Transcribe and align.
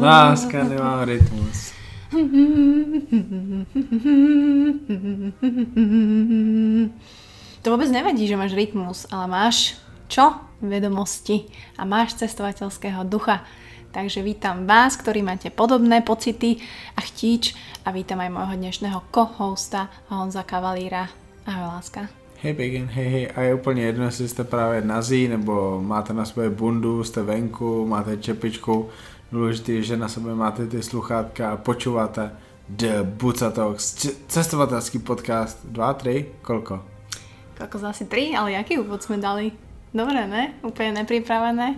Láska 0.00 0.64
nemá 0.64 1.04
rytmus. 1.04 1.76
To 7.60 7.66
vôbec 7.68 7.92
nevadí, 7.92 8.24
že 8.24 8.40
máš 8.40 8.56
rytmus, 8.56 9.04
ale 9.12 9.26
máš 9.28 9.76
čo? 10.08 10.32
Vedomosti 10.64 11.48
a 11.76 11.84
máš 11.84 12.16
cestovateľského 12.20 13.04
ducha. 13.04 13.44
Takže 13.90 14.24
vítam 14.24 14.64
vás, 14.64 14.96
ktorí 14.96 15.20
máte 15.20 15.52
podobné 15.52 16.00
pocity 16.00 16.62
a 16.96 17.04
chtíč 17.04 17.52
a 17.84 17.92
vítam 17.92 18.22
aj 18.22 18.30
môjho 18.32 18.54
dnešného 18.56 19.02
co-hosta 19.12 19.92
Honza 20.08 20.46
Kavalíra. 20.46 21.10
Ahoj, 21.44 21.80
láska. 21.80 22.19
Hej 22.42 22.52
Begin, 22.52 22.86
hej 22.86 23.08
hej, 23.08 23.28
a 23.36 23.40
je 23.40 23.54
úplně 23.54 23.82
jedno, 23.82 24.04
jestli 24.04 24.28
jste 24.28 24.44
právě 24.44 24.82
nazí, 24.82 25.28
nebo 25.28 25.82
máte 25.82 26.12
na 26.12 26.24
sobě 26.24 26.50
bundu, 26.50 27.04
jste 27.04 27.22
venku, 27.22 27.86
máte 27.86 28.16
čepičku, 28.16 28.88
důležité 29.32 29.72
je, 29.72 29.82
že 29.82 29.96
na 29.96 30.08
sobě 30.08 30.34
máte 30.34 30.66
ty 30.66 30.82
sluchátka 30.82 31.52
a 31.52 31.56
počúvate 31.56 32.32
The 32.68 33.02
Buca 33.02 33.50
Talks, 33.50 34.08
cestovatelský 34.26 34.98
podcast, 34.98 35.66
2, 35.66 35.94
3, 35.94 36.26
kolko? 36.42 36.80
Koľko 37.60 37.86
asi 37.92 38.08
3, 38.08 38.32
ale 38.32 38.56
jaký 38.56 38.80
úvod 38.80 39.04
sme 39.04 39.20
dali? 39.20 39.52
Dobre, 39.92 40.24
ne? 40.24 40.56
Úplne 40.64 41.04
nepripravené. 41.04 41.76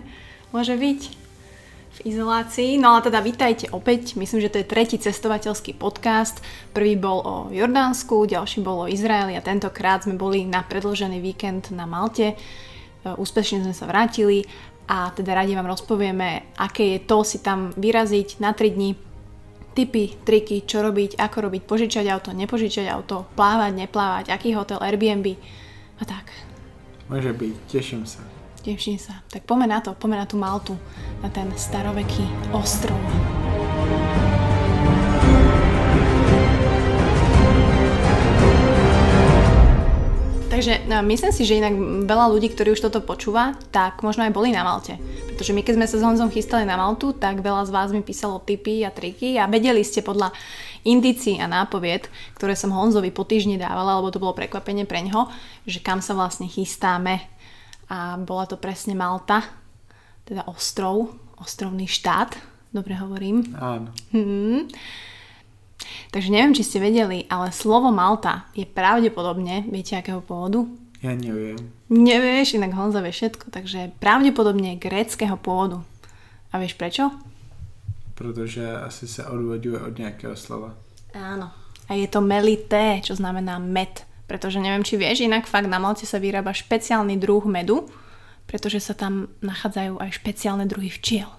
Môže 0.55 0.79
byť 0.79 1.22
izolácii. 2.03 2.77
No 2.77 2.95
ale 2.95 3.07
teda 3.07 3.23
vítajte 3.23 3.71
opäť, 3.71 4.19
myslím, 4.19 4.43
že 4.43 4.51
to 4.51 4.59
je 4.59 4.67
tretí 4.67 4.99
cestovateľský 4.99 5.79
podcast. 5.79 6.43
Prvý 6.75 6.99
bol 6.99 7.19
o 7.23 7.35
Jordánsku, 7.49 8.27
ďalší 8.27 8.59
bol 8.61 8.85
o 8.85 8.91
Izraeli 8.91 9.39
a 9.39 9.45
tentokrát 9.45 10.03
sme 10.03 10.19
boli 10.19 10.43
na 10.43 10.61
predložený 10.61 11.23
víkend 11.23 11.71
na 11.71 11.87
Malte. 11.87 12.35
E, 12.35 12.35
úspešne 13.07 13.63
sme 13.63 13.75
sa 13.75 13.87
vrátili 13.87 14.43
a 14.87 15.15
teda 15.15 15.31
radi 15.31 15.55
vám 15.55 15.71
rozpovieme, 15.71 16.55
aké 16.59 16.99
je 16.99 16.99
to 17.07 17.23
si 17.23 17.39
tam 17.39 17.71
vyraziť 17.79 18.43
na 18.43 18.51
3 18.51 18.75
dní, 18.75 18.99
tipy, 19.73 20.19
triky, 20.27 20.67
čo 20.67 20.83
robiť, 20.83 21.15
ako 21.17 21.37
robiť, 21.49 21.61
požičať 21.63 22.05
auto, 22.11 22.35
nepožičať 22.35 22.85
auto, 22.91 23.25
plávať, 23.33 23.71
neplávať, 23.79 24.25
aký 24.29 24.53
hotel, 24.53 24.83
Airbnb 24.83 25.39
a 25.97 26.03
tak. 26.03 26.35
Môže 27.07 27.31
byť, 27.31 27.55
teším 27.71 28.03
sa. 28.03 28.32
Teším 28.63 28.95
sa. 28.95 29.19
Tak 29.27 29.43
poďme 29.43 29.67
na 29.67 29.83
to, 29.83 29.91
poďme 29.91 30.23
na 30.23 30.27
tú 30.27 30.39
Maltu, 30.39 30.79
na 31.19 31.27
ten 31.27 31.51
staroveký 31.51 32.23
ostrov. 32.55 32.95
Takže 40.47 40.87
no, 40.87 41.03
myslím 41.03 41.33
si, 41.35 41.43
že 41.43 41.59
inak 41.59 41.75
veľa 42.07 42.31
ľudí, 42.31 42.55
ktorí 42.55 42.71
už 42.71 42.87
toto 42.87 43.03
počúva, 43.03 43.59
tak 43.75 43.99
možno 43.99 44.23
aj 44.23 44.31
boli 44.31 44.55
na 44.55 44.63
Malte. 44.63 44.95
Pretože 45.27 45.51
my 45.51 45.59
keď 45.59 45.73
sme 45.75 45.89
sa 45.91 45.99
s 45.99 46.05
Honzom 46.07 46.31
chystali 46.31 46.63
na 46.63 46.79
Maltu, 46.79 47.11
tak 47.11 47.43
veľa 47.43 47.67
z 47.67 47.73
vás 47.75 47.91
mi 47.91 47.99
písalo 47.99 48.39
tipy 48.39 48.87
a 48.87 48.95
triky 48.95 49.35
a 49.35 49.49
vedeli 49.51 49.83
ste 49.83 49.99
podľa 49.99 50.31
indícií 50.87 51.35
a 51.43 51.51
nápovied, 51.51 52.07
ktoré 52.39 52.55
som 52.55 52.71
Honzovi 52.71 53.11
po 53.11 53.27
týždni 53.27 53.59
dávala, 53.59 53.99
lebo 53.99 54.07
to 54.07 54.23
bolo 54.23 54.31
prekvapenie 54.31 54.87
pre 54.87 55.03
ňoho, 55.03 55.27
že 55.67 55.83
kam 55.83 55.99
sa 55.99 56.15
vlastne 56.15 56.47
chystáme 56.47 57.32
a 57.93 58.17
bola 58.17 58.49
to 58.49 58.57
presne 58.57 58.97
Malta, 58.97 59.45
teda 60.25 60.49
ostrov, 60.49 61.13
ostrovný 61.37 61.85
štát, 61.85 62.33
dobre 62.73 62.97
hovorím. 62.97 63.53
Áno. 63.53 63.93
Hmm. 64.09 64.65
Takže 66.09 66.29
neviem, 66.33 66.57
či 66.57 66.65
ste 66.65 66.81
vedeli, 66.81 67.29
ale 67.29 67.53
slovo 67.53 67.93
Malta 67.93 68.49
je 68.57 68.65
pravdepodobne, 68.65 69.69
viete 69.69 69.93
akého 69.93 70.25
pôvodu? 70.25 70.65
Ja 71.05 71.13
neviem. 71.13 71.59
Nevieš, 71.91 72.57
inak 72.57 72.73
Honza 72.73 73.03
vie 73.03 73.13
všetko, 73.13 73.51
takže 73.53 73.93
pravdepodobne 73.99 74.79
gréckého 74.79 75.35
pôvodu. 75.37 75.83
A 76.49 76.57
vieš 76.57 76.79
prečo? 76.79 77.11
Protože 78.15 78.63
asi 78.71 79.05
sa 79.05 79.29
odvoduje 79.29 79.77
od 79.77 79.93
nejakého 79.99 80.33
slova. 80.39 80.73
Áno. 81.11 81.51
A 81.89 81.99
je 81.99 82.07
to 82.07 82.23
melité, 82.23 83.03
čo 83.03 83.19
znamená 83.19 83.59
med. 83.59 84.07
Pretože 84.33 84.57
neviem, 84.57 84.81
či 84.81 84.97
vieš, 84.97 85.21
inak 85.21 85.45
fakt 85.45 85.69
na 85.69 85.77
Malte 85.77 86.09
sa 86.09 86.17
vyrába 86.17 86.57
špeciálny 86.57 87.21
druh 87.21 87.45
medu, 87.45 87.85
pretože 88.49 88.81
sa 88.81 88.97
tam 88.97 89.29
nachádzajú 89.45 90.01
aj 90.01 90.09
špeciálne 90.09 90.65
druhy 90.65 90.89
včiel. 90.89 91.29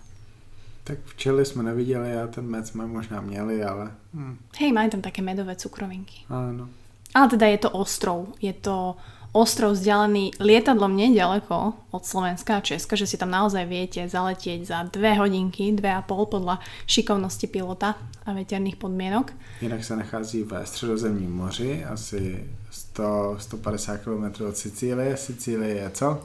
Tak 0.86 1.02
včely 1.18 1.42
sme 1.42 1.66
nevideli 1.66 2.14
a 2.14 2.30
ten 2.30 2.46
med 2.46 2.70
sme 2.70 2.86
možná 2.86 3.18
měli, 3.18 3.66
ale... 3.66 3.90
Hm. 4.14 4.38
Hej, 4.62 4.70
majú 4.70 4.88
tam 4.94 5.02
také 5.02 5.26
medové 5.26 5.58
cukrovinky. 5.58 6.22
Áno. 6.30 6.70
Ale 7.10 7.26
teda 7.34 7.50
je 7.50 7.58
to 7.66 7.74
ostrov. 7.74 8.30
Je 8.38 8.54
to 8.54 8.94
ostrov 9.34 9.74
vzdialený 9.74 10.38
lietadlom 10.38 10.94
nedaleko 10.94 11.74
od 11.90 12.02
Slovenska 12.06 12.62
a 12.62 12.64
Česka, 12.64 12.94
že 12.94 13.10
si 13.10 13.18
tam 13.18 13.34
naozaj 13.34 13.66
viete 13.66 14.06
zaletieť 14.06 14.60
za 14.62 14.86
dve 14.86 15.18
hodinky, 15.18 15.74
dve 15.74 15.90
a 15.90 16.06
pol 16.06 16.30
podľa 16.30 16.62
šikovnosti 16.86 17.50
pilota 17.50 17.98
a 18.22 18.30
veterných 18.30 18.78
podmienok. 18.78 19.34
Jinak 19.58 19.82
sa 19.82 19.98
nachází 19.98 20.46
ve 20.46 20.62
středozemním 20.66 21.34
moři, 21.34 21.84
asi 21.84 22.46
100-150 22.94 23.98
km 23.98 24.44
od 24.44 24.56
Sicílie. 24.56 25.16
Sicílie 25.16 25.74
je 25.74 25.90
co? 25.90 26.22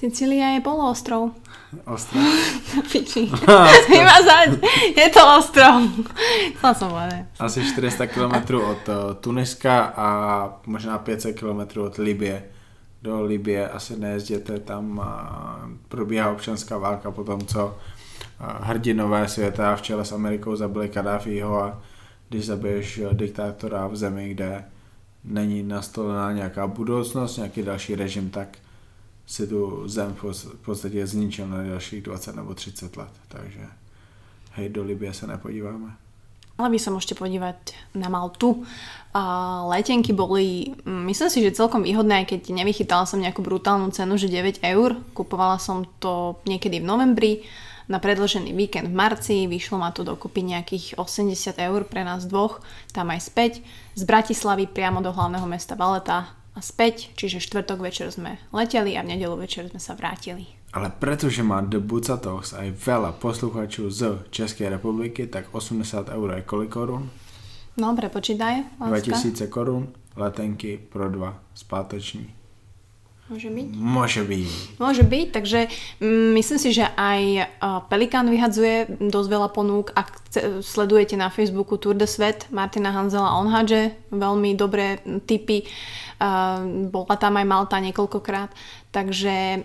Sicília 0.00 0.56
je 0.56 0.60
poloostrov. 0.64 1.36
Ostrov. 1.84 2.24
Piči. 2.88 3.28
Iba 4.00 4.16
zaď. 4.24 4.56
Je 4.96 5.08
to 5.12 5.20
ostrov. 5.36 5.84
Chcela 6.56 6.72
som 6.72 6.88
povedať. 6.88 7.28
Asi 7.36 7.60
400 7.60 8.08
km 8.08 8.64
od 8.64 8.82
eh, 8.88 8.96
Tuniska 9.20 9.92
a 9.92 10.06
možná 10.64 10.96
500 10.98 11.36
km 11.36 11.84
od 11.84 12.00
Libie. 12.00 12.48
Do 13.02 13.20
Libie 13.28 13.68
asi 13.68 14.00
nejezděte, 14.00 14.64
tam 14.64 14.96
eh, 14.96 15.06
probíhá 15.88 16.32
občanská 16.32 16.80
válka 16.80 17.12
po 17.12 17.24
tom, 17.24 17.44
co 17.44 17.76
eh, 17.76 18.44
hrdinové 18.72 19.28
světa 19.28 19.76
v 19.76 19.82
čele 19.82 20.04
s 20.04 20.12
Amerikou 20.12 20.56
zabili 20.56 20.88
Kadáfího 20.88 21.62
a 21.62 21.76
když 22.28 22.46
zabiješ 22.46 23.00
diktátora 23.12 23.86
v 23.86 23.96
zemi, 23.96 24.28
kde 24.28 24.64
není 25.24 25.62
nastolená 25.62 26.32
nějaká 26.32 26.66
budoucnost, 26.66 27.36
nějaký 27.36 27.62
další 27.62 27.94
režim, 27.94 28.30
tak 28.30 28.58
si 29.26 29.46
tu 29.46 29.88
zem 29.88 30.14
v 30.14 30.56
podstatě 30.64 31.06
zničil 31.06 31.48
na 31.48 31.62
dalších 31.62 32.02
20 32.02 32.36
nebo 32.36 32.54
30 32.54 32.96
let. 32.96 33.12
Takže 33.28 33.66
hej, 34.52 34.68
do 34.68 34.82
Libie 34.82 35.14
sa 35.14 35.30
nepodíváme. 35.30 35.94
Ale 36.60 36.76
by 36.76 36.78
sa 36.82 36.92
môžete 36.92 37.16
podívať 37.16 37.72
na 37.96 38.12
Maltu. 38.12 38.66
A 39.16 39.22
letenky 39.64 40.12
boli, 40.12 40.76
mm, 40.84 41.08
myslím 41.08 41.30
si, 41.30 41.38
že 41.40 41.56
celkom 41.56 41.80
výhodné, 41.80 42.20
aj 42.20 42.36
keď 42.36 42.52
nevychytala 42.52 43.08
som 43.08 43.16
nejakú 43.16 43.40
brutálnu 43.40 43.88
cenu, 43.96 44.20
že 44.20 44.28
9 44.28 44.60
eur. 44.60 45.00
Kupovala 45.16 45.56
som 45.56 45.88
to 46.02 46.36
niekedy 46.44 46.84
v 46.84 46.88
novembri 46.90 47.32
na 47.90 47.98
predložený 47.98 48.54
víkend 48.54 48.86
v 48.86 48.94
marci, 48.94 49.50
vyšlo 49.50 49.82
ma 49.82 49.90
to 49.90 50.06
dokopy 50.06 50.46
nejakých 50.46 50.94
80 50.94 51.58
eur 51.58 51.82
pre 51.82 52.06
nás 52.06 52.22
dvoch, 52.30 52.62
tam 52.94 53.10
aj 53.10 53.20
späť, 53.26 53.52
z 53.98 54.06
Bratislavy 54.06 54.70
priamo 54.70 55.02
do 55.02 55.10
hlavného 55.10 55.44
mesta 55.50 55.74
Valeta 55.74 56.30
a 56.54 56.60
späť, 56.62 57.10
čiže 57.18 57.42
štvrtok 57.42 57.82
večer 57.82 58.14
sme 58.14 58.38
leteli 58.54 58.94
a 58.94 59.02
v 59.02 59.18
nedelu 59.18 59.34
večer 59.34 59.66
sme 59.66 59.82
sa 59.82 59.98
vrátili. 59.98 60.46
Ale 60.70 60.94
pretože 60.94 61.42
má 61.42 61.58
The 61.66 61.82
Buca 61.82 62.14
Talks 62.14 62.54
aj 62.54 62.78
veľa 62.78 63.18
posluchačov 63.18 63.90
z 63.90 64.00
Českej 64.30 64.70
republiky, 64.70 65.26
tak 65.26 65.50
80 65.50 66.14
eur 66.14 66.28
je 66.38 66.46
kolik 66.46 66.70
korún? 66.70 67.10
No, 67.74 67.90
prepočítaj. 67.98 68.78
2000 68.78 69.50
korún, 69.50 69.90
letenky 70.14 70.78
pro 70.78 71.10
dva, 71.10 71.42
spáteční. 71.58 72.39
Môže 73.30 73.46
byť? 73.46 73.68
Môže 73.78 74.22
byť. 74.26 74.48
Môže 74.82 75.04
byť, 75.06 75.26
takže 75.30 75.70
mm, 76.02 76.34
myslím 76.34 76.58
si, 76.58 76.74
že 76.74 76.90
aj 76.98 77.22
uh, 77.38 77.78
Pelikán 77.86 78.26
vyhadzuje 78.26 78.98
dosť 78.98 79.28
veľa 79.30 79.48
ponúk. 79.54 79.94
Ak 79.94 80.18
chce, 80.26 80.66
sledujete 80.66 81.14
na 81.14 81.30
Facebooku 81.30 81.78
Tour 81.78 81.94
de 81.94 82.10
Svet 82.10 82.50
Martina 82.50 82.90
Hanzela 82.90 83.38
Onhadže, 83.38 83.94
veľmi 84.10 84.58
dobré 84.58 84.98
tipy. 85.30 85.62
Uh, 86.18 86.90
bola 86.90 87.14
tam 87.14 87.38
aj 87.38 87.46
Malta 87.46 87.78
niekoľkokrát. 87.78 88.50
Takže 88.90 89.62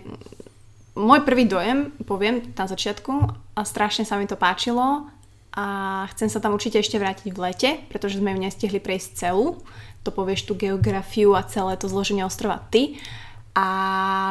môj 0.94 1.26
prvý 1.26 1.50
dojem, 1.50 1.90
poviem 2.06 2.46
na 2.54 2.70
začiatku, 2.70 3.12
a 3.58 3.60
strašne 3.66 4.06
sa 4.06 4.14
mi 4.14 4.30
to 4.30 4.38
páčilo 4.38 5.10
a 5.58 5.66
chcem 6.14 6.30
sa 6.30 6.38
tam 6.38 6.54
určite 6.54 6.78
ešte 6.78 7.02
vrátiť 7.02 7.34
v 7.34 7.42
lete, 7.42 7.70
pretože 7.90 8.22
sme 8.22 8.30
ju 8.30 8.38
nestihli 8.46 8.78
prejsť 8.78 9.26
celú. 9.26 9.58
To 10.06 10.14
povieš 10.14 10.46
tú 10.46 10.54
geografiu 10.54 11.34
a 11.34 11.42
celé 11.42 11.74
to 11.74 11.90
zloženie 11.90 12.22
ostrova 12.22 12.62
ty 12.70 13.02
a 13.56 13.66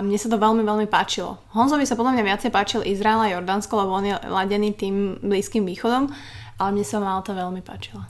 mne 0.06 0.22
sa 0.22 0.30
to 0.30 0.38
veľmi, 0.38 0.62
veľmi 0.62 0.86
páčilo. 0.86 1.42
Honzovi 1.57 1.89
sa 1.89 1.98
podľa 1.98 2.13
mňa 2.13 2.24
viacej 2.30 2.51
páčil 2.54 2.86
Izrael 2.86 3.25
a 3.25 3.33
Jordánsko, 3.33 3.74
lebo 3.74 3.98
on 3.98 4.06
je 4.06 4.13
ladený 4.13 4.77
tým 4.77 5.18
Blízkym 5.25 5.66
východom, 5.66 6.13
ale 6.62 6.69
mne 6.69 6.86
sa 6.86 7.01
Malta 7.01 7.33
veľmi 7.33 7.66
páčila. 7.66 8.06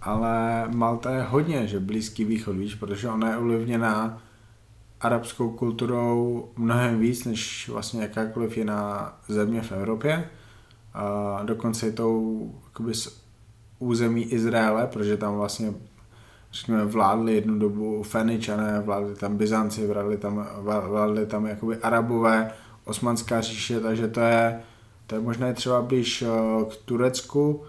Ale 0.00 0.64
Malta 0.72 1.12
je 1.12 1.22
hodně, 1.22 1.68
že 1.68 1.80
Blízký 1.80 2.24
východ, 2.24 2.56
víš, 2.56 2.74
protože 2.74 3.08
ona 3.08 3.30
je 3.30 3.36
ovlivněná 3.36 4.18
arabskou 5.00 5.50
kulturou 5.50 6.48
mnohem 6.56 7.00
víc, 7.00 7.24
než 7.24 7.68
vlastně 7.68 8.02
jakákoliv 8.02 8.56
jiná 8.56 9.12
země 9.28 9.62
v 9.62 9.72
Evropě. 9.72 10.30
A 10.94 11.40
dokonce 11.44 11.86
je 11.86 11.92
tou 11.92 12.50
jakoby, 12.64 12.94
z 12.94 13.20
území 13.78 14.22
Izraele, 14.22 14.86
protože 14.86 15.16
tam 15.16 15.34
vlastně 15.34 15.72
řekněme, 16.52 16.84
vládli 16.84 17.34
jednu 17.34 17.58
dobu 17.58 18.02
Feničané, 18.02 18.80
vládli 18.80 19.14
tam 19.14 19.36
Byzanci, 19.36 19.86
vládli 19.86 20.16
tam, 20.16 20.46
vládli 20.62 21.26
tam 21.26 21.46
jakoby 21.46 21.76
Arabové, 21.76 22.52
osmanská 22.84 23.40
říše, 23.40 23.80
takže 23.80 24.08
to 24.08 24.20
je, 24.20 24.60
to 25.06 25.14
je 25.14 25.20
možná 25.20 25.52
třeba 25.52 25.82
blíž 25.82 26.24
k 26.70 26.76
Turecku 26.84 27.62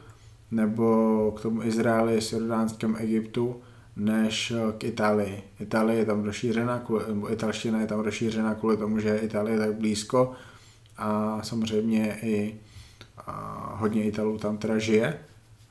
nebo 0.52 1.34
k 1.38 1.42
tomu 1.42 1.64
Izraeli 1.64 2.22
s 2.22 2.34
Jordánském 2.34 2.96
Egyptu, 3.00 3.62
než 3.96 4.54
k 4.78 4.84
Itálii. 4.84 5.44
Itálie 5.60 6.00
je 6.00 6.06
tam 6.06 6.24
rozšířená, 6.24 6.84
nebo 7.08 7.32
italština 7.32 7.82
je 7.82 7.88
tam 7.88 8.00
rozšířená 8.00 8.56
kvůli 8.56 8.78
tomu, 8.78 9.00
že 9.00 9.18
Itálie 9.18 9.56
je 9.56 9.60
tak 9.60 9.74
blízko 9.74 10.32
a 10.98 11.40
samozřejmě 11.44 12.18
i 12.22 12.56
a 13.28 13.76
hodně 13.80 14.04
Italů 14.04 14.38
tam 14.38 14.58
teda 14.58 14.78
žije. 14.78 15.20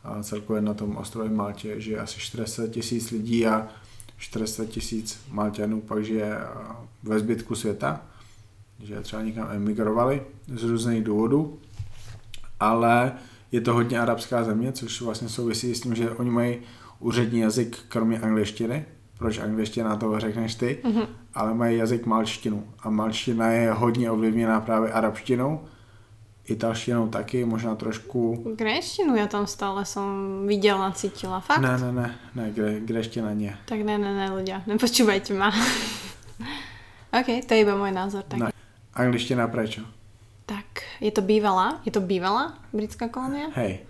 A 0.04 0.22
celkově 0.22 0.62
na 0.62 0.74
tom 0.74 0.96
ostrově 0.96 1.30
Maltě 1.30 1.80
žije 1.80 2.00
asi 2.00 2.20
400 2.20 2.66
tisíc 2.66 3.10
lidí 3.10 3.46
a 3.46 3.68
400 4.16 4.64
tisíc 4.64 5.20
Malťanů 5.30 5.80
pak 5.80 6.04
žije 6.04 6.38
ve 7.02 7.18
zbytku 7.18 7.54
světa, 7.54 8.00
že 8.82 9.00
třeba 9.00 9.22
někam 9.22 9.48
emigrovali 9.50 10.22
z 10.54 10.62
různých 10.64 11.04
důvodů, 11.04 11.58
ale 12.60 13.12
je 13.52 13.60
to 13.60 13.74
hodně 13.74 14.00
arabská 14.00 14.44
země, 14.44 14.72
což 14.72 15.00
vlastně 15.00 15.28
souvisí 15.28 15.74
s 15.74 15.80
tím, 15.80 15.94
že 15.94 16.10
oni 16.10 16.30
mají 16.30 16.58
úřední 16.98 17.40
jazyk 17.40 17.78
kromě 17.88 18.20
angličtiny, 18.20 18.84
proč 19.18 19.38
angličtina 19.38 19.96
to 19.96 20.20
řekneš 20.20 20.54
ty, 20.54 20.78
mm-hmm. 20.84 21.06
ale 21.34 21.54
mají 21.54 21.78
jazyk 21.78 22.06
malštinu 22.06 22.66
a 22.80 22.90
malština 22.90 23.48
je 23.48 23.72
hodně 23.72 24.10
ovlivněná 24.10 24.60
právě 24.60 24.92
arabštinou, 24.92 25.60
italštinou 26.50 27.08
taky, 27.08 27.44
možná 27.44 27.78
trošku... 27.78 28.42
Greštinu 28.58 29.14
ja 29.14 29.30
tam 29.30 29.46
stále 29.46 29.86
som 29.86 30.42
videla, 30.50 30.90
cítila. 30.92 31.38
Fakt? 31.38 31.62
Ne, 31.62 31.78
ne, 31.78 31.90
ne, 31.92 32.08
ne 32.34 32.44
gre, 32.50 32.82
greština 32.82 33.30
nie. 33.34 33.54
Tak 33.70 33.80
ne, 33.86 33.96
ne, 33.96 34.10
ne, 34.10 34.26
ľudia, 34.34 34.66
nepočúvajte 34.66 35.32
ma. 35.34 35.54
OK, 37.18 37.46
to 37.46 37.50
je 37.54 37.62
iba 37.62 37.74
môj 37.78 37.94
názor. 37.94 38.26
Tak. 38.26 38.38
Ne. 38.38 38.50
Angličtina 38.94 39.46
prečo? 39.46 39.86
Tak, 40.50 40.82
je 40.98 41.14
to 41.14 41.22
bývalá, 41.22 41.78
je 41.86 41.94
to 41.94 42.02
bývalá 42.02 42.58
britská 42.74 43.06
kolónia? 43.06 43.54
Hej. 43.54 43.86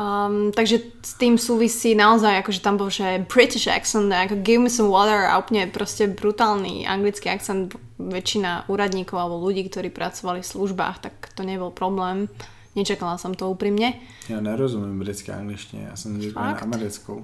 Um, 0.00 0.48
takže 0.56 0.80
s 1.04 1.12
tým 1.20 1.36
súvisí 1.36 1.92
naozaj, 1.92 2.40
akože 2.40 2.64
tam 2.64 2.80
bol, 2.80 2.88
že 2.88 3.20
British 3.28 3.68
accent, 3.68 4.08
ako 4.08 4.40
give 4.40 4.56
me 4.56 4.72
some 4.72 4.88
water 4.88 5.28
a 5.28 5.36
úplne 5.36 5.68
proste 5.68 6.08
brutálny 6.08 6.88
anglický 6.88 7.28
akcent. 7.28 7.76
Väčšina 8.00 8.64
úradníkov 8.72 9.20
alebo 9.20 9.44
ľudí, 9.44 9.68
ktorí 9.68 9.92
pracovali 9.92 10.40
v 10.40 10.50
službách, 10.56 11.04
tak 11.04 11.14
to 11.36 11.44
nebol 11.44 11.68
problém. 11.68 12.32
Nečakala 12.72 13.20
som 13.20 13.36
to 13.36 13.44
úprimne. 13.52 14.00
Ja 14.32 14.40
nerozumiem 14.40 14.96
britské 14.96 15.36
angličtine, 15.36 15.92
ja 15.92 15.94
som 16.00 16.16
zvyklý 16.16 16.56
na 16.56 16.56
americkou. 16.64 17.20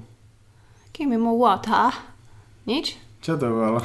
Give 0.92 1.08
me 1.08 1.16
more 1.16 1.40
water. 1.40 1.96
Nič? 2.68 3.00
Čo 3.24 3.40
to 3.40 3.56
bolo? 3.56 3.80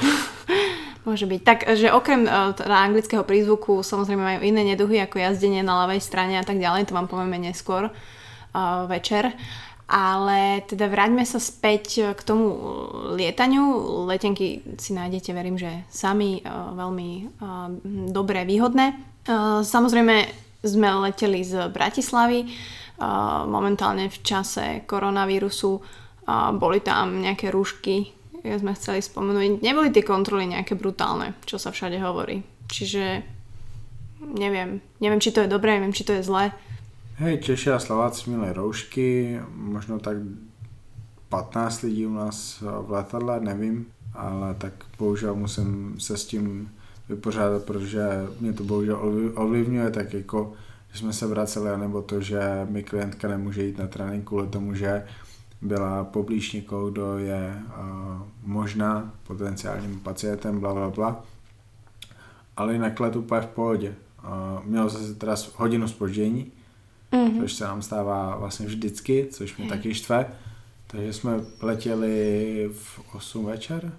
Môže 1.07 1.31
byť. 1.31 1.39
Takže 1.47 1.95
okrem 1.95 2.27
uh, 2.27 2.51
teda 2.51 2.91
anglického 2.91 3.23
prízvuku 3.23 3.87
samozrejme 3.87 4.19
majú 4.19 4.39
iné 4.43 4.67
neduhy 4.67 4.99
ako 4.99 5.15
jazdenie 5.15 5.63
na 5.63 5.87
ľavej 5.87 6.03
strane 6.03 6.35
a 6.35 6.43
tak 6.43 6.59
ďalej, 6.59 6.91
to 6.91 6.97
vám 6.99 7.07
povieme 7.07 7.39
neskôr 7.39 7.87
večer. 8.87 9.33
Ale 9.91 10.63
teda 10.71 10.87
vráťme 10.87 11.27
sa 11.27 11.35
späť 11.35 12.15
k 12.15 12.21
tomu 12.23 12.55
lietaniu. 13.19 13.63
Letenky 14.07 14.63
si 14.79 14.95
nájdete, 14.95 15.35
verím, 15.35 15.59
že 15.59 15.83
sami 15.91 16.39
veľmi 16.47 17.27
dobré, 18.07 18.47
výhodné. 18.47 18.95
Samozrejme 19.67 20.15
sme 20.63 20.87
leteli 21.03 21.43
z 21.43 21.67
Bratislavy. 21.67 22.47
Momentálne 23.51 24.07
v 24.07 24.17
čase 24.23 24.87
koronavírusu 24.87 25.83
boli 26.55 26.79
tam 26.79 27.19
nejaké 27.19 27.51
rúšky, 27.51 28.15
ja 28.47 28.55
sme 28.55 28.71
chceli 28.79 29.03
spomenúť. 29.03 29.59
Neboli 29.59 29.91
tie 29.91 30.07
kontroly 30.07 30.47
nejaké 30.47 30.79
brutálne, 30.79 31.35
čo 31.43 31.59
sa 31.59 31.75
všade 31.75 31.99
hovorí. 31.99 32.47
Čiže 32.71 33.27
neviem. 34.23 34.79
Neviem, 35.03 35.19
či 35.19 35.35
to 35.35 35.43
je 35.43 35.51
dobré, 35.51 35.75
neviem, 35.75 35.91
či 35.91 36.07
to 36.07 36.15
je 36.15 36.23
zlé. 36.23 36.55
Hej, 37.21 37.37
Češi 37.37 37.71
a 37.71 37.79
Slováci 37.79 38.29
měli 38.29 38.53
roušky, 38.53 39.39
možno 39.55 39.99
tak 39.99 40.17
15 41.29 41.81
lidí 41.81 42.05
u 42.05 42.13
nás 42.13 42.61
v 42.61 42.91
letadle, 42.91 43.39
nevím, 43.39 43.85
ale 44.13 44.53
tak 44.53 44.73
bohužel 44.97 45.35
musím 45.35 45.99
se 45.99 46.17
s 46.17 46.25
tím 46.25 46.71
vypořádat, 47.09 47.63
protože 47.63 48.01
mě 48.39 48.53
to 48.53 48.63
bohužel 48.63 48.99
ovlivňuje, 49.35 49.89
tak 49.91 50.13
jako 50.13 50.53
když 50.87 50.99
jsme 50.99 51.13
se 51.13 51.27
vraceli, 51.27 51.77
nebo 51.77 52.01
to, 52.01 52.21
že 52.21 52.67
mi 52.69 52.83
klientka 52.83 53.27
nemůže 53.27 53.63
jít 53.63 53.77
na 53.77 53.87
trénink 53.87 54.27
kvůli 54.27 54.47
tomu, 54.47 54.73
že 54.73 55.05
byla 55.61 56.03
poblíž 56.03 56.53
někoho, 56.53 56.91
kdo 56.91 57.17
je 57.17 57.55
uh, 57.65 58.21
možná 58.43 59.13
potenciálním 59.27 59.99
pacientem, 59.99 60.59
bla, 60.59 60.73
bla, 60.73 60.89
bla. 60.89 61.23
Ale 62.57 62.73
jinak 62.73 62.99
let 62.99 63.15
úplně 63.15 63.41
v 63.41 63.47
pohodě. 63.47 63.95
Uh, 64.23 64.65
měl 64.65 64.89
zase 64.89 65.15
teda 65.15 65.35
hodinu 65.55 65.87
spoždění, 65.87 66.51
mm-hmm. 67.11 67.41
což 67.41 67.53
se 67.53 67.63
nám 67.63 67.81
stává 67.81 68.35
vlastně 68.37 68.65
vždycky, 68.65 69.27
což 69.31 69.57
mě 69.57 69.69
taky 69.69 69.93
štve. 69.93 70.25
Takže 70.87 71.13
jsme 71.13 71.31
letěli 71.61 72.69
v 72.73 73.15
8 73.15 73.45
večer, 73.45 73.91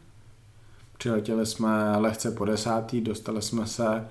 přiletěli 0.99 1.47
jsme 1.47 1.97
lehce 1.97 2.31
po 2.31 2.44
desátý, 2.44 3.00
dostali 3.00 3.43
jsme 3.43 3.67
se 3.67 4.09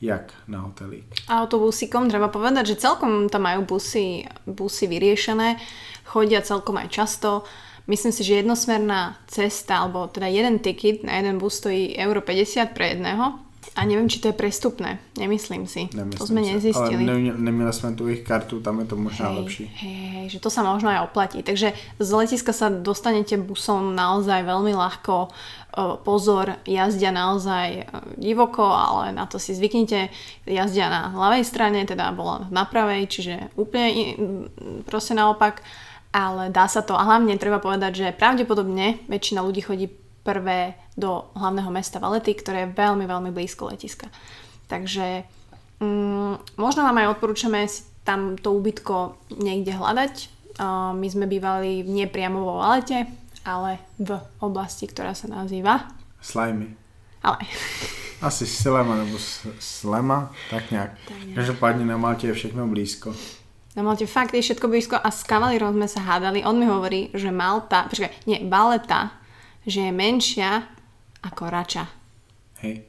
jak 0.00 0.32
na 0.48 0.60
hotelík. 0.60 1.04
Autobusíkom 1.28 2.08
treba 2.08 2.32
povedať, 2.32 2.72
že 2.72 2.80
celkom 2.88 3.28
tam 3.28 3.44
majú 3.44 3.68
busy, 3.68 4.24
busy 4.48 4.88
vyriešené, 4.88 5.60
chodia 6.08 6.40
celkom 6.40 6.80
aj 6.80 6.88
často. 6.88 7.44
Myslím 7.84 8.12
si, 8.12 8.24
že 8.24 8.40
jednosmerná 8.40 9.20
cesta, 9.28 9.84
alebo 9.84 10.08
teda 10.08 10.26
jeden 10.26 10.58
ticket 10.58 11.04
na 11.04 11.20
jeden 11.20 11.38
bus 11.38 11.60
stojí 11.60 11.96
euro 12.00 12.20
50 12.24 12.72
pre 12.72 12.96
jedného 12.96 13.49
a 13.76 13.84
neviem, 13.84 14.08
či 14.08 14.24
to 14.24 14.32
je 14.32 14.36
prestupné. 14.36 14.98
Nemyslím 15.20 15.68
si. 15.68 15.92
Nemyslím 15.92 16.16
to 16.16 16.24
sme 16.24 16.40
si. 16.40 16.48
nezistili. 16.56 17.04
Ale 17.04 17.36
ne, 17.36 17.72
sme 17.76 17.92
tu 17.92 18.08
ich 18.08 18.24
kartu, 18.24 18.64
tam 18.64 18.80
je 18.80 18.86
to 18.88 18.96
možná 18.96 19.30
hej, 19.30 19.36
lepší. 19.36 19.64
Hej, 19.68 19.96
hej, 20.16 20.26
že 20.32 20.38
to 20.40 20.48
sa 20.48 20.64
možno 20.64 20.88
aj 20.88 21.06
oplatí. 21.06 21.44
Takže 21.44 21.76
z 22.00 22.10
letiska 22.10 22.56
sa 22.56 22.72
dostanete 22.72 23.36
busom 23.36 23.92
naozaj 23.92 24.48
veľmi 24.48 24.72
ľahko. 24.72 25.28
Pozor, 26.02 26.58
jazdia 26.66 27.14
naozaj 27.14 27.86
divoko, 28.18 28.64
ale 28.64 29.14
na 29.14 29.28
to 29.28 29.36
si 29.36 29.54
zvyknite. 29.54 30.10
Jazdia 30.48 30.90
na 30.90 31.12
ľavej 31.14 31.44
strane, 31.46 31.84
teda 31.86 32.10
bola 32.16 32.48
na 32.50 32.64
pravej, 32.66 33.06
čiže 33.06 33.34
úplne 33.54 34.16
proste 34.88 35.12
naopak. 35.12 35.62
Ale 36.10 36.50
dá 36.50 36.66
sa 36.66 36.82
to. 36.82 36.98
A 36.98 37.06
hlavne 37.06 37.38
treba 37.38 37.62
povedať, 37.62 37.92
že 37.94 38.16
pravdepodobne 38.16 38.98
väčšina 39.06 39.46
ľudí 39.46 39.62
chodí 39.62 39.86
prvé 40.20 40.76
do 40.96 41.32
hlavného 41.34 41.72
mesta 41.72 41.98
Valety, 41.98 42.36
ktoré 42.36 42.68
je 42.68 42.76
veľmi, 42.76 43.04
veľmi 43.08 43.30
blízko 43.32 43.72
letiska. 43.72 44.12
Takže 44.68 45.24
um, 45.80 46.36
možno 46.60 46.84
vám 46.84 47.00
aj 47.00 47.18
odporúčame 47.18 47.66
si 47.66 47.88
tam 48.04 48.36
to 48.36 48.56
ubytko 48.56 49.16
niekde 49.40 49.76
hľadať. 49.76 50.14
Uh, 50.60 50.92
my 50.92 51.06
sme 51.08 51.24
bývali 51.24 51.84
nie 51.84 52.04
priamo 52.04 52.44
vo 52.44 52.60
Valete, 52.60 53.08
ale 53.44 53.80
v 53.96 54.20
oblasti, 54.44 54.84
ktorá 54.88 55.16
sa 55.16 55.28
nazýva... 55.28 55.88
Slajmy. 56.20 56.68
Ale... 57.24 57.40
Asi 58.20 58.44
Slema 58.44 59.00
nebo 59.00 59.16
Slema, 59.56 60.28
tak 60.52 60.68
nejak. 60.68 60.92
Každopádne 61.32 61.88
na 61.88 61.96
Malte 61.96 62.28
je 62.28 62.36
všechno 62.36 62.68
blízko. 62.68 63.16
Na 63.72 63.80
Malte 63.80 64.04
fakt 64.04 64.36
je 64.36 64.44
všetko 64.44 64.68
blízko 64.68 64.96
a 65.00 65.08
s 65.08 65.24
kavalírom 65.24 65.72
sme 65.72 65.88
sa 65.88 66.04
hádali. 66.04 66.44
On 66.44 66.52
mi 66.52 66.68
hovorí, 66.68 67.08
že 67.16 67.32
Malta, 67.32 67.88
počkaj, 67.88 68.28
nie, 68.28 68.44
Valeta 68.44 69.19
že 69.66 69.88
je 69.88 69.92
menšia 69.92 70.64
ako 71.20 71.52
Rača. 71.52 71.84
Hej. 72.64 72.84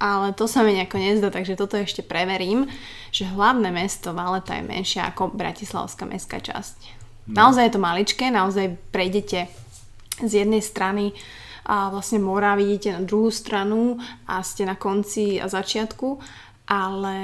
Ale 0.00 0.32
to 0.32 0.48
sa 0.48 0.64
mi 0.64 0.72
nejako 0.72 0.96
nezdá, 0.96 1.28
takže 1.28 1.60
toto 1.60 1.76
ešte 1.76 2.00
preverím, 2.00 2.64
že 3.12 3.28
hlavné 3.28 3.68
mesto 3.68 4.16
Valeta 4.16 4.56
je 4.56 4.64
menšia 4.64 5.04
ako 5.12 5.36
Bratislavská 5.36 6.08
mestská 6.08 6.40
časť. 6.40 6.76
No. 7.28 7.46
Naozaj 7.46 7.68
je 7.68 7.74
to 7.76 7.84
maličké, 7.84 8.32
naozaj 8.32 8.80
prejdete 8.90 9.52
z 10.24 10.32
jednej 10.32 10.64
strany 10.64 11.12
a 11.68 11.92
vlastne 11.92 12.16
mora 12.16 12.56
vidíte 12.56 12.96
na 12.96 13.04
druhú 13.04 13.28
stranu 13.28 14.00
a 14.24 14.40
ste 14.40 14.64
na 14.64 14.74
konci 14.74 15.36
a 15.36 15.52
začiatku, 15.52 16.16
ale 16.64 17.16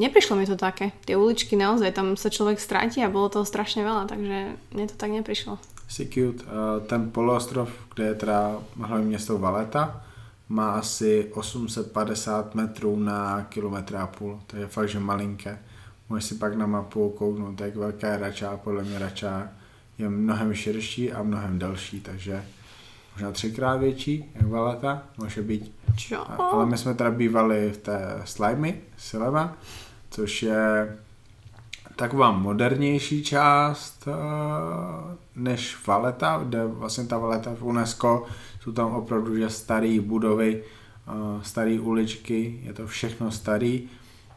neprišlo 0.00 0.38
mi 0.38 0.48
to 0.48 0.56
také. 0.56 0.96
Tie 1.04 1.12
uličky 1.12 1.60
naozaj, 1.60 1.92
tam 1.92 2.16
sa 2.16 2.32
človek 2.32 2.56
stráti 2.56 3.04
a 3.04 3.12
bolo 3.12 3.28
toho 3.28 3.44
strašne 3.44 3.84
veľa, 3.84 4.08
takže 4.08 4.56
mne 4.72 4.86
to 4.88 4.96
tak 4.96 5.12
neprišlo. 5.12 5.60
Sikiut, 5.88 6.44
ten 6.86 7.10
poloostrov, 7.10 7.70
kde 7.94 8.04
je 8.04 8.14
teda 8.14 8.56
hlavní 8.80 9.06
město 9.06 9.38
Valeta, 9.38 10.04
má 10.48 10.70
asi 10.70 11.30
850 11.34 12.54
metrů 12.54 12.98
na 12.98 13.42
kilometr 13.42 13.96
a 13.96 14.06
půl, 14.06 14.40
to 14.46 14.56
je 14.56 14.66
fakt, 14.66 14.88
že 14.88 15.00
malinké. 15.00 15.58
Můžeš 16.08 16.24
si 16.24 16.34
pak 16.34 16.54
na 16.54 16.66
mapu 16.66 17.10
kouknout, 17.10 17.60
jak 17.60 17.76
velká 17.76 18.08
je 18.08 18.18
Rača, 18.18 18.56
podle 18.56 18.84
mě 18.84 18.98
Rača 18.98 19.48
je 19.98 20.08
mnohem 20.08 20.54
širší 20.54 21.12
a 21.12 21.22
mnohem 21.22 21.58
delší, 21.58 22.00
takže 22.00 22.44
možná 23.12 23.32
třikrát 23.32 23.76
větší, 23.76 24.30
jak 24.34 24.46
Valeta, 24.46 25.02
může 25.18 25.42
být. 25.42 25.72
Čo? 25.96 26.40
Ale 26.40 26.66
my 26.66 26.78
jsme 26.78 26.94
teda 26.94 27.10
bývali 27.10 27.70
v 27.72 27.76
té 27.76 28.22
Slimy, 28.24 28.80
Silema, 28.96 29.56
což 30.10 30.42
je 30.42 30.96
taková 31.98 32.30
modernější 32.30 33.22
část 33.22 34.08
eh, 34.08 35.16
než 35.36 35.86
Valeta, 35.86 36.40
kde 36.44 36.66
vlastně 36.66 37.04
ta 37.04 37.18
Valeta 37.18 37.54
v 37.54 37.62
UNESCO 37.62 38.26
jsou 38.60 38.72
tam 38.72 38.94
opravdu 38.94 39.36
že 39.36 39.50
staré 39.50 40.00
budovy 40.00 40.62
staré 41.42 41.80
uličky, 41.80 42.60
je 42.62 42.72
to 42.72 42.86
všechno 42.86 43.30
starý. 43.30 43.88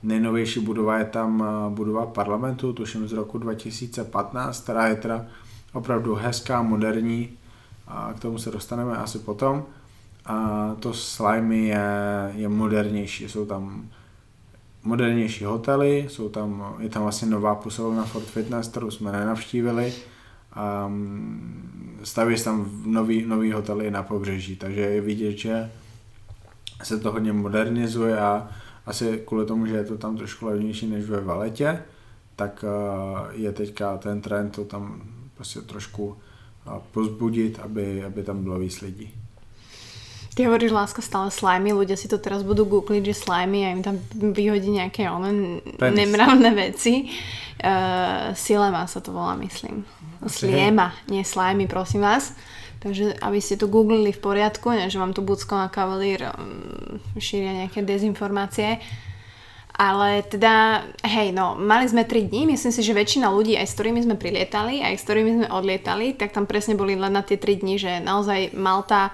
Nejnovější 0.03 0.59
budova 0.59 0.97
je 0.97 1.05
tam 1.05 1.43
budova 1.69 2.05
parlamentu, 2.05 2.73
tuším 2.73 3.07
z 3.07 3.13
roku 3.13 3.37
2015, 3.37 4.63
která 4.63 4.87
je 4.87 4.95
teda 4.95 5.25
opravdu 5.73 6.15
hezká, 6.15 6.61
moderní, 6.61 7.29
a 7.87 8.13
k 8.13 8.19
tomu 8.19 8.37
se 8.37 8.51
dostaneme 8.51 8.97
asi 8.97 9.19
potom. 9.19 9.63
A 10.25 10.75
to 10.79 10.93
slimy 10.93 11.67
je, 11.67 12.31
je 12.35 12.49
modernější, 12.49 13.29
jsou 13.29 13.45
tam 13.45 13.89
modernější 14.83 15.45
hotely, 15.45 16.05
jsou 16.09 16.29
tam, 16.29 16.75
je 16.79 16.89
tam 16.89 17.01
vlastně 17.03 17.27
nová 17.27 17.55
posilovna 17.55 18.03
Fort 18.03 18.25
Fitness, 18.25 18.67
kterou 18.67 18.91
jsme 18.91 19.11
nenavštívili. 19.11 19.93
Um, 20.85 21.99
staví 22.03 22.37
se 22.37 22.43
tam 22.43 22.81
nový, 22.85 23.25
nový 23.25 23.51
hotely 23.51 23.91
na 23.91 24.03
pobřeží, 24.03 24.55
takže 24.55 24.81
je 24.81 25.01
vidět, 25.01 25.37
že 25.37 25.71
se 26.83 26.99
to 26.99 27.11
hodně 27.11 27.33
modernizuje 27.33 28.19
a 28.19 28.49
asi 28.85 29.23
kvůli 29.25 29.45
tomu, 29.45 29.65
že 29.65 29.75
je 29.75 29.83
to 29.83 29.97
tam 29.97 30.17
trošku 30.17 30.45
levnější 30.45 30.87
než 30.87 31.05
ve 31.05 31.21
Valetě, 31.21 31.83
tak 32.35 32.65
je 33.31 33.51
teďka 33.51 33.97
ten 33.97 34.21
trend 34.21 34.49
to 34.55 34.65
tam 34.65 35.01
prostě 35.35 35.61
trošku 35.61 36.17
pozbudit, 36.91 37.59
aby, 37.59 38.03
aby 38.03 38.23
tam 38.23 38.43
bylo 38.43 38.59
víc 38.59 38.81
lidí. 38.81 39.20
Ty 40.31 40.47
hovoríš 40.47 40.71
láska 40.71 41.03
stále 41.03 41.27
slimy, 41.27 41.75
ľudia 41.75 41.99
si 41.99 42.07
to 42.07 42.15
teraz 42.15 42.39
budú 42.47 42.63
googliť, 42.63 43.03
že 43.03 43.19
slimy 43.27 43.67
a 43.67 43.75
im 43.75 43.83
tam 43.83 43.99
vyhodí 44.11 44.71
nejaké 44.71 45.11
one 45.11 45.59
nemravné 45.75 46.55
veci. 46.55 47.11
Uh, 47.59 48.31
Silema 48.31 48.87
sa 48.87 49.03
to 49.03 49.11
volá, 49.11 49.35
myslím. 49.43 49.83
Sliema, 50.23 50.95
nie 51.11 51.27
slimy, 51.27 51.67
prosím 51.67 52.07
vás. 52.07 52.31
Takže 52.81 53.19
aby 53.21 53.37
ste 53.37 53.59
to 53.59 53.69
googlili 53.69 54.09
v 54.09 54.23
poriadku, 54.23 54.71
ne, 54.73 54.89
že 54.89 54.97
vám 54.97 55.13
tu 55.13 55.21
Bucko 55.21 55.53
a 55.53 55.69
Cavalier 55.69 56.33
um, 56.33 56.97
šíria 57.19 57.67
nejaké 57.67 57.83
dezinformácie. 57.85 58.79
Ale 59.75 60.23
teda, 60.25 60.85
hej, 61.05 61.35
no, 61.35 61.59
mali 61.59 61.91
sme 61.91 62.07
3 62.07 62.31
dní, 62.31 62.55
myslím 62.55 62.71
si, 62.71 62.81
že 62.81 62.95
väčšina 62.95 63.27
ľudí, 63.27 63.59
aj 63.59 63.67
s 63.67 63.75
ktorými 63.75 63.99
sme 64.03 64.15
prilietali, 64.15 64.79
aj 64.79 64.95
s 64.95 65.05
ktorými 65.05 65.31
sme 65.41 65.47
odlietali, 65.51 66.15
tak 66.15 66.31
tam 66.31 66.47
presne 66.47 66.79
boli 66.79 66.95
len 66.95 67.13
na 67.13 67.21
tie 67.21 67.35
3 67.35 67.61
dní, 67.61 67.75
že 67.77 67.99
naozaj 67.99 68.55
Malta 68.55 69.11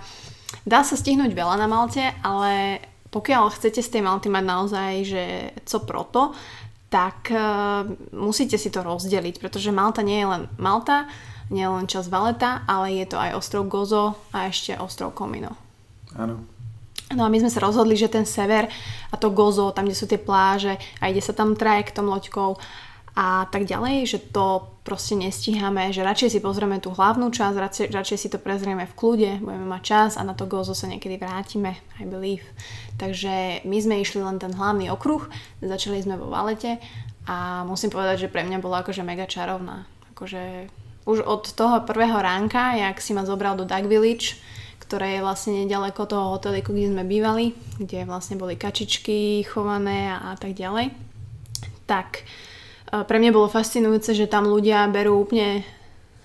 Dá 0.64 0.84
sa 0.84 0.96
stihnúť 0.96 1.32
veľa 1.32 1.60
na 1.60 1.68
Malte, 1.68 2.12
ale 2.24 2.84
pokiaľ 3.12 3.56
chcete 3.56 3.80
z 3.80 3.90
tej 3.98 4.02
Malty 4.04 4.28
mať 4.28 4.46
naozaj, 4.46 4.92
že 5.04 5.24
co 5.64 5.78
proto, 5.84 6.22
tak 6.88 7.32
uh, 7.32 7.84
musíte 8.16 8.56
si 8.56 8.72
to 8.72 8.80
rozdeliť, 8.80 9.44
pretože 9.44 9.76
Malta 9.76 10.00
nie 10.04 10.24
je 10.24 10.28
len 10.28 10.44
Malta, 10.56 11.08
nie 11.52 11.64
je 11.64 11.72
len 11.72 11.88
čas 11.88 12.12
Valeta, 12.12 12.64
ale 12.68 12.96
je 12.96 13.06
to 13.08 13.18
aj 13.20 13.36
ostrov 13.36 13.68
Gozo 13.72 14.20
a 14.36 14.52
ešte 14.52 14.76
ostrov 14.76 15.16
Komino. 15.16 15.56
Áno. 16.16 16.44
No 17.08 17.24
a 17.24 17.32
my 17.32 17.40
sme 17.40 17.52
sa 17.52 17.64
rozhodli, 17.64 17.96
že 17.96 18.12
ten 18.12 18.28
sever 18.28 18.68
a 19.12 19.16
to 19.16 19.32
Gozo, 19.32 19.72
tam, 19.72 19.88
kde 19.88 19.96
sú 19.96 20.12
tie 20.12 20.20
pláže 20.20 20.76
a 21.00 21.08
ide 21.08 21.24
sa 21.24 21.32
tam 21.32 21.56
trajektom 21.56 22.04
loďkou 22.04 22.60
a 23.16 23.48
tak 23.48 23.64
ďalej, 23.64 23.96
že 24.04 24.20
to 24.30 24.77
proste 24.88 25.20
nestíhame, 25.20 25.92
že 25.92 26.00
radšej 26.00 26.32
si 26.32 26.40
pozrieme 26.40 26.80
tú 26.80 26.96
hlavnú 26.96 27.28
časť, 27.28 27.56
radšej, 27.60 27.88
radšej 27.92 28.18
si 28.24 28.28
to 28.32 28.40
prezrieme 28.40 28.88
v 28.88 28.96
kľude, 28.96 29.44
budeme 29.44 29.68
mať 29.68 29.84
čas 29.84 30.12
a 30.16 30.24
na 30.24 30.32
to 30.32 30.48
gozo 30.48 30.72
sa 30.72 30.88
niekedy 30.88 31.20
vrátime, 31.20 31.76
I 32.00 32.08
believe. 32.08 32.48
Takže 32.96 33.68
my 33.68 33.78
sme 33.84 34.00
išli 34.00 34.24
len 34.24 34.40
ten 34.40 34.56
hlavný 34.56 34.88
okruh, 34.88 35.28
začali 35.60 36.00
sme 36.00 36.16
vo 36.16 36.32
Valete 36.32 36.80
a 37.28 37.68
musím 37.68 37.92
povedať, 37.92 38.26
že 38.26 38.32
pre 38.32 38.48
mňa 38.48 38.64
bola 38.64 38.80
akože 38.80 39.04
mega 39.04 39.28
čarovná. 39.28 39.84
Akože 40.16 40.72
už 41.04 41.28
od 41.28 41.52
toho 41.52 41.84
prvého 41.84 42.24
ránka, 42.24 42.80
jak 42.80 43.04
si 43.04 43.12
ma 43.12 43.28
zobral 43.28 43.60
do 43.60 43.68
Duck 43.68 43.92
Village, 43.92 44.40
ktoré 44.80 45.20
je 45.20 45.26
vlastne 45.28 45.68
nedaleko 45.68 46.08
toho 46.08 46.32
hoteliku, 46.40 46.72
kde 46.72 46.96
sme 46.96 47.04
bývali, 47.04 47.52
kde 47.76 48.08
vlastne 48.08 48.40
boli 48.40 48.56
kačičky 48.56 49.44
chované 49.44 50.16
a, 50.16 50.32
a 50.32 50.40
tak 50.40 50.56
ďalej, 50.56 50.96
tak 51.84 52.24
pre 52.88 53.18
mňa 53.20 53.36
bolo 53.36 53.52
fascinujúce, 53.52 54.16
že 54.16 54.32
tam 54.32 54.48
ľudia 54.48 54.88
berú 54.88 55.28
úplne 55.28 55.64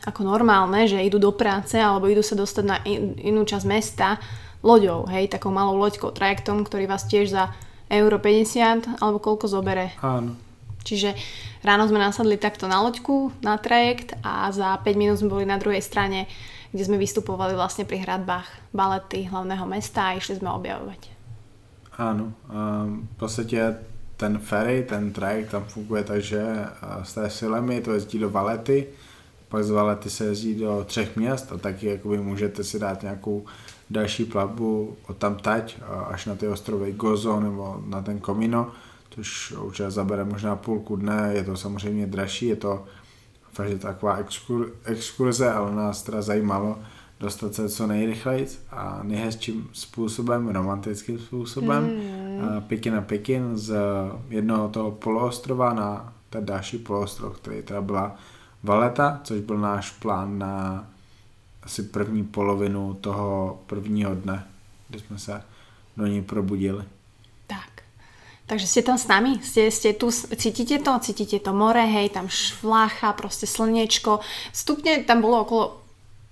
ako 0.02 0.26
normálne, 0.26 0.86
že 0.86 1.02
idú 1.02 1.18
do 1.18 1.30
práce 1.34 1.78
alebo 1.78 2.10
idú 2.10 2.22
sa 2.22 2.34
dostať 2.34 2.64
na 2.66 2.82
inú 3.22 3.46
časť 3.46 3.66
mesta 3.66 4.18
loďou, 4.62 5.06
hej, 5.10 5.30
takou 5.30 5.50
malou 5.50 5.74
loďkou, 5.78 6.14
trajektom, 6.14 6.62
ktorý 6.62 6.86
vás 6.86 7.06
tiež 7.06 7.34
za 7.34 7.50
euro 7.90 8.18
50 8.18 9.02
alebo 9.02 9.18
koľko 9.18 9.46
zobere. 9.50 9.94
Áno. 10.02 10.38
Čiže 10.82 11.14
ráno 11.62 11.86
sme 11.86 12.02
nasadli 12.02 12.34
takto 12.34 12.66
na 12.66 12.82
loďku, 12.82 13.30
na 13.42 13.54
trajekt 13.58 14.18
a 14.26 14.50
za 14.50 14.74
5 14.82 14.98
minút 14.98 15.22
sme 15.22 15.30
boli 15.30 15.46
na 15.46 15.58
druhej 15.58 15.82
strane, 15.82 16.26
kde 16.74 16.82
sme 16.82 16.98
vystupovali 16.98 17.54
vlastne 17.54 17.86
pri 17.86 18.02
hradbách 18.02 18.74
balety 18.74 19.30
hlavného 19.30 19.62
mesta 19.66 20.10
a 20.10 20.16
išli 20.18 20.42
sme 20.42 20.50
objavovať. 20.50 21.00
Áno, 22.00 22.34
um, 22.50 23.06
v 23.06 23.16
podstate 23.20 23.78
ten 24.22 24.38
ferry, 24.38 24.86
ten 24.88 25.12
trajekt 25.12 25.50
tam 25.50 25.64
funguje 25.64 26.04
tak, 26.04 26.22
že 26.22 26.42
z 27.02 27.14
té 27.14 27.30
Silemy 27.30 27.80
to 27.80 27.92
jezdí 27.92 28.18
do 28.18 28.30
Valety, 28.30 28.86
pak 29.48 29.64
z 29.64 29.70
Valety 29.70 30.10
se 30.10 30.24
jezdí 30.24 30.54
do 30.54 30.84
třech 30.86 31.16
měst 31.16 31.52
a 31.52 31.58
taky 31.58 31.86
jakoby 31.86 32.18
můžete 32.18 32.64
si 32.64 32.78
dát 32.78 33.02
nějakou 33.02 33.44
další 33.90 34.24
plavbu 34.24 34.96
od 35.08 35.16
tam 35.16 35.36
tať 35.36 35.76
až 36.08 36.26
na 36.26 36.34
ty 36.34 36.48
ostrovy 36.48 36.92
Gozo 36.92 37.40
nebo 37.40 37.82
na 37.86 38.02
ten 38.02 38.18
Komino, 38.18 38.70
což 39.10 39.52
určitě 39.52 39.90
zabere 39.90 40.24
možná 40.24 40.56
půlku 40.56 40.96
dne, 40.96 41.30
je 41.32 41.44
to 41.44 41.56
samozřejmě 41.56 42.06
dražší, 42.06 42.46
je 42.46 42.56
to 42.56 42.84
fakt, 43.52 43.78
taková 43.78 44.16
exkur, 44.16 44.72
exkurze, 44.84 45.52
ale 45.52 45.74
nás 45.74 46.02
teda 46.02 46.22
zajímalo, 46.22 46.78
dostat 47.22 47.54
se 47.54 47.68
co 47.68 47.86
nejrychleji 47.86 48.48
a 48.70 49.00
nejhezčím 49.02 49.70
způsobem, 49.72 50.48
romantickým 50.48 51.18
způsobem, 51.18 51.84
mm. 51.84 52.62
Pekin 52.66 52.94
na 52.94 53.02
Pekin 53.02 53.58
z 53.58 53.74
jednoho 54.28 54.68
toho 54.68 54.90
poloostrova 54.90 55.72
na 55.72 56.12
ten 56.30 56.46
další 56.46 56.78
poloostrov, 56.78 57.36
který 57.36 57.62
teda 57.62 57.80
byla 57.80 58.16
Valeta, 58.62 59.20
což 59.24 59.40
byl 59.40 59.58
náš 59.58 59.90
plán 59.90 60.38
na 60.38 60.86
asi 61.62 61.82
první 61.82 62.24
polovinu 62.24 62.94
toho 62.94 63.58
prvního 63.66 64.14
dne, 64.14 64.46
kdy 64.88 64.98
jsme 65.00 65.18
se 65.18 65.42
do 65.96 66.06
ní 66.06 66.22
probudili. 66.22 66.84
Tak. 67.46 67.82
Takže 68.46 68.66
ste 68.66 68.82
tam 68.82 68.98
s 68.98 69.06
nami, 69.06 69.38
ste, 69.40 69.70
ste 69.70 69.94
tu, 69.94 70.10
cítite 70.12 70.78
to, 70.82 70.98
cítite 70.98 71.38
to 71.38 71.54
more, 71.54 71.80
hej, 71.86 72.10
tam 72.10 72.28
švlácha, 72.28 73.12
proste 73.14 73.46
slniečko. 73.46 74.20
Stupne 74.52 75.06
tam 75.06 75.22
bolo 75.22 75.46
okolo 75.46 75.81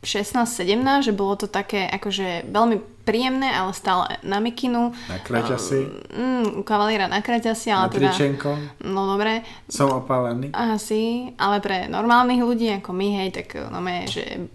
16-17, 0.00 1.04
že 1.04 1.12
bolo 1.12 1.36
to 1.36 1.44
také 1.44 1.84
akože 1.84 2.48
veľmi 2.48 3.04
príjemné, 3.04 3.52
ale 3.52 3.76
stále 3.76 4.16
na 4.24 4.40
mikinu. 4.40 4.96
Na 5.12 5.20
kraťasi. 5.20 6.08
Mm, 6.16 6.46
u 6.56 6.62
kavalíra 6.64 7.04
na 7.04 7.20
kraťasi, 7.20 7.68
ale 7.68 7.84
na 7.84 7.92
teda... 7.92 8.10
Tričenko. 8.16 8.50
No 8.88 9.04
dobre. 9.04 9.44
Som 9.68 9.92
opálený. 9.92 10.56
Asi, 10.56 11.34
ale 11.36 11.60
pre 11.60 11.84
normálnych 11.92 12.40
ľudí 12.40 12.72
ako 12.80 12.96
my, 12.96 13.08
hej, 13.20 13.28
tak 13.36 13.60
no 13.68 13.84
me, 13.84 14.08
že 14.08 14.48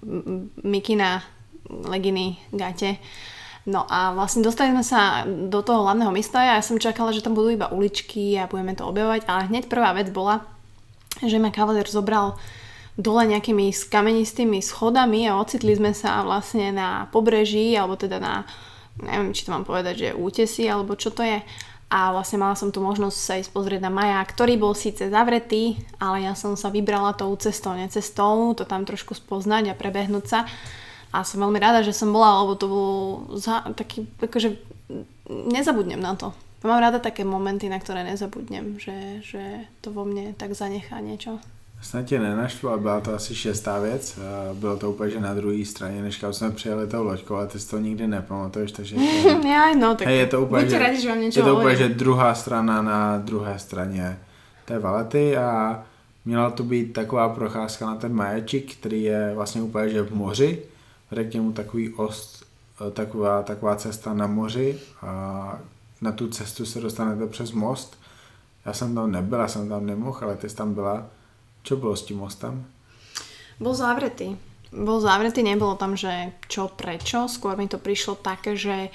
mikina, 0.65 1.21
leginy, 1.69 2.41
gate. 2.49 2.97
No 3.69 3.85
a 3.85 4.17
vlastne 4.17 4.41
dostali 4.41 4.73
sme 4.73 4.85
sa 4.85 5.25
do 5.25 5.61
toho 5.61 5.85
hlavného 5.85 6.13
mesta 6.13 6.41
a 6.41 6.57
ja 6.57 6.65
som 6.65 6.81
čakala, 6.81 7.13
že 7.13 7.21
tam 7.21 7.37
budú 7.37 7.53
iba 7.53 7.69
uličky 7.69 8.33
a 8.37 8.49
budeme 8.49 8.73
to 8.73 8.85
objavovať, 8.85 9.29
ale 9.29 9.49
hneď 9.49 9.69
prvá 9.69 9.93
vec 9.93 10.09
bola, 10.09 10.41
že 11.21 11.37
ma 11.37 11.53
kavalér 11.53 11.85
zobral 11.85 12.37
dole 12.95 13.27
nejakými 13.27 13.75
kamenistými 13.91 14.63
schodami 14.63 15.27
a 15.27 15.39
ocitli 15.39 15.75
sme 15.75 15.91
sa 15.91 16.23
vlastne 16.23 16.71
na 16.71 17.11
pobreží, 17.11 17.75
alebo 17.75 17.99
teda 17.99 18.17
na, 18.23 18.47
neviem, 19.03 19.35
či 19.35 19.43
to 19.43 19.51
mám 19.51 19.67
povedať, 19.67 19.95
že 19.99 20.17
útesy, 20.17 20.67
alebo 20.71 20.95
čo 20.95 21.11
to 21.11 21.23
je. 21.23 21.43
A 21.85 22.09
vlastne 22.11 22.41
mala 22.41 22.57
som 22.57 22.73
tu 22.73 22.81
možnosť 22.81 23.17
sa 23.19 23.37
ísť 23.37 23.51
pozrieť 23.53 23.81
na 23.85 23.93
maják, 23.93 24.33
ktorý 24.33 24.57
bol 24.57 24.73
síce 24.73 25.05
zavretý, 25.11 25.77
ale 26.01 26.25
ja 26.25 26.33
som 26.33 26.57
sa 26.57 26.73
vybrala 26.73 27.13
tou 27.13 27.29
cestou, 27.37 27.77
necestou, 27.77 28.57
to 28.57 28.65
tam 28.65 28.87
trošku 28.87 29.13
spoznať 29.13 29.71
a 29.71 29.77
prebehnúť 29.77 30.25
sa. 30.25 30.39
A 31.13 31.23
som 31.23 31.39
veľmi 31.39 31.61
rada, 31.61 31.85
že 31.85 31.95
som 31.95 32.11
bola, 32.11 32.43
lebo 32.43 32.53
to 32.57 32.67
bol 32.67 32.89
za, 33.37 33.63
taký, 33.77 34.09
akože 34.19 34.59
nezabudnem 35.29 36.01
na 36.01 36.17
to. 36.17 36.33
Mám 36.65 36.81
rada 36.81 36.97
také 36.97 37.21
momenty, 37.21 37.69
na 37.69 37.77
ktoré 37.77 38.01
nezabudnem, 38.01 38.81
že, 38.81 39.21
že 39.21 39.69
to 39.85 39.93
vo 39.93 40.01
mne 40.01 40.33
tak 40.33 40.57
zanechá 40.57 40.97
niečo. 40.97 41.37
Snad 41.81 42.05
tě 42.05 42.19
nenaštvu, 42.19 42.69
ale 42.69 42.77
byla 42.77 43.01
to 43.01 43.15
asi 43.15 43.35
šestá 43.35 43.79
věc. 43.79 44.19
Bylo 44.53 44.77
to 44.77 44.91
úplně, 44.91 45.11
že 45.11 45.19
na 45.19 45.33
druhé 45.33 45.65
straně, 45.65 46.01
než 46.01 46.17
kam 46.17 46.33
jsme 46.33 46.51
přijeli 46.51 46.87
tou 46.87 47.03
loďkou, 47.03 47.35
ale 47.35 47.47
ty 47.47 47.59
si 47.59 47.69
to 47.69 47.77
nikdy 47.77 48.07
nepamatuješ, 48.07 48.71
takže... 48.71 48.95
Já, 49.49 49.73
no, 49.79 49.95
tak 49.95 50.07
hej, 50.07 50.17
je 50.17 50.25
to 50.25 50.41
úplně, 50.41 50.69
že, 50.69 50.79
rádi, 50.79 51.01
že 51.01 51.09
vám 51.09 51.21
je 51.21 51.31
to 51.31 51.55
úplně, 51.55 51.75
že 51.75 51.89
druhá 51.89 52.35
strana 52.35 52.81
na 52.81 53.17
druhé 53.17 53.59
straně 53.59 54.19
té 54.65 54.79
valety 54.79 55.37
a 55.37 55.83
měla 56.25 56.49
to 56.49 56.63
být 56.63 56.93
taková 56.93 57.29
procházka 57.29 57.85
na 57.85 57.95
ten 57.95 58.13
majačik, 58.13 58.75
který 58.75 59.03
je 59.03 59.31
vlastně 59.35 59.61
úplně, 59.61 59.89
že 59.89 60.01
v 60.01 60.15
moři, 60.15 60.61
vede 61.11 61.23
k 61.23 61.33
němu 61.33 61.51
takový 61.51 61.93
ost, 61.93 62.45
taková, 62.93 63.43
taková 63.43 63.75
cesta 63.75 64.13
na 64.13 64.27
moři 64.27 64.79
a 65.01 65.59
na 66.01 66.11
tu 66.11 66.27
cestu 66.27 66.65
se 66.65 66.79
dostanete 66.79 67.27
přes 67.27 67.51
most. 67.51 67.97
Já 68.65 68.73
jsem 68.73 68.95
tam 68.95 69.11
nebyl, 69.11 69.39
já 69.39 69.47
jsem 69.47 69.69
tam 69.69 69.85
nemohl, 69.85 70.19
ale 70.21 70.35
ty 70.35 70.49
jsi 70.49 70.55
tam 70.55 70.73
byla 70.73 71.05
čo 71.65 71.81
bolo 71.81 71.97
s 71.97 72.05
tým 72.05 72.21
mostom? 72.21 72.61
Bol 73.57 73.73
zavretý. 73.73 74.37
Bol 74.69 75.01
zavretý, 75.01 75.41
nebolo 75.41 75.73
tam, 75.75 75.97
že 75.97 76.37
čo, 76.45 76.69
prečo. 76.69 77.25
Skôr 77.25 77.57
mi 77.57 77.65
to 77.65 77.81
prišlo 77.81 78.21
také, 78.21 78.53
že 78.53 78.93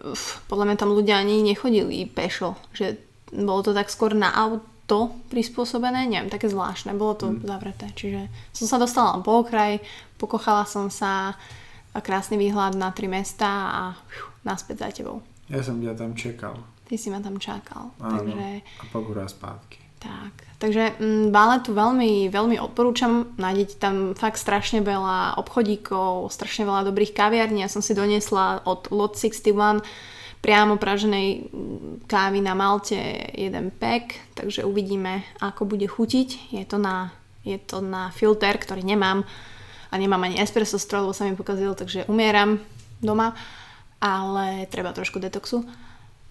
uf, 0.00 0.40
podľa 0.48 0.72
mňa 0.72 0.76
tam 0.80 0.96
ľudia 0.96 1.20
ani 1.20 1.44
nechodili 1.44 2.08
pešo, 2.08 2.56
že 2.72 2.96
bolo 3.30 3.60
to 3.60 3.76
tak 3.76 3.92
skôr 3.92 4.16
na 4.16 4.32
auto 4.32 5.12
prispôsobené, 5.28 6.08
neviem, 6.08 6.32
také 6.32 6.50
zvláštne, 6.50 6.98
bolo 6.98 7.14
to 7.14 7.26
mm. 7.30 7.46
zavreté, 7.46 7.86
čiže 7.94 8.26
som 8.50 8.66
sa 8.66 8.76
dostala 8.78 9.22
po 9.22 9.46
okraj, 9.46 9.78
pokochala 10.18 10.66
som 10.66 10.90
sa, 10.90 11.38
a 11.90 11.98
krásny 11.98 12.38
výhľad 12.38 12.78
na 12.78 12.94
tri 12.94 13.10
mesta 13.10 13.50
a 13.50 13.82
uf, 13.98 14.30
naspäť 14.46 14.86
za 14.86 14.88
tebou. 14.94 15.18
Ja 15.50 15.58
som 15.58 15.82
ťa 15.82 15.98
tam 15.98 16.14
čekal. 16.14 16.54
Ty 16.86 16.94
si 16.94 17.10
ma 17.10 17.18
tam 17.18 17.38
čakal. 17.42 17.90
Áno, 17.98 18.22
takže... 18.22 18.62
a 18.62 18.84
pak 18.86 19.02
hurá 19.02 19.26
zpátky. 19.26 19.79
Tak, 20.00 20.32
takže 20.56 20.96
mm, 20.96 21.28
Baletu 21.28 21.76
veľmi, 21.76 22.32
veľmi 22.32 22.56
odporúčam. 22.56 23.36
Nájdete 23.36 23.76
tam 23.76 24.16
fakt 24.16 24.40
strašne 24.40 24.80
veľa 24.80 25.36
obchodíkov, 25.36 26.32
strašne 26.32 26.64
veľa 26.64 26.88
dobrých 26.88 27.12
kaviarní. 27.12 27.60
Ja 27.60 27.68
som 27.68 27.84
si 27.84 27.92
doniesla 27.92 28.64
od 28.64 28.88
Lot 28.88 29.20
61 29.20 29.84
priamo 30.40 30.80
praženej 30.80 31.52
mm, 31.52 32.08
kávy 32.08 32.40
na 32.40 32.56
Malte 32.56 32.96
jeden 33.36 33.68
pack, 33.76 34.16
takže 34.32 34.64
uvidíme, 34.64 35.20
ako 35.44 35.68
bude 35.68 35.84
chutiť. 35.84 36.56
Je 36.56 36.64
to 36.64 36.80
na, 36.80 37.12
je 37.44 37.60
to 37.60 37.84
na 37.84 38.08
filter, 38.08 38.56
ktorý 38.56 38.80
nemám 38.80 39.28
a 39.92 39.94
nemám 40.00 40.24
ani 40.24 40.40
espresso 40.40 40.80
stroj, 40.80 41.04
lebo 41.04 41.12
sa 41.12 41.28
mi 41.28 41.36
pokazil, 41.36 41.76
takže 41.76 42.08
umieram 42.08 42.56
doma, 43.04 43.36
ale 44.00 44.64
treba 44.72 44.96
trošku 44.96 45.20
detoxu. 45.20 45.68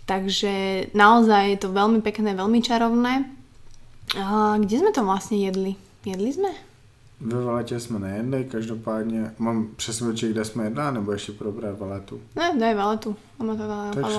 Takže 0.09 0.89
naozaj 0.97 1.53
je 1.53 1.59
to 1.61 1.69
veľmi 1.69 2.01
pekné, 2.01 2.33
veľmi 2.33 2.65
čarovné 2.65 3.38
a 4.23 4.57
kde 4.57 4.77
jsme 4.79 4.91
to 4.91 5.03
vlastně 5.03 5.45
jedli? 5.45 5.75
Jedli 6.05 6.33
jsme? 6.33 6.49
Ve 7.21 7.43
Valetě 7.43 7.79
jsme 7.79 7.99
nejedli, 7.99 8.45
každopádně 8.51 9.31
mám 9.39 9.67
přesvědčit, 9.75 10.31
kde 10.31 10.45
jsme 10.45 10.63
jedli, 10.63 10.83
nebo 10.91 11.11
ještě 11.11 11.31
probrat 11.31 11.79
Valetu? 11.79 12.19
Ne, 12.35 12.55
daj 12.59 12.75
Valetu, 12.75 13.15
ono 13.37 13.57
to 13.57 13.63
Takže, 13.93 14.17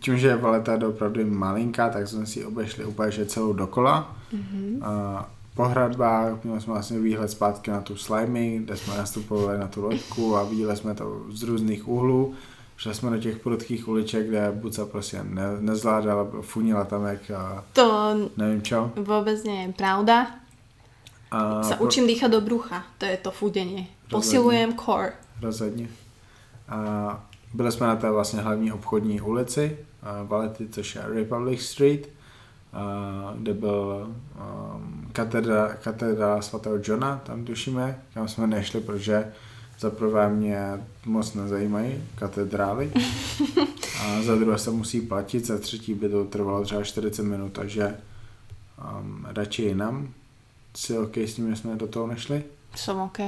tím, 0.00 0.18
že 0.18 0.36
Valeta 0.36 0.72
je 0.72 0.86
opravdu 0.86 1.30
malinká, 1.30 1.88
tak 1.88 2.08
jsme 2.08 2.26
si 2.26 2.44
obešli 2.44 2.84
úplně 2.84 3.10
že 3.10 3.26
celou 3.26 3.52
dokola. 3.52 4.16
Mm-hmm. 4.34 4.78
A 4.82 5.28
po 5.54 5.64
hradbách 5.64 6.44
měli 6.44 6.60
jsme 6.60 6.72
vlastně 6.72 6.98
výhled 6.98 7.30
zpátky 7.30 7.70
na 7.70 7.80
tu 7.80 7.96
slimy, 7.96 8.58
kde 8.64 8.76
jsme 8.76 8.96
nastupovali 8.96 9.58
na 9.58 9.68
tu 9.68 9.82
loďku 9.82 10.36
a 10.36 10.44
viděli 10.44 10.76
jsme 10.76 10.94
to 10.94 11.22
z 11.30 11.42
různých 11.42 11.88
úhlů. 11.88 12.34
Šli 12.76 12.94
jsme 12.94 13.10
do 13.10 13.18
těch 13.18 13.38
prudkých 13.38 13.88
uliček, 13.88 14.26
kde 14.28 14.52
Buca 14.52 14.86
prostě 14.86 15.20
ne, 15.22 15.60
nezvládala, 15.60 16.26
funila 16.40 16.84
tam 16.84 17.04
jak 17.04 17.30
a 17.30 17.64
to 17.72 18.14
nevím 18.36 18.62
čo. 18.62 18.90
vůbec 18.96 19.44
nie 19.44 19.62
je 19.62 19.72
pravda. 19.72 20.26
A 21.30 21.62
sa 21.62 21.76
po... 21.76 21.84
učím 21.84 22.06
dýchať 22.06 22.30
do 22.30 22.40
brucha, 22.40 22.84
to 22.98 23.04
je 23.04 23.16
to 23.16 23.30
fudenie. 23.30 23.86
Posilujem 24.10 24.76
core. 24.78 25.12
Rozhodně. 25.42 25.88
A 26.68 26.78
byli 27.54 27.72
jsme 27.72 27.86
na 27.86 27.96
té 27.96 28.10
vlastně 28.10 28.40
hlavní 28.40 28.72
obchodní 28.72 29.20
ulici 29.20 29.78
Valety, 30.24 30.68
což 30.68 30.94
je 30.94 31.02
Republic 31.06 31.62
Street, 31.62 32.08
kde 33.38 33.54
byl 33.54 34.06
um, 34.06 35.08
katedra, 35.12 35.74
katedra 35.74 36.42
svatého 36.42 36.78
Johna, 36.82 37.20
tam 37.26 37.44
tušíme, 37.44 38.02
kam 38.14 38.28
jsme 38.28 38.46
nešli, 38.46 38.80
protože 38.80 39.32
za 39.78 39.90
prvé 39.90 40.30
mě 40.30 40.84
moc 41.04 41.34
nezajímají 41.34 42.04
katedrály 42.14 42.92
a 44.00 44.22
za 44.22 44.34
druhé 44.34 44.58
se 44.58 44.70
musí 44.70 45.00
platit, 45.00 45.46
za 45.46 45.58
třetí 45.58 45.94
by 45.94 46.08
to 46.08 46.24
trvalo 46.24 46.64
třeba 46.64 46.84
40 46.84 47.22
minut, 47.22 47.52
takže 47.52 47.96
um, 49.00 49.26
radši 49.28 49.62
jinam. 49.62 50.08
Si 50.76 50.98
OK 50.98 51.16
s 51.16 51.34
tím, 51.34 51.50
že 51.50 51.56
jsme 51.56 51.76
do 51.76 51.86
toho 51.86 52.06
nešli? 52.06 52.44
Jsem 52.74 52.96
OK. 52.96 53.18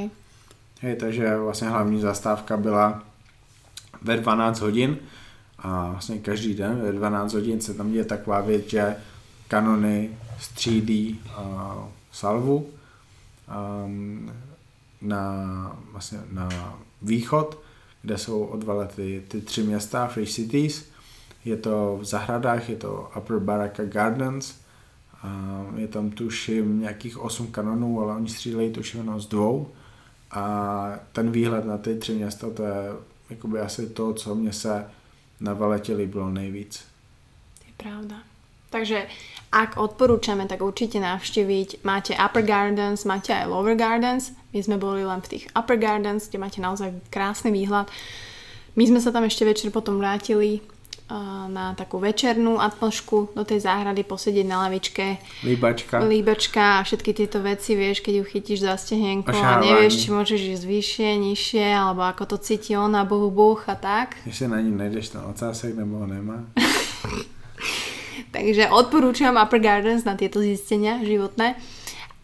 Hej, 0.81 0.97
takže 0.97 1.37
vlastně 1.37 1.69
hlavní 1.69 2.01
zastávka 2.01 2.57
byla 2.57 3.03
ve 4.03 4.17
12 4.17 4.61
hodin 4.61 4.99
a 5.59 5.91
vlastně 5.91 6.19
každý 6.19 6.55
den 6.55 6.81
ve 6.83 6.93
12 6.93 7.33
hodin 7.33 7.61
se 7.61 7.75
tam 7.75 7.93
děje 7.93 8.05
taková 8.05 8.41
věc, 8.41 8.69
že 8.69 8.97
kanony 9.49 10.11
střídí 10.41 11.21
uh, 11.27 11.85
salvu. 12.13 12.67
Um, 13.85 14.33
na, 15.03 15.77
vlastně 15.93 16.19
na 16.33 16.79
východ, 17.03 17.59
kde 18.03 18.19
jsou 18.19 18.45
odvale 18.45 18.89
ty, 18.97 19.23
tři 19.45 19.63
města, 19.63 20.07
Free 20.07 20.27
Cities. 20.27 20.85
Je 21.45 21.57
to 21.57 21.99
v 22.01 22.05
zahradách, 22.05 22.69
je 22.69 22.77
to 22.77 23.11
Upper 23.17 23.39
Baraka 23.39 23.85
Gardens. 23.85 24.55
A 25.23 25.63
je 25.77 25.89
tam 25.89 26.11
tuším 26.11 26.81
nějakých 26.81 27.19
osm 27.19 27.47
kanonů, 27.47 28.01
ale 28.01 28.15
oni 28.15 28.29
střílejí 28.29 28.73
tuším 28.73 29.01
jenom 29.01 29.21
z 29.21 29.27
dvou. 29.27 29.69
A 30.31 30.95
ten 31.13 31.31
výhled 31.31 31.65
na 31.65 31.79
ty 31.79 31.99
tři 31.99 32.15
města, 32.15 32.51
to 32.51 32.63
je 32.63 32.93
jakoby 33.31 33.61
asi 33.61 33.87
to, 33.87 34.15
co 34.15 34.35
mě 34.35 34.53
se 34.53 34.87
na 35.41 35.53
veletě 35.53 35.95
líbilo 35.95 36.31
nejvíc. 36.31 36.85
Je 37.67 37.73
pravda. 37.77 38.17
Takže 38.71 39.09
ak 39.49 39.81
odporúčame, 39.81 40.45
tak 40.45 40.61
určite 40.61 41.01
navštíviť. 41.01 41.81
Máte 41.89 42.13
Upper 42.13 42.45
Gardens, 42.45 43.09
máte 43.09 43.33
aj 43.33 43.49
Lower 43.49 43.73
Gardens. 43.73 44.37
My 44.53 44.61
sme 44.65 44.77
boli 44.81 45.05
len 45.05 45.21
v 45.21 45.31
tých 45.37 45.45
Upper 45.53 45.77
Gardens, 45.77 46.29
kde 46.29 46.41
máte 46.41 46.61
naozaj 46.63 46.95
krásny 47.13 47.53
výhľad. 47.53 47.89
My 48.79 48.85
sme 48.89 49.01
sa 49.03 49.13
tam 49.13 49.27
ešte 49.27 49.45
večer 49.45 49.69
potom 49.69 50.01
vrátili 50.01 50.65
na 51.49 51.73
takú 51.73 51.97
večernú 51.97 52.61
atmošku 52.61 53.33
do 53.33 53.41
tej 53.41 53.65
záhrady 53.65 54.05
posedieť 54.05 54.45
na 54.45 54.69
lavičke. 54.69 55.17
Líbačka. 55.41 56.05
Líbačka 56.05 56.65
a 56.81 56.85
všetky 56.85 57.17
tieto 57.17 57.41
veci, 57.41 57.73
vieš, 57.73 58.05
keď 58.05 58.21
ju 58.21 58.25
chytíš 58.29 58.59
za 58.69 58.77
stehenko 58.77 59.33
a, 59.33 59.57
a 59.57 59.65
nevieš, 59.65 60.05
či 60.05 60.09
môžeš 60.13 60.41
ísť 60.61 60.65
vyššie, 60.69 61.09
nižšie, 61.17 61.65
alebo 61.65 62.05
ako 62.05 62.37
to 62.37 62.37
cíti 62.45 62.77
ona, 62.77 63.09
bohu 63.09 63.33
buch 63.33 63.65
a 63.73 63.77
tak. 63.81 64.21
Ešte 64.29 64.53
na 64.53 64.61
ní 64.61 64.69
nejdeš 64.69 65.17
ten 65.17 65.25
ocásek, 65.25 65.73
nebo 65.73 66.05
ho 66.05 66.07
nemá. 66.07 66.45
Takže 68.37 68.69
odporúčam 68.69 69.41
Upper 69.41 69.65
Gardens 69.65 70.05
na 70.05 70.13
tieto 70.13 70.45
zistenia 70.45 71.01
životné. 71.01 71.57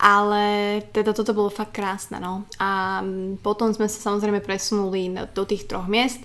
Ale 0.05 0.85
teda 0.93 1.17
toto 1.17 1.33
bolo 1.33 1.49
fakt 1.49 1.73
krásne, 1.73 2.21
no. 2.21 2.45
A 2.61 3.01
potom 3.41 3.73
sme 3.73 3.89
sa 3.89 4.13
samozrejme 4.13 4.45
presunuli 4.45 5.09
do 5.33 5.43
tých 5.49 5.65
troch 5.65 5.89
miest. 5.89 6.21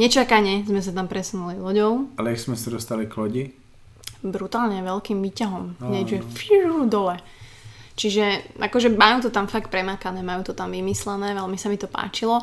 Nečakane 0.00 0.64
sme 0.64 0.80
sa 0.80 0.96
tam 0.96 1.12
presunuli 1.12 1.60
loďou. 1.60 2.08
Ale 2.16 2.32
jak 2.32 2.48
sme 2.48 2.56
sa 2.56 2.72
dostali 2.72 3.04
k 3.04 3.14
lodi? 3.20 3.44
Brutálne 4.24 4.80
veľkým 4.80 5.20
výťahom. 5.20 5.76
Hneď, 5.76 6.04
že 6.08 6.18
fiu, 6.24 6.88
dole. 6.88 7.20
Čiže 7.98 8.56
akože 8.62 8.94
majú 8.94 9.26
to 9.26 9.30
tam 9.34 9.50
fakt 9.50 9.68
premakané, 9.68 10.22
majú 10.22 10.46
to 10.46 10.54
tam 10.54 10.70
vymyslené, 10.70 11.34
veľmi 11.34 11.58
sa 11.58 11.68
mi 11.68 11.76
to 11.76 11.90
páčilo. 11.90 12.40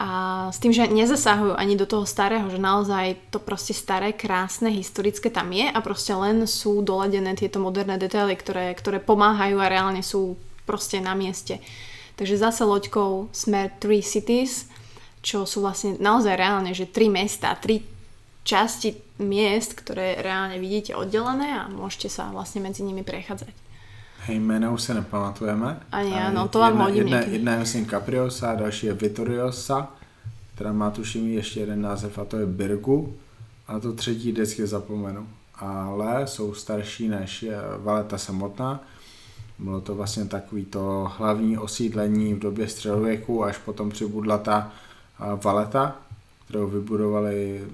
A 0.00 0.48
s 0.48 0.56
tým, 0.56 0.72
že 0.72 0.88
nezasahujú 0.88 1.60
ani 1.60 1.76
do 1.76 1.84
toho 1.84 2.08
starého, 2.08 2.48
že 2.48 2.56
naozaj 2.56 3.20
to 3.28 3.36
proste 3.36 3.76
staré, 3.76 4.16
krásne, 4.16 4.72
historické 4.72 5.28
tam 5.28 5.52
je 5.52 5.68
a 5.68 5.76
proste 5.84 6.16
len 6.16 6.48
sú 6.48 6.80
doladené 6.80 7.36
tieto 7.36 7.60
moderné 7.60 8.00
detaily, 8.00 8.32
ktoré, 8.32 8.72
ktoré 8.72 8.96
pomáhajú 8.96 9.60
a 9.60 9.68
reálne 9.68 10.00
sú 10.00 10.40
proste 10.64 11.04
na 11.04 11.12
mieste. 11.12 11.60
Takže 12.16 12.40
zase 12.40 12.64
loďkou 12.64 13.28
smer 13.28 13.76
Three 13.76 14.00
Cities, 14.00 14.72
čo 15.20 15.44
sú 15.44 15.60
vlastne 15.60 16.00
naozaj 16.00 16.32
reálne, 16.32 16.72
že 16.72 16.88
tri 16.88 17.12
mesta, 17.12 17.52
tri 17.60 17.84
časti 18.40 18.96
miest, 19.20 19.76
ktoré 19.76 20.24
reálne 20.24 20.56
vidíte 20.56 20.96
oddelené 20.96 21.60
a 21.60 21.68
môžete 21.68 22.08
sa 22.08 22.32
vlastne 22.32 22.64
medzi 22.64 22.80
nimi 22.80 23.04
prechádzať. 23.04 23.52
Hej, 24.26 24.40
jména 24.40 24.70
už 24.70 24.82
se 24.82 24.94
nepamatujeme. 24.94 25.80
Ani 25.92 26.14
ano, 26.14 26.48
to 26.48 26.58
vám 26.58 26.78
hodím 26.78 26.96
jedna, 26.96 27.18
jedna 27.18 27.52
je 27.52 27.58
myslím 27.58 27.86
Capriosa, 27.86 28.54
další 28.54 28.86
je 28.86 28.94
Vittoriosa, 28.94 29.88
která 30.54 30.72
má 30.72 30.90
tuším 30.90 31.28
ještě 31.28 31.60
jeden 31.60 31.82
název 31.82 32.18
a 32.18 32.24
to 32.24 32.36
je 32.36 32.46
Birgu. 32.46 33.14
A 33.68 33.78
to 33.78 33.92
třetí 33.92 34.32
vždycky 34.32 34.66
zapomenu. 34.66 35.28
Ale 35.54 36.26
jsou 36.26 36.54
starší 36.54 37.08
než 37.08 37.42
je 37.42 37.56
Valeta 37.78 38.18
samotná. 38.18 38.84
Bylo 39.58 39.80
to 39.80 39.94
vlastně 39.94 40.24
takový 40.24 40.64
to 40.64 41.12
hlavní 41.16 41.58
osídlení 41.58 42.34
v 42.34 42.38
době 42.38 42.68
středověku, 42.68 43.44
až 43.44 43.58
potom 43.58 43.90
přibudla 43.90 44.38
ta 44.38 44.72
Valeta, 45.44 45.96
kterou 46.44 46.66
vybudovali 46.66 47.64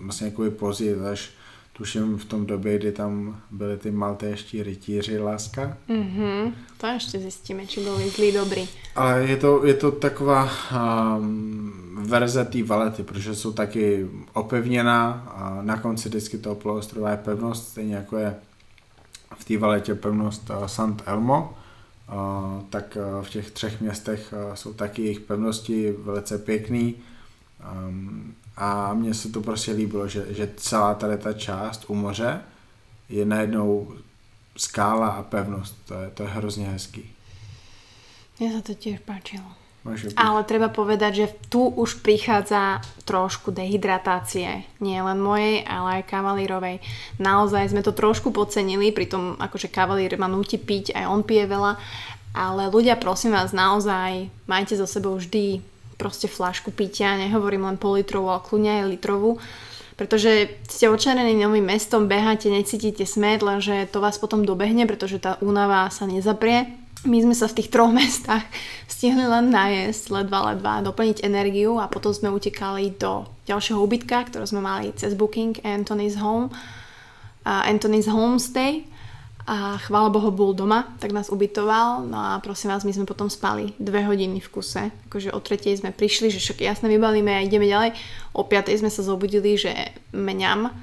vlastně 0.00 0.26
jako 0.26 0.50
později 0.50 1.00
až 1.12 1.30
tuším 1.76 2.18
v 2.18 2.24
tom 2.24 2.46
době, 2.46 2.78
kdy 2.78 2.92
tam 2.92 3.40
byly 3.50 3.76
ty 3.76 3.90
maltéští 3.90 4.62
rytíři 4.62 5.18
láska. 5.18 5.76
Mm-hmm. 5.88 6.52
To 6.78 6.86
ještě 6.86 7.18
zjistíme, 7.18 7.66
či 7.66 7.80
byli 7.80 8.10
zlí 8.10 8.32
dobrý. 8.32 8.68
Ale 8.94 9.22
je 9.22 9.36
to, 9.36 9.66
je 9.66 9.74
to 9.74 9.90
taková 9.90 10.50
um, 11.18 11.72
verze 12.08 12.44
té 12.44 12.62
valety, 12.62 13.02
protože 13.02 13.34
jsou 13.34 13.52
taky 13.52 14.06
opevněná 14.32 15.12
a 15.36 15.62
na 15.62 15.76
konci 15.76 16.08
vždycky 16.08 16.38
toho 16.38 16.54
poloostrova 16.54 17.10
je 17.10 17.16
pevnost, 17.16 17.68
stejně 17.68 17.94
jako 17.94 18.16
je 18.16 18.34
v 19.38 19.44
té 19.44 19.58
valetě 19.58 19.94
pevnost 19.94 20.50
uh, 20.50 20.66
Sant 20.66 21.02
Elmo, 21.06 21.54
uh, 22.08 22.62
tak 22.70 22.98
uh, 23.18 23.24
v 23.24 23.30
těch 23.30 23.50
třech 23.50 23.80
městech 23.80 24.34
uh, 24.48 24.54
jsou 24.54 24.72
taky 24.72 25.02
jejich 25.02 25.20
pevnosti 25.20 25.94
velice 25.98 26.38
pěkný. 26.38 26.94
Um, 27.88 28.34
a 28.56 28.94
mně 28.94 29.14
se 29.14 29.28
to 29.28 29.40
prostě 29.40 29.72
líbilo, 29.72 30.08
že, 30.08 30.26
že 30.28 30.50
celá 30.56 30.94
tady 30.94 31.18
ta 31.18 31.32
část 31.32 31.84
u 31.88 31.94
moře 31.94 32.40
je 33.08 33.24
najednou 33.24 33.92
skála 34.56 35.08
a 35.08 35.22
pevnost. 35.22 35.76
To 35.86 35.94
je, 35.94 36.10
to 36.10 36.22
je 36.22 36.28
hrozně 36.28 36.66
hezký. 36.66 37.10
Mně 38.40 38.52
se 38.52 38.62
to 38.62 38.74
těž 38.74 39.00
páčilo. 39.00 39.44
Ale 40.18 40.42
treba 40.42 40.66
povedať, 40.66 41.12
že 41.14 41.26
tu 41.46 41.70
už 41.70 42.02
prichádza 42.02 42.82
trošku 43.06 43.54
dehydratácie. 43.54 44.66
Nie 44.82 44.98
len 44.98 45.22
mojej, 45.22 45.62
ale 45.62 46.02
aj 46.02 46.10
kavalírovej. 46.10 46.82
Naozaj 47.22 47.70
sme 47.70 47.86
to 47.86 47.94
trošku 47.94 48.34
podcenili, 48.34 48.90
pritom 48.90 49.38
akože 49.38 49.70
kavalír 49.70 50.18
ma 50.18 50.26
núti 50.26 50.58
piť, 50.58 50.90
aj 50.90 51.06
on 51.06 51.22
pije 51.22 51.46
veľa. 51.46 51.78
Ale 52.34 52.66
ľudia, 52.66 52.98
prosím 52.98 53.38
vás, 53.38 53.54
naozaj 53.54 54.26
majte 54.50 54.74
so 54.74 54.90
sebou 54.90 55.22
vždy 55.22 55.62
proste 55.96 56.28
flašku 56.28 56.72
pitia, 56.72 57.16
nehovorím 57.16 57.68
len 57.68 57.76
pol 57.80 58.00
litrovú, 58.00 58.30
ale 58.32 58.44
kľudne 58.44 58.70
aj 58.80 58.90
litrovú. 58.92 59.30
Pretože 59.96 60.60
ste 60.68 60.92
očarení 60.92 61.40
novým 61.40 61.72
mestom, 61.72 62.04
beháte, 62.04 62.52
necítite 62.52 63.08
smet, 63.08 63.40
lenže 63.40 63.88
to 63.88 64.04
vás 64.04 64.20
potom 64.20 64.44
dobehne, 64.44 64.84
pretože 64.84 65.16
tá 65.16 65.40
únava 65.40 65.88
sa 65.88 66.04
nezaprie 66.04 66.86
my 67.06 67.22
sme 67.22 67.34
sa 67.38 67.46
v 67.46 67.62
tých 67.62 67.68
troch 67.70 67.94
mestách 68.00 68.42
stihli 68.90 69.24
len 69.24 69.54
najesť, 69.54 70.10
ledva, 70.10 70.52
ledva, 70.52 70.82
doplniť 70.82 71.22
energiu 71.22 71.78
a 71.78 71.86
potom 71.86 72.10
sme 72.10 72.34
utekali 72.34 72.98
do 72.98 73.24
ďalšieho 73.46 73.78
ubytka, 73.78 74.26
ktoré 74.26 74.44
sme 74.44 74.60
mali 74.60 74.90
cez 74.98 75.14
booking 75.14 75.62
Anthony's 75.62 76.18
Home, 76.18 76.50
uh, 76.50 77.62
Anthony's 77.68 78.10
Homestay 78.10 78.88
a 79.46 79.78
chvála 79.78 80.10
Bohu 80.10 80.34
bol 80.34 80.50
doma, 80.58 80.90
tak 80.98 81.14
nás 81.14 81.30
ubytoval, 81.30 82.02
no 82.02 82.18
a 82.18 82.42
prosím 82.42 82.74
vás, 82.74 82.82
my 82.82 82.90
sme 82.90 83.06
potom 83.06 83.30
spali 83.30 83.70
dve 83.78 84.02
hodiny 84.02 84.42
v 84.42 84.50
kuse, 84.50 84.90
akože 85.06 85.30
o 85.30 85.38
tretej 85.38 85.78
sme 85.78 85.94
prišli, 85.94 86.34
že 86.34 86.42
však 86.42 86.66
jasne 86.66 86.90
vybalíme 86.90 87.30
a 87.30 87.46
ideme 87.46 87.70
ďalej, 87.70 87.94
o 88.34 88.42
piatej 88.42 88.82
sme 88.82 88.90
sa 88.90 89.06
zobudili, 89.06 89.54
že 89.54 89.70
mňam, 90.10 90.74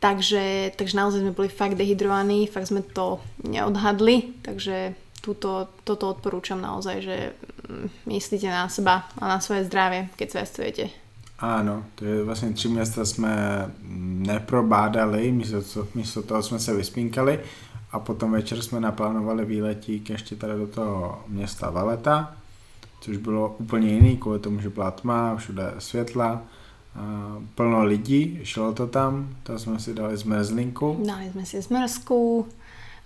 takže, 0.00 0.72
takže 0.80 0.96
naozaj 0.96 1.20
sme 1.20 1.36
boli 1.36 1.52
fakt 1.52 1.76
dehydrovaní, 1.76 2.48
fakt 2.48 2.72
sme 2.72 2.80
to 2.80 3.20
neodhadli, 3.44 4.40
takže 4.40 4.96
túto, 5.20 5.68
toto 5.84 6.08
odporúčam 6.08 6.64
naozaj, 6.64 6.96
že 7.04 7.16
mm, 7.68 8.08
myslíte 8.08 8.48
na 8.48 8.72
seba 8.72 9.04
a 9.20 9.36
na 9.36 9.38
svoje 9.44 9.68
zdravie, 9.68 10.08
keď 10.16 10.28
cestujete. 10.40 10.88
Áno, 11.38 11.84
to 11.94 12.04
je 12.04 12.24
vlastně 12.24 12.50
tři 12.52 12.68
města 12.68 13.04
jsme 13.04 13.30
neprobádali, 14.26 15.32
místo, 15.32 15.86
místo 15.94 16.22
toho 16.22 16.42
jsme 16.42 16.58
se 16.58 16.74
vyspinkali 16.74 17.38
a 17.92 17.98
potom 17.98 18.32
večer 18.32 18.62
jsme 18.62 18.80
naplánovali 18.80 19.44
výletík 19.44 20.10
ještě 20.10 20.36
tady 20.36 20.58
do 20.58 20.66
toho 20.66 21.24
města 21.28 21.70
Valeta, 21.70 22.36
což 23.00 23.16
bylo 23.16 23.56
úplně 23.58 23.88
jiný, 23.88 24.16
kvůli 24.16 24.38
tomu, 24.38 24.60
že 24.60 24.70
byla 24.70 24.90
tma, 24.90 25.36
všude 25.36 25.74
světla, 25.78 26.42
plno 27.54 27.84
lidí, 27.84 28.40
šlo 28.42 28.72
to 28.72 28.86
tam, 28.86 29.36
tam 29.42 29.58
jsme 29.58 29.78
si 29.80 29.94
dali 29.94 30.16
zmrzlinku. 30.16 31.04
Dali 31.06 31.30
jsme 31.30 31.46
si 31.46 31.62
zmrzku, 31.62 32.46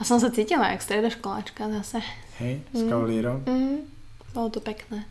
a 0.03 0.05
som 0.05 0.19
sa 0.19 0.35
cítila 0.35 0.75
jak 0.75 0.83
stredoškoláčka 0.83 1.71
zase. 1.79 2.03
Hej, 2.43 2.67
s? 2.75 2.83
Mm, 2.83 3.47
mm, 3.47 3.79
bolo 4.35 4.51
to 4.51 4.59
pekné. 4.59 5.07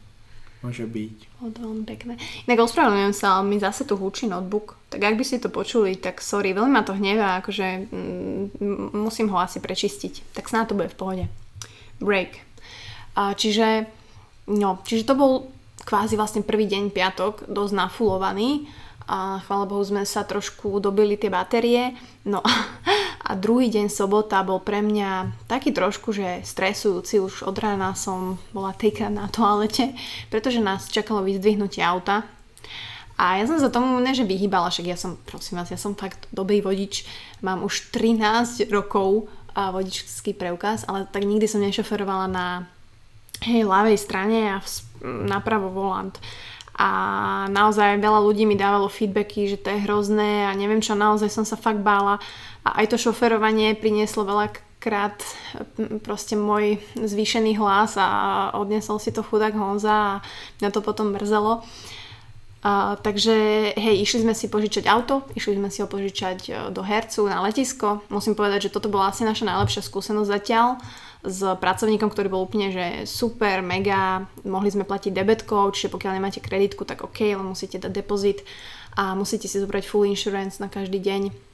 Môže 0.61 0.85
byť. 0.85 1.41
Veľmi 1.41 1.83
pekné. 1.89 2.21
Inak 2.45 2.69
ospravedlňujem 2.69 3.15
sa, 3.17 3.41
ale 3.41 3.49
mi 3.49 3.57
zase 3.57 3.81
tu 3.81 3.97
húči 3.97 4.29
notebook. 4.29 4.77
Tak 4.93 5.01
ak 5.01 5.17
by 5.17 5.25
ste 5.25 5.41
to 5.41 5.49
počuli, 5.49 5.97
tak 5.97 6.21
sorry, 6.21 6.53
veľmi 6.53 6.69
ma 6.69 6.85
to 6.85 6.93
hnevá, 6.93 7.41
akože 7.41 7.89
mm, 7.89 8.93
musím 8.93 9.33
ho 9.33 9.41
asi 9.41 9.57
prečistiť. 9.57 10.37
Tak 10.37 10.45
snáď 10.45 10.69
to 10.69 10.77
bude 10.77 10.93
v 10.93 10.99
pohode. 11.01 11.25
Break. 11.97 12.45
A 13.17 13.33
čiže, 13.33 13.89
no, 14.53 14.85
čiže 14.85 15.09
to 15.09 15.17
bol 15.17 15.49
kvázi 15.81 16.13
vlastne 16.13 16.45
prvý 16.45 16.69
deň 16.69 16.93
piatok, 16.93 17.49
dosť 17.49 17.73
nafulovaný 17.73 18.69
a 19.07 19.41
chvála 19.45 19.65
Bohu 19.65 19.83
sme 19.83 20.05
sa 20.05 20.25
trošku 20.25 20.81
dobili 20.81 21.17
tie 21.17 21.33
batérie. 21.33 21.93
No 22.25 22.41
a 23.27 23.29
druhý 23.37 23.69
deň 23.71 23.87
sobota 23.87 24.41
bol 24.45 24.59
pre 24.61 24.81
mňa 24.81 25.33
taký 25.47 25.71
trošku, 25.71 26.11
že 26.11 26.41
stresujúci. 26.43 27.21
Už 27.21 27.45
od 27.45 27.57
rána 27.57 27.93
som 27.93 28.41
bola 28.51 28.73
týka 28.73 29.07
na 29.07 29.29
toalete, 29.31 29.93
pretože 30.33 30.63
nás 30.63 30.89
čakalo 30.89 31.25
vyzdvihnutie 31.25 31.81
auta. 31.81 32.27
A 33.21 33.37
ja 33.37 33.45
som 33.45 33.61
sa 33.61 33.69
tomu 33.69 34.01
ne, 34.01 34.17
že 34.17 34.25
vyhýbala, 34.25 34.73
však 34.73 34.87
ja 34.89 34.97
som, 34.97 35.13
prosím 35.29 35.61
vás, 35.61 35.69
ja 35.69 35.77
som 35.77 35.93
fakt 35.93 36.25
dobrý 36.33 36.65
vodič, 36.65 37.05
mám 37.45 37.61
už 37.61 37.93
13 37.93 38.65
rokov 38.73 39.29
a 39.53 39.69
vodičský 39.69 40.33
preukaz, 40.33 40.89
ale 40.89 41.05
tak 41.05 41.29
nikdy 41.29 41.45
som 41.45 41.61
nešoferovala 41.61 42.25
na 42.25 42.65
hej, 43.45 43.61
ľavej 43.61 43.97
strane 44.01 44.57
a 44.57 44.57
napravo 45.05 45.69
volant 45.69 46.17
a 46.75 46.89
naozaj 47.51 47.99
veľa 47.99 48.19
ľudí 48.23 48.47
mi 48.47 48.55
dávalo 48.55 48.87
feedbacky, 48.87 49.51
že 49.51 49.59
to 49.59 49.69
je 49.75 49.83
hrozné 49.83 50.47
a 50.47 50.55
neviem 50.55 50.79
čo, 50.79 50.95
naozaj 50.95 51.27
som 51.27 51.43
sa 51.43 51.59
fakt 51.59 51.83
bála 51.83 52.17
a 52.63 52.69
aj 52.81 52.95
to 52.95 52.97
šoferovanie 52.97 53.75
prinieslo 53.75 54.23
veľakrát 54.23 55.19
proste 56.01 56.33
môj 56.39 56.81
zvýšený 56.97 57.59
hlas 57.61 57.99
a 57.99 58.49
odnesol 58.57 58.97
si 58.97 59.13
to 59.13 59.21
chudák 59.21 59.53
Honza 59.53 59.93
a 59.93 60.21
mňa 60.61 60.69
to 60.73 60.81
potom 60.81 61.13
mrzelo. 61.13 61.61
Uh, 62.61 62.93
takže 63.01 63.33
hej, 63.73 64.05
išli 64.05 64.21
sme 64.21 64.37
si 64.37 64.45
požičať 64.45 64.85
auto, 64.85 65.25
išli 65.33 65.57
sme 65.57 65.73
si 65.73 65.81
ho 65.81 65.89
požičať 65.89 66.39
e, 66.45 66.51
do 66.69 66.85
Hercu 66.85 67.25
na 67.25 67.41
letisko. 67.41 68.05
Musím 68.13 68.37
povedať, 68.37 68.69
že 68.69 68.73
toto 68.77 68.85
bola 68.85 69.09
asi 69.09 69.25
naša 69.25 69.49
najlepšia 69.49 69.81
skúsenosť 69.81 70.29
zatiaľ 70.29 70.77
s 71.21 71.39
pracovníkom, 71.45 72.09
ktorý 72.09 72.27
bol 72.33 72.41
úplne 72.41 72.73
že 72.73 72.85
super, 73.05 73.61
mega, 73.61 74.25
mohli 74.41 74.73
sme 74.73 74.85
platiť 74.85 75.13
debetkou, 75.13 75.69
čiže 75.69 75.93
pokiaľ 75.93 76.17
nemáte 76.17 76.41
kreditku, 76.41 76.81
tak 76.85 77.05
OK, 77.05 77.21
ale 77.21 77.45
musíte 77.45 77.77
dať 77.77 77.93
depozit 77.93 78.41
a 78.97 79.13
musíte 79.13 79.45
si 79.45 79.61
zobrať 79.61 79.85
full 79.85 80.09
insurance 80.09 80.57
na 80.57 80.67
každý 80.67 80.97
deň. 80.97 81.51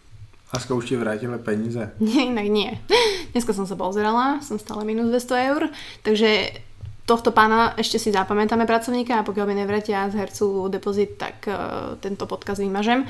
A 0.47 0.63
už 0.63 0.87
ti 0.87 0.95
vrátili 0.95 1.35
peníze? 1.43 1.91
Nie, 1.99 2.31
inak 2.31 2.47
nie. 2.47 2.79
Dneska 3.35 3.51
som 3.51 3.67
sa 3.67 3.75
pozerala, 3.75 4.39
som 4.39 4.55
stále 4.55 4.87
minus 4.87 5.11
200 5.11 5.51
eur, 5.51 5.61
takže 6.07 6.55
tohto 7.03 7.35
pána 7.35 7.75
ešte 7.75 7.99
si 7.99 8.15
zapamätáme 8.15 8.63
pracovníka 8.63 9.19
a 9.19 9.27
pokiaľ 9.27 9.45
mi 9.47 9.55
nevrátia 9.59 10.07
z 10.11 10.19
hercu 10.19 10.67
depozit, 10.71 11.19
tak 11.19 11.43
uh, 11.47 11.95
tento 11.99 12.27
podkaz 12.27 12.59
vymažem. 12.59 13.07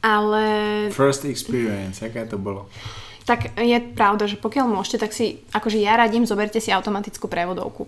Ale... 0.00 0.42
First 0.94 1.26
experience, 1.26 2.00
aké 2.00 2.26
to 2.26 2.38
bolo? 2.38 2.70
Tak 3.24 3.52
je 3.56 3.78
pravda, 3.94 4.24
že 4.26 4.40
pokiaľ 4.40 4.66
môžete, 4.68 4.98
tak 5.02 5.12
si, 5.12 5.44
akože 5.52 5.78
ja 5.80 5.96
radím, 5.96 6.24
zoberte 6.24 6.58
si 6.58 6.72
automatickú 6.72 7.28
prevodovku. 7.28 7.86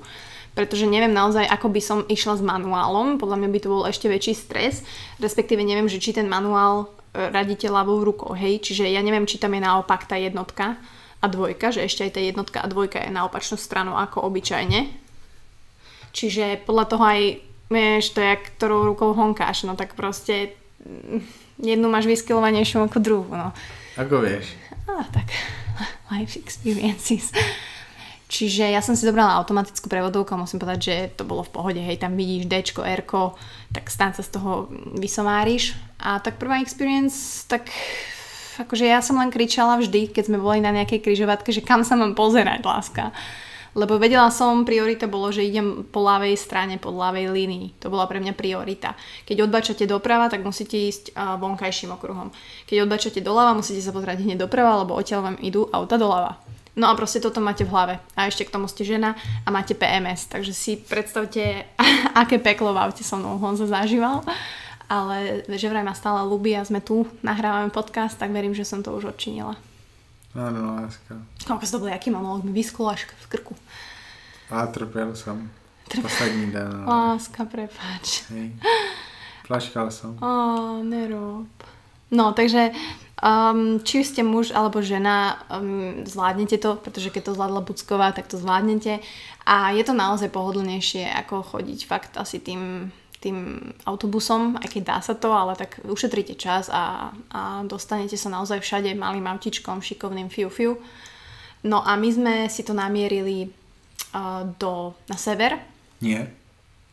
Pretože 0.53 0.85
neviem 0.85 1.13
naozaj, 1.13 1.49
ako 1.49 1.73
by 1.73 1.81
som 1.81 1.99
išla 2.05 2.37
s 2.37 2.43
manuálom, 2.45 3.17
podľa 3.17 3.41
mňa 3.41 3.49
by 3.49 3.59
to 3.65 3.73
bol 3.73 3.83
ešte 3.89 4.07
väčší 4.13 4.37
stres, 4.37 4.85
respektíve 5.17 5.65
neviem, 5.65 5.89
že 5.89 5.97
či 5.97 6.13
ten 6.13 6.29
manuál 6.29 6.93
e, 7.17 7.33
radíte 7.33 7.73
ľavou 7.73 8.05
rukou, 8.05 8.37
hej, 8.37 8.61
čiže 8.61 8.85
ja 8.85 9.01
neviem, 9.01 9.25
či 9.25 9.41
tam 9.41 9.57
je 9.57 9.65
naopak 9.65 10.05
tá 10.05 10.21
jednotka 10.21 10.77
a 11.23 11.25
dvojka, 11.25 11.73
že 11.73 11.89
ešte 11.89 12.05
aj 12.05 12.13
tá 12.13 12.21
jednotka 12.21 12.59
a 12.61 12.69
dvojka 12.69 13.01
je 13.01 13.15
na 13.15 13.25
opačnú 13.25 13.57
stranu 13.57 13.97
ako 13.97 14.29
obyčajne. 14.29 14.93
Čiže 16.13 16.69
podľa 16.69 16.85
toho 16.85 17.05
aj, 17.09 17.21
vieš, 17.73 18.13
to 18.13 18.21
je, 18.21 18.37
ktorou 18.37 18.93
rukou 18.93 19.17
honkáš, 19.17 19.65
no 19.65 19.73
tak 19.73 19.97
proste 19.97 20.53
jednu 21.59 21.87
máš 21.89 22.07
vyskilovanejšiu 22.11 22.87
ako 22.87 22.99
druhú, 22.99 23.33
no. 23.33 23.55
Ako 23.95 24.25
vieš? 24.25 24.57
Ah, 24.89 25.07
tak 25.11 25.31
life 26.11 26.37
experiences. 26.37 27.33
Čiže 28.33 28.73
ja 28.73 28.81
som 28.81 28.97
si 28.97 29.05
dobrala 29.05 29.37
automatickú 29.37 29.93
prevodovku 29.93 30.33
a 30.33 30.41
musím 30.41 30.57
povedať, 30.57 30.81
že 30.81 30.97
to 31.21 31.29
bolo 31.29 31.45
v 31.45 31.53
pohode. 31.53 31.77
Hej, 31.77 32.01
tam 32.01 32.17
vidíš 32.17 32.49
D, 32.49 32.65
R, 32.81 33.05
tak 33.77 33.85
stán 33.93 34.17
sa 34.17 34.25
z 34.25 34.33
toho 34.33 34.73
vysomáriš. 34.97 35.77
A 36.01 36.17
tak 36.17 36.41
prvá 36.41 36.65
experience, 36.65 37.45
tak 37.45 37.69
akože 38.57 38.89
ja 38.89 39.05
som 39.05 39.21
len 39.21 39.29
kričala 39.29 39.77
vždy, 39.77 40.09
keď 40.17 40.33
sme 40.33 40.41
boli 40.41 40.65
na 40.65 40.73
nejakej 40.73 41.05
križovatke, 41.05 41.53
že 41.53 41.61
kam 41.61 41.85
sa 41.85 41.93
mám 41.93 42.17
pozerať, 42.17 42.65
láska. 42.65 43.13
Lebo 43.73 43.97
vedela 43.97 44.29
som, 44.29 44.69
priorita 44.69 45.09
bolo, 45.09 45.33
že 45.33 45.49
idem 45.49 45.89
po 45.89 46.05
ľavej 46.05 46.37
strane, 46.37 46.77
po 46.77 46.93
ľavej 46.93 47.33
línii. 47.33 47.81
To 47.81 47.89
bola 47.89 48.05
pre 48.05 48.21
mňa 48.21 48.37
priorita. 48.37 48.93
Keď 49.25 49.49
odbačate 49.49 49.89
doprava, 49.89 50.29
tak 50.29 50.45
musíte 50.45 50.77
ísť 50.77 51.17
vonkajším 51.17 51.97
okruhom. 51.97 52.29
Keď 52.69 52.85
odbačate 52.85 53.25
doľava, 53.25 53.57
musíte 53.57 53.81
sa 53.81 53.97
pozrieť 53.97 54.21
hneď 54.21 54.45
doprava, 54.45 54.85
lebo 54.85 54.93
odtiaľ 54.93 55.33
vám 55.33 55.41
idú 55.41 55.73
auta 55.73 55.97
doľava. 55.97 56.37
No 56.73 56.89
a 56.89 56.97
proste 56.97 57.21
toto 57.21 57.41
máte 57.41 57.69
v 57.69 57.73
hlave. 57.73 57.95
A 58.17 58.29
ešte 58.29 58.49
k 58.49 58.53
tomu 58.53 58.65
ste 58.65 58.85
žena 58.85 59.17
a 59.45 59.49
máte 59.53 59.77
PMS. 59.77 60.29
Takže 60.29 60.53
si 60.53 60.81
predstavte, 60.81 61.69
aké 62.21 62.41
peklo 62.41 62.77
v 62.77 62.81
aute 62.81 63.05
so 63.05 63.17
mnou 63.17 63.41
Honza 63.41 63.65
zažíval. 63.65 64.25
Ale 64.93 65.49
že 65.49 65.73
vraj 65.73 65.85
ma 65.85 65.97
stále 65.97 66.21
ľubí 66.29 66.53
a 66.53 66.65
sme 66.65 66.85
tu, 66.85 67.09
nahrávame 67.25 67.73
podcast, 67.73 68.21
tak 68.21 68.29
verím, 68.29 68.53
že 68.53 68.69
som 68.69 68.85
to 68.85 68.93
už 68.93 69.17
odčinila. 69.17 69.57
Áno, 70.33 70.81
láska. 70.81 71.21
Koľko 71.45 71.65
to 71.69 71.77
bol, 71.77 71.93
aký 71.93 72.09
monolog 72.09 72.41
mi 72.49 72.57
vysklo 72.57 72.89
až 72.89 73.05
v 73.05 73.27
krku. 73.37 73.53
A 74.49 74.65
trpel 74.69 75.13
som. 75.13 75.49
Trpel. 75.89 76.09
Poslední 76.09 76.53
den. 76.53 76.85
Láska, 76.89 77.45
prepáč. 77.45 78.25
Hej. 78.33 78.57
Plaškal 79.45 79.93
som. 79.93 80.17
Ó, 80.25 80.81
nerob. 80.81 81.53
No, 82.13 82.33
takže 82.33 82.73
um, 83.21 83.81
či 83.81 84.05
ste 84.05 84.21
muž 84.25 84.53
alebo 84.53 84.85
žena, 84.85 85.41
um, 85.49 86.05
zvládnete 86.05 86.61
to, 86.61 86.77
pretože 86.77 87.09
keď 87.09 87.23
to 87.29 87.35
zvládla 87.37 87.61
Bucková, 87.65 88.13
tak 88.13 88.29
to 88.29 88.37
zvládnete. 88.37 89.01
A 89.49 89.73
je 89.73 89.85
to 89.85 89.97
naozaj 89.97 90.29
pohodlnejšie, 90.29 91.09
ako 91.09 91.45
chodiť 91.57 91.81
fakt 91.89 92.13
asi 92.17 92.41
tým 92.41 92.93
tým 93.23 93.71
autobusom, 93.87 94.59
aj 94.59 94.69
keď 94.75 94.83
dá 94.83 94.99
sa 94.99 95.15
to, 95.15 95.31
ale 95.31 95.55
tak 95.55 95.79
ušetríte 95.87 96.35
čas 96.35 96.67
a, 96.67 97.15
a 97.31 97.63
dostanete 97.63 98.19
sa 98.19 98.27
naozaj 98.27 98.59
všade 98.59 98.91
malým 98.99 99.31
autičkom, 99.31 99.79
šikovným 99.79 100.27
fiu 100.27 100.51
fiu. 100.51 100.75
No 101.63 101.79
a 101.87 101.95
my 101.95 102.09
sme 102.11 102.35
si 102.51 102.67
to 102.67 102.75
namierili 102.75 103.47
uh, 104.11 104.43
do, 104.59 104.99
na 105.07 105.15
sever. 105.15 105.63
Nie. 106.03 106.27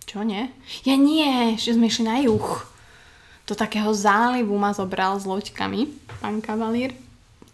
Čo 0.05 0.21
nie? 0.21 0.53
Ja 0.85 0.93
nie, 0.93 1.57
že 1.57 1.73
sme 1.73 1.89
išli 1.89 2.05
na 2.05 2.21
juh. 2.21 2.65
Do 3.49 3.57
takého 3.57 3.89
zálivu 3.89 4.53
ma 4.61 4.69
zobral 4.77 5.17
s 5.17 5.25
loďkami, 5.25 5.89
pán 6.21 6.37
kavalír. 6.37 6.93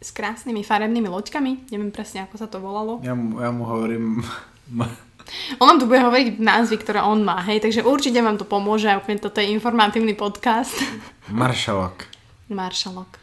S 0.03 0.11
krásnymi 0.11 0.67
farebnými 0.67 1.07
loďkami. 1.07 1.71
Neviem 1.71 1.95
presne, 1.95 2.27
ako 2.27 2.35
sa 2.35 2.51
to 2.51 2.59
volalo. 2.59 2.99
Ja 2.99 3.15
mu, 3.15 3.39
ja 3.39 3.51
mu 3.55 3.63
hovorím... 3.63 4.19
On 5.59 5.67
vám 5.67 5.79
tu 5.79 5.85
bude 5.85 6.01
hovoriť 6.01 6.39
názvy, 6.41 6.75
ktoré 6.81 6.99
on 7.05 7.21
má, 7.21 7.39
hej, 7.45 7.61
takže 7.61 7.85
určite 7.85 8.19
vám 8.21 8.37
to 8.39 8.45
pomôže, 8.47 8.89
úplne 8.97 9.21
toto 9.21 9.39
je 9.39 9.51
informatívny 9.53 10.13
podcast. 10.17 10.75
Maršalok. 11.29 12.07
Maršalok. 12.49 13.21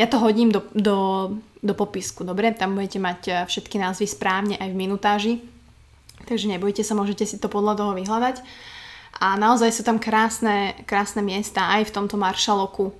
Ja 0.00 0.08
to 0.08 0.18
hodím 0.18 0.48
do, 0.50 0.64
do, 0.72 0.96
do 1.60 1.74
popisku, 1.76 2.24
dobre? 2.24 2.50
Tam 2.56 2.74
budete 2.74 2.98
mať 2.98 3.20
eh, 3.28 3.34
všetky 3.44 3.76
názvy 3.76 4.06
správne 4.08 4.56
aj 4.56 4.68
v 4.72 4.80
minutáži. 4.80 5.34
Takže 6.22 6.48
nebojte 6.48 6.86
sa, 6.86 6.94
môžete 6.94 7.26
si 7.26 7.36
to 7.36 7.50
podľa 7.50 7.82
toho 7.82 7.92
vyhľadať. 7.98 8.40
A 9.20 9.36
naozaj 9.36 9.70
sú 9.74 9.82
tam 9.84 10.00
krásne, 10.00 10.74
krásne 10.88 11.20
miesta 11.20 11.68
aj 11.78 11.90
v 11.90 11.94
tomto 11.94 12.16
maršaloku. 12.16 12.94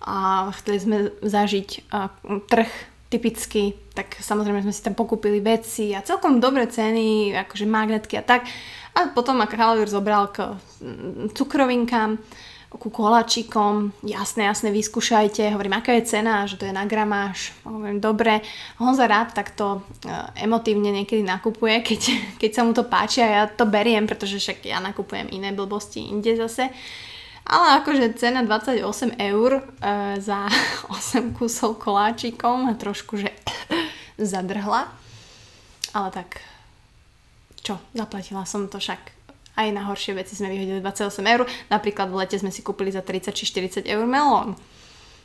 A 0.00 0.48
chceli 0.56 0.78
sme 0.80 0.96
zažiť 1.20 1.92
uh, 1.92 2.08
trh 2.48 2.70
typicky, 3.10 3.74
tak 3.90 4.22
samozrejme 4.22 4.62
sme 4.62 4.70
si 4.70 4.86
tam 4.86 4.94
pokúpili 4.94 5.42
veci 5.42 5.90
a 5.90 6.06
celkom 6.06 6.38
dobré 6.38 6.70
ceny, 6.70 7.34
akože 7.34 7.66
magnetky 7.66 8.14
a 8.16 8.22
tak. 8.22 8.46
A 8.94 9.10
potom 9.10 9.42
ma 9.42 9.50
Kráľovýr 9.50 9.90
zobral 9.90 10.30
k 10.30 10.54
mm, 10.54 11.34
cukrovinkám, 11.34 12.22
ku 12.70 12.86
koláčikom, 12.86 13.90
jasné, 14.06 14.46
jasné, 14.46 14.70
vyskúšajte, 14.70 15.42
hovorím, 15.50 15.82
aká 15.82 15.98
je 15.98 16.06
cena, 16.06 16.46
že 16.46 16.54
to 16.54 16.70
je 16.70 16.74
na 16.74 16.86
gramáž, 16.86 17.50
hovorím, 17.66 17.98
dobre. 17.98 18.46
Honza 18.78 19.10
rád 19.10 19.34
takto 19.34 19.82
e, 20.06 20.46
emotívne 20.46 20.94
niekedy 20.94 21.26
nakupuje, 21.26 21.82
keď, 21.90 22.00
keď 22.38 22.50
sa 22.54 22.62
mu 22.62 22.70
to 22.70 22.86
páči 22.86 23.26
a 23.26 23.28
ja 23.28 23.42
to 23.50 23.66
beriem, 23.66 24.06
pretože 24.06 24.38
však 24.38 24.70
ja 24.70 24.78
nakupujem 24.78 25.34
iné 25.34 25.50
blbosti 25.50 26.14
inde 26.14 26.38
zase. 26.38 26.70
Ale 27.46 27.82
akože 27.82 28.14
cena 28.14 28.44
28 28.44 29.16
eur 29.16 29.50
e, 29.58 29.62
za 30.20 30.46
8 30.92 31.34
kusov 31.34 31.80
koláčikom 31.80 32.68
a 32.68 32.76
trošku, 32.76 33.16
že 33.16 33.32
zadrhla. 34.20 34.92
Ale 35.90 36.08
tak, 36.14 36.38
čo, 37.62 37.80
zaplatila 37.96 38.46
som 38.46 38.70
to 38.70 38.78
však. 38.78 39.00
Aj 39.58 39.68
na 39.74 39.84
horšie 39.90 40.14
veci 40.14 40.38
sme 40.38 40.48
vyhodili 40.48 40.78
28 40.78 41.20
eur. 41.26 41.42
Napríklad 41.68 42.08
v 42.08 42.22
lete 42.22 42.38
sme 42.38 42.54
si 42.54 42.62
kúpili 42.62 42.94
za 42.94 43.02
30 43.02 43.34
či 43.34 43.44
40 43.44 43.84
eur 43.84 44.04
melón. 44.06 44.54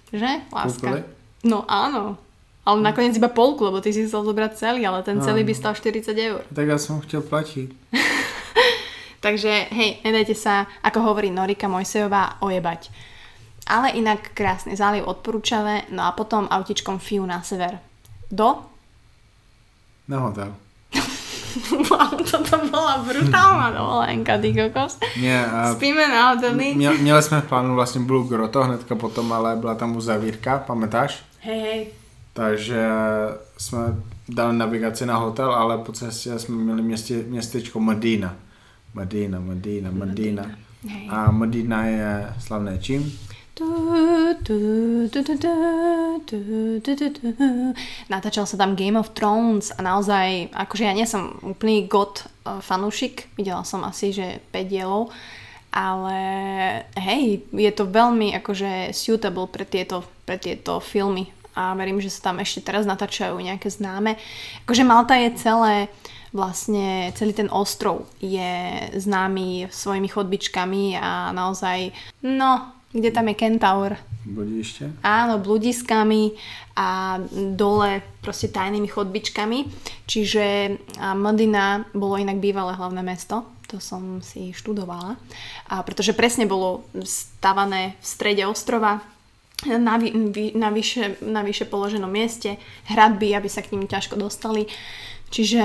Že? 0.09 0.49
Láska. 0.49 0.81
Kúpili? 0.81 1.01
No 1.45 1.61
áno. 1.69 2.17
Ale 2.65 2.81
nakoniec 2.81 3.13
iba 3.13 3.29
polku, 3.29 3.61
lebo 3.69 3.77
ty 3.77 3.93
si 3.93 4.09
chcel 4.09 4.25
zobrať 4.25 4.57
celý, 4.57 4.81
ale 4.89 5.05
ten 5.05 5.21
celý 5.21 5.45
by 5.45 5.53
stal 5.53 5.77
40 5.77 6.17
eur. 6.17 6.41
Tak 6.49 6.65
ja 6.65 6.81
som 6.81 6.97
chtěl 6.97 7.21
platiť. 7.21 7.69
Takže 9.25 9.73
hej, 9.73 10.05
nedajte 10.05 10.37
sa, 10.37 10.69
ako 10.85 11.01
hovorí 11.01 11.33
Norika 11.33 11.65
Mojsejová, 11.65 12.37
ojebať. 12.45 12.93
Ale 13.65 13.97
inak 13.97 14.37
krásny 14.37 14.77
záliv 14.77 15.09
odporúčavé, 15.09 15.89
no 15.89 16.05
a 16.05 16.13
potom 16.13 16.45
autičkom 16.45 17.01
Fiu 17.01 17.25
na 17.25 17.41
sever. 17.41 17.81
Do? 18.29 18.61
Na 20.05 20.29
hotel. 20.29 20.53
Wow, 21.71 22.19
toto 22.19 22.67
bola 22.67 22.99
brutálna 22.99 23.71
dovolenka, 23.71 24.35
ty 24.43 24.51
kokos. 24.51 24.99
Nie, 25.15 25.39
a 25.39 25.71
Spíme 25.71 26.03
na 26.07 26.35
hoteli. 26.35 26.75
Měl, 26.75 26.97
měli 26.97 27.23
jsme 27.23 27.41
v 27.41 27.47
plánu 27.47 27.75
vlastně 27.75 28.01
Blue 28.01 28.27
Grotto 28.27 28.63
hnedka 28.63 28.95
potom, 28.95 29.33
ale 29.33 29.55
byla 29.55 29.75
tam 29.75 29.95
uzavírka, 29.95 30.63
pamätáš? 30.67 31.23
Hej, 31.39 31.59
hej. 31.61 31.87
Takže 32.33 32.87
jsme 33.57 33.79
dali 34.29 34.57
navigaci 34.57 35.05
na 35.05 35.17
hotel, 35.17 35.51
ale 35.51 35.77
po 35.77 35.91
cestě 35.91 36.39
jsme 36.39 36.55
měli 36.55 36.81
městě, 36.81 37.23
městečko 37.27 37.79
Medina. 37.79 38.35
Madina, 38.95 39.43
Madina, 39.43 39.91
Madina. 39.91 40.43
Medina. 40.47 41.11
A 41.11 41.27
ah, 41.27 41.31
Medina 41.31 41.83
eh, 41.83 41.91
je 41.91 42.11
slavné 42.39 42.79
čím? 42.79 43.03
Natáčal 48.07 48.47
sa 48.47 48.55
tam 48.55 48.75
Game 48.79 48.95
of 48.95 49.11
Thrones 49.11 49.75
a 49.75 49.79
naozaj, 49.83 50.51
akože 50.55 50.83
ja 50.87 50.95
nie 50.95 51.03
som 51.03 51.35
úplný 51.43 51.91
god 51.91 52.23
eh, 52.23 52.63
fanúšik, 52.63 53.27
videla 53.35 53.67
som 53.67 53.83
asi, 53.83 54.15
že 54.15 54.39
5 54.55 54.71
dielov, 54.71 55.11
ale 55.75 56.19
hej, 56.95 57.43
je 57.51 57.71
to 57.75 57.91
veľmi 57.91 58.31
akože 58.39 58.95
suitable 58.95 59.51
pre 59.51 59.67
tieto, 59.67 60.07
pre 60.23 60.39
tieto 60.39 60.79
filmy 60.79 61.27
a 61.55 61.75
verím, 61.75 61.99
že 62.03 62.11
sa 62.11 62.31
tam 62.31 62.43
ešte 62.43 62.63
teraz 62.63 62.83
natáčajú 62.83 63.39
nejaké 63.39 63.71
známe. 63.71 64.19
Akože 64.67 64.83
Malta 64.83 65.15
je 65.15 65.35
celé 65.39 65.87
vlastne 66.35 67.15
celý 67.15 67.31
ten 67.31 67.47
ostrov 67.47 68.11
je 68.19 68.91
známy 68.91 69.71
svojimi 69.71 70.11
chodbičkami 70.11 70.99
a 70.99 71.31
naozaj, 71.31 71.95
no, 72.27 72.75
kde 72.91 73.09
tam 73.15 73.31
je 73.31 73.35
Kentaur, 73.39 73.95
Bodiště? 74.25 74.91
Áno, 75.03 75.37
bludiskami 75.37 76.31
a 76.75 77.19
dole 77.53 78.01
proste 78.21 78.49
tajnými 78.49 78.87
chodbičkami. 78.89 79.65
Čiže 80.09 80.45
a 80.97 81.13
Modena 81.13 81.85
bolo 81.93 82.17
inak 82.17 82.41
bývalé 82.41 82.73
hlavné 82.73 83.05
mesto, 83.05 83.45
to 83.69 83.77
som 83.77 84.21
si 84.25 84.49
študovala. 84.49 85.21
A 85.69 85.85
pretože 85.85 86.17
presne 86.17 86.49
bolo 86.49 86.89
stavané 87.05 87.93
v 88.01 88.05
strede 88.05 88.43
ostrova, 88.49 89.01
na, 89.65 89.95
vy, 89.97 90.11
na, 90.57 90.69
vyše, 90.69 91.21
na 91.23 91.41
vyše 91.41 91.65
položenom 91.65 92.11
mieste, 92.11 92.57
hradby, 92.91 93.33
aby 93.37 93.49
sa 93.49 93.63
k 93.63 93.71
ním 93.71 93.87
ťažko 93.87 94.19
dostali. 94.19 94.67
Čiže 95.35 95.63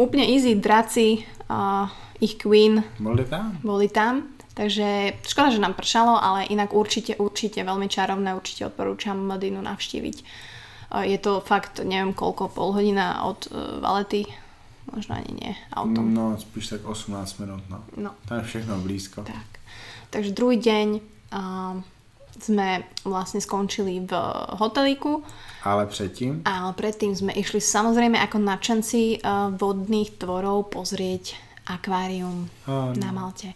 úplne 0.00 0.24
easy 0.24 0.56
draci, 0.56 1.28
a 1.50 1.90
ich 2.22 2.38
queen 2.38 2.80
Boli 2.96 3.26
tam? 3.28 3.58
boli 3.60 3.90
tam. 3.90 4.32
Takže 4.54 5.18
škoda, 5.26 5.50
že 5.50 5.60
nám 5.62 5.74
pršalo, 5.74 6.16
ale 6.16 6.46
inak 6.48 6.72
určite, 6.72 7.18
určite 7.18 7.60
veľmi 7.60 7.84
čarovné, 7.86 8.32
určite 8.32 8.66
odporúčam 8.66 9.18
Modinu 9.18 9.58
navštíviť. 9.60 10.16
E, 10.20 10.24
Je 11.10 11.18
to 11.18 11.40
fakt, 11.40 11.80
neviem 11.82 12.12
koľko, 12.14 12.50
pol 12.54 12.70
hodina 12.72 13.24
od 13.26 13.46
e, 13.46 13.80
Valety, 13.80 14.22
možno 14.90 15.16
ani 15.18 15.32
nie, 15.36 15.52
autom. 15.74 16.12
No, 16.12 16.34
spíš 16.36 16.76
tak 16.76 16.82
18 16.86 17.40
minút, 17.40 17.62
no. 17.70 17.78
No, 17.96 18.10
Tam 18.26 18.40
je 18.40 18.44
všechno 18.46 18.78
blízko. 18.78 19.22
tak. 19.26 19.48
Takže 20.10 20.34
druhý 20.34 20.58
deň 20.58 20.86
uh, 21.30 21.78
sme 22.40 22.88
vlastne 23.04 23.40
skončili 23.40 24.04
v 24.04 24.12
hotelíku, 24.56 25.22
Ale 25.60 25.86
předtím, 25.86 26.40
ale 26.48 26.72
predtým 26.72 27.12
sme 27.12 27.36
išli 27.36 27.60
samozrejme 27.60 28.16
ako 28.16 28.40
nadšenci 28.40 29.20
uh, 29.20 29.52
vodných 29.52 30.16
tvorov 30.16 30.72
pozrieť 30.72 31.49
akvárium 31.74 32.50
Áno. 32.66 32.94
na 32.98 33.12
Malte. 33.14 33.54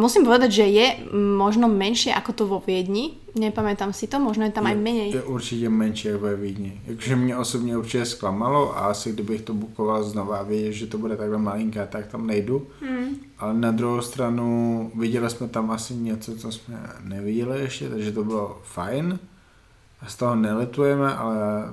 Musím 0.00 0.24
povedať, 0.24 0.50
že 0.62 0.66
je 0.66 0.86
mm, 1.04 1.36
možno 1.36 1.68
menšie 1.68 2.12
ako 2.14 2.30
to 2.32 2.42
vo 2.48 2.58
Viedni. 2.64 3.20
Nepamätám 3.32 3.96
si 3.96 4.08
to, 4.08 4.20
možno 4.20 4.44
je 4.44 4.52
tam 4.52 4.68
aj 4.68 4.76
menej. 4.76 5.08
je 5.12 5.22
určitě 5.22 5.68
menší 5.68 6.08
jak 6.08 6.20
ve 6.20 6.36
Vídni. 6.36 6.80
Jakože 6.86 7.16
mě 7.16 7.36
osobně 7.36 7.76
určitě 7.76 8.04
zklamalo 8.04 8.76
a 8.76 8.80
asi 8.80 9.12
kdybych 9.12 9.42
to 9.42 9.54
bukoval 9.54 10.04
znova 10.04 10.38
a 10.38 10.42
věděl, 10.42 10.72
že 10.72 10.86
to 10.86 10.98
bude 10.98 11.16
takhle 11.16 11.38
malinké, 11.38 11.86
tak 11.86 12.06
tam 12.06 12.26
nejdu. 12.26 12.66
Hmm. 12.80 13.16
Ale 13.38 13.54
na 13.54 13.70
druhou 13.70 14.00
stranu 14.00 14.90
viděli 14.94 15.30
jsme 15.30 15.48
tam 15.48 15.70
asi 15.70 15.94
něco, 15.94 16.36
co 16.36 16.52
jsme 16.52 16.76
neviděli 17.04 17.60
ještě, 17.60 17.88
takže 17.88 18.12
to 18.12 18.24
bylo 18.24 18.60
fajn. 18.64 19.18
A 20.00 20.06
z 20.06 20.16
toho 20.16 20.34
nelitujeme, 20.34 21.14
ale 21.14 21.72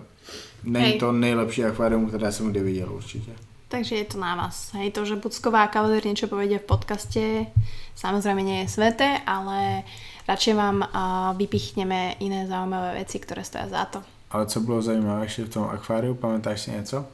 není 0.64 0.86
Hej. 0.86 1.00
to 1.00 1.12
nejlepší 1.12 1.64
akvárium, 1.66 2.08
které 2.08 2.32
jsem 2.32 2.52
kdy 2.52 2.60
viděl 2.60 2.94
určitě. 2.94 3.32
Takže 3.70 3.96
je 3.96 4.06
to 4.06 4.18
na 4.18 4.34
vás. 4.36 4.74
Hej, 4.74 4.98
to, 4.98 5.06
že 5.06 5.22
Bucková 5.22 5.70
kavalír 5.70 6.02
niečo 6.02 6.26
povedia 6.26 6.58
v 6.58 6.66
podcaste, 6.74 7.46
samozrejme 7.94 8.42
nie 8.42 8.66
je 8.66 8.74
sveté, 8.74 9.22
ale 9.30 9.86
radšej 10.26 10.54
vám 10.58 10.78
uh, 10.82 10.90
vypichneme 11.38 12.18
iné 12.18 12.50
zaujímavé 12.50 13.06
veci, 13.06 13.22
ktoré 13.22 13.46
stoja 13.46 13.70
za 13.70 13.86
to. 13.86 14.02
Ale 14.32 14.46
co 14.46 14.60
bylo 14.60 14.82
zajímavé 14.82 15.26
ještě 15.26 15.44
v 15.44 15.50
tom 15.50 15.64
akváriu, 15.70 16.14
pamätáš 16.16 16.62
si 16.62 16.72
něco? 16.72 17.06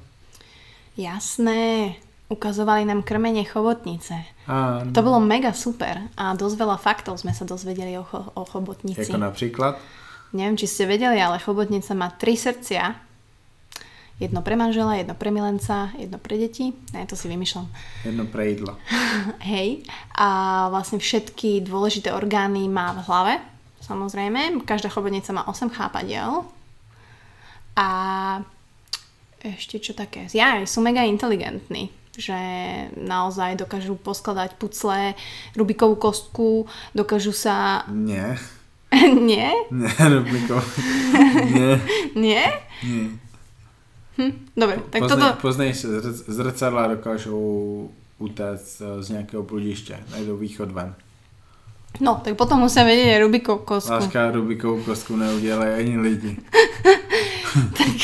Jasné, 0.98 1.94
ukazovali 2.30 2.86
nám 2.86 3.04
krmenie 3.04 3.44
chobotnice. 3.44 4.14
A, 4.48 4.80
To 4.94 5.02
bolo 5.04 5.20
mega 5.20 5.52
super 5.54 6.02
a 6.18 6.36
dosť 6.36 6.56
veľa 6.56 6.78
faktov 6.80 7.20
sme 7.20 7.36
sa 7.36 7.44
dozvedeli 7.44 8.00
o, 8.00 8.04
cho- 8.04 8.32
o 8.34 8.46
chobotnici. 8.46 9.02
Jako 9.02 9.18
například? 9.18 9.76
Neviem, 10.34 10.58
či 10.58 10.68
ste 10.68 10.84
vedeli, 10.88 11.20
ale 11.22 11.40
chobotnica 11.40 11.94
má 11.96 12.10
tri 12.12 12.36
srdcia. 12.36 12.96
Jedno 14.16 14.40
pre 14.40 14.56
manžela, 14.56 14.96
jedno 14.96 15.12
pre 15.12 15.28
milenca, 15.28 15.92
jedno 16.00 16.16
pre 16.16 16.40
deti. 16.40 16.72
Ne, 16.96 17.04
to 17.04 17.20
si 17.20 17.28
vymýšľam. 17.28 17.68
Jedno 18.08 18.24
pre 18.32 18.48
jídlo. 18.48 18.80
Hej. 19.52 19.84
A 20.16 20.28
vlastne 20.72 21.04
všetky 21.04 21.60
dôležité 21.68 22.16
orgány 22.16 22.72
má 22.72 22.96
v 22.96 23.04
hlave. 23.12 23.34
Samozrejme. 23.84 24.64
Každá 24.64 24.88
chobotnica 24.88 25.36
má 25.36 25.44
8 25.44 25.68
chápadiel. 25.68 26.48
A 27.76 27.88
ešte 29.44 29.84
čo 29.84 29.92
také? 29.92 30.32
Ja, 30.32 30.64
sú 30.64 30.80
mega 30.80 31.04
inteligentní 31.04 31.92
že 32.16 32.36
naozaj 32.96 33.60
dokážu 33.60 34.00
poskladať 34.00 34.56
pucle, 34.56 35.14
Rubikovú 35.52 36.00
kostku, 36.00 36.64
dokážu 36.96 37.36
sa... 37.36 37.84
Nie. 37.92 38.40
Nie? 39.28 39.52
Nie, 39.72 39.92
Rubikov. 40.08 40.64
Nie. 41.52 41.76
Nie? 42.16 42.46
Nie. 42.84 43.06
Hm, 44.18 44.32
dobre, 44.58 44.80
tak 44.90 45.02
Poznej, 45.02 45.28
toto... 45.28 45.42
poznej 45.42 45.74
se 45.74 45.88
zrc- 45.88 46.24
zrcadla 46.28 46.88
dokážou 46.88 47.90
utéct 48.20 48.82
z 49.00 49.10
nějakého 49.10 49.44
bludiště, 49.44 50.00
najdou 50.12 50.38
východ 50.38 50.72
ven. 50.72 50.96
No, 52.00 52.20
tak 52.24 52.36
potom 52.36 52.60
musia 52.60 52.84
vedieť 52.84 53.16
aj 53.16 53.20
Rubikovú 53.24 53.64
kostku. 53.64 53.94
Láska 53.96 54.32
Rubikovou 54.32 54.84
kostku 54.84 55.16
neudělají 55.16 55.72
ani 55.80 55.96
lidi. 55.98 56.32
tak 57.78 57.96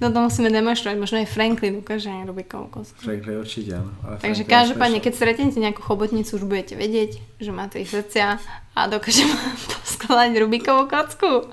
no 0.00 0.12
to 0.12 0.18
musíme 0.20 0.52
demonstrovať. 0.52 0.96
Možno 1.00 1.16
aj 1.24 1.28
Franklin 1.32 1.80
ukáže 1.80 2.12
aj 2.12 2.28
Rubikovú 2.28 2.68
kostku. 2.68 3.00
Řekli 3.00 3.36
určitě, 3.36 3.72
no. 3.72 3.90
Ale 4.04 4.16
Takže 4.20 4.44
Franklin 4.44 4.58
každopádne, 4.58 4.98
keď 5.00 5.12
stretnete 5.14 5.56
nejakú 5.60 5.80
chobotnicu, 5.80 6.36
už 6.36 6.44
budete 6.44 6.76
vedieť, 6.76 7.16
že 7.40 7.50
má 7.56 7.68
tri 7.72 7.88
srdcia 7.88 8.36
a 8.76 8.80
dokáže 8.84 9.24
poskladať 9.72 10.30
Rubikovú 10.36 10.84
kocku. 10.84 11.48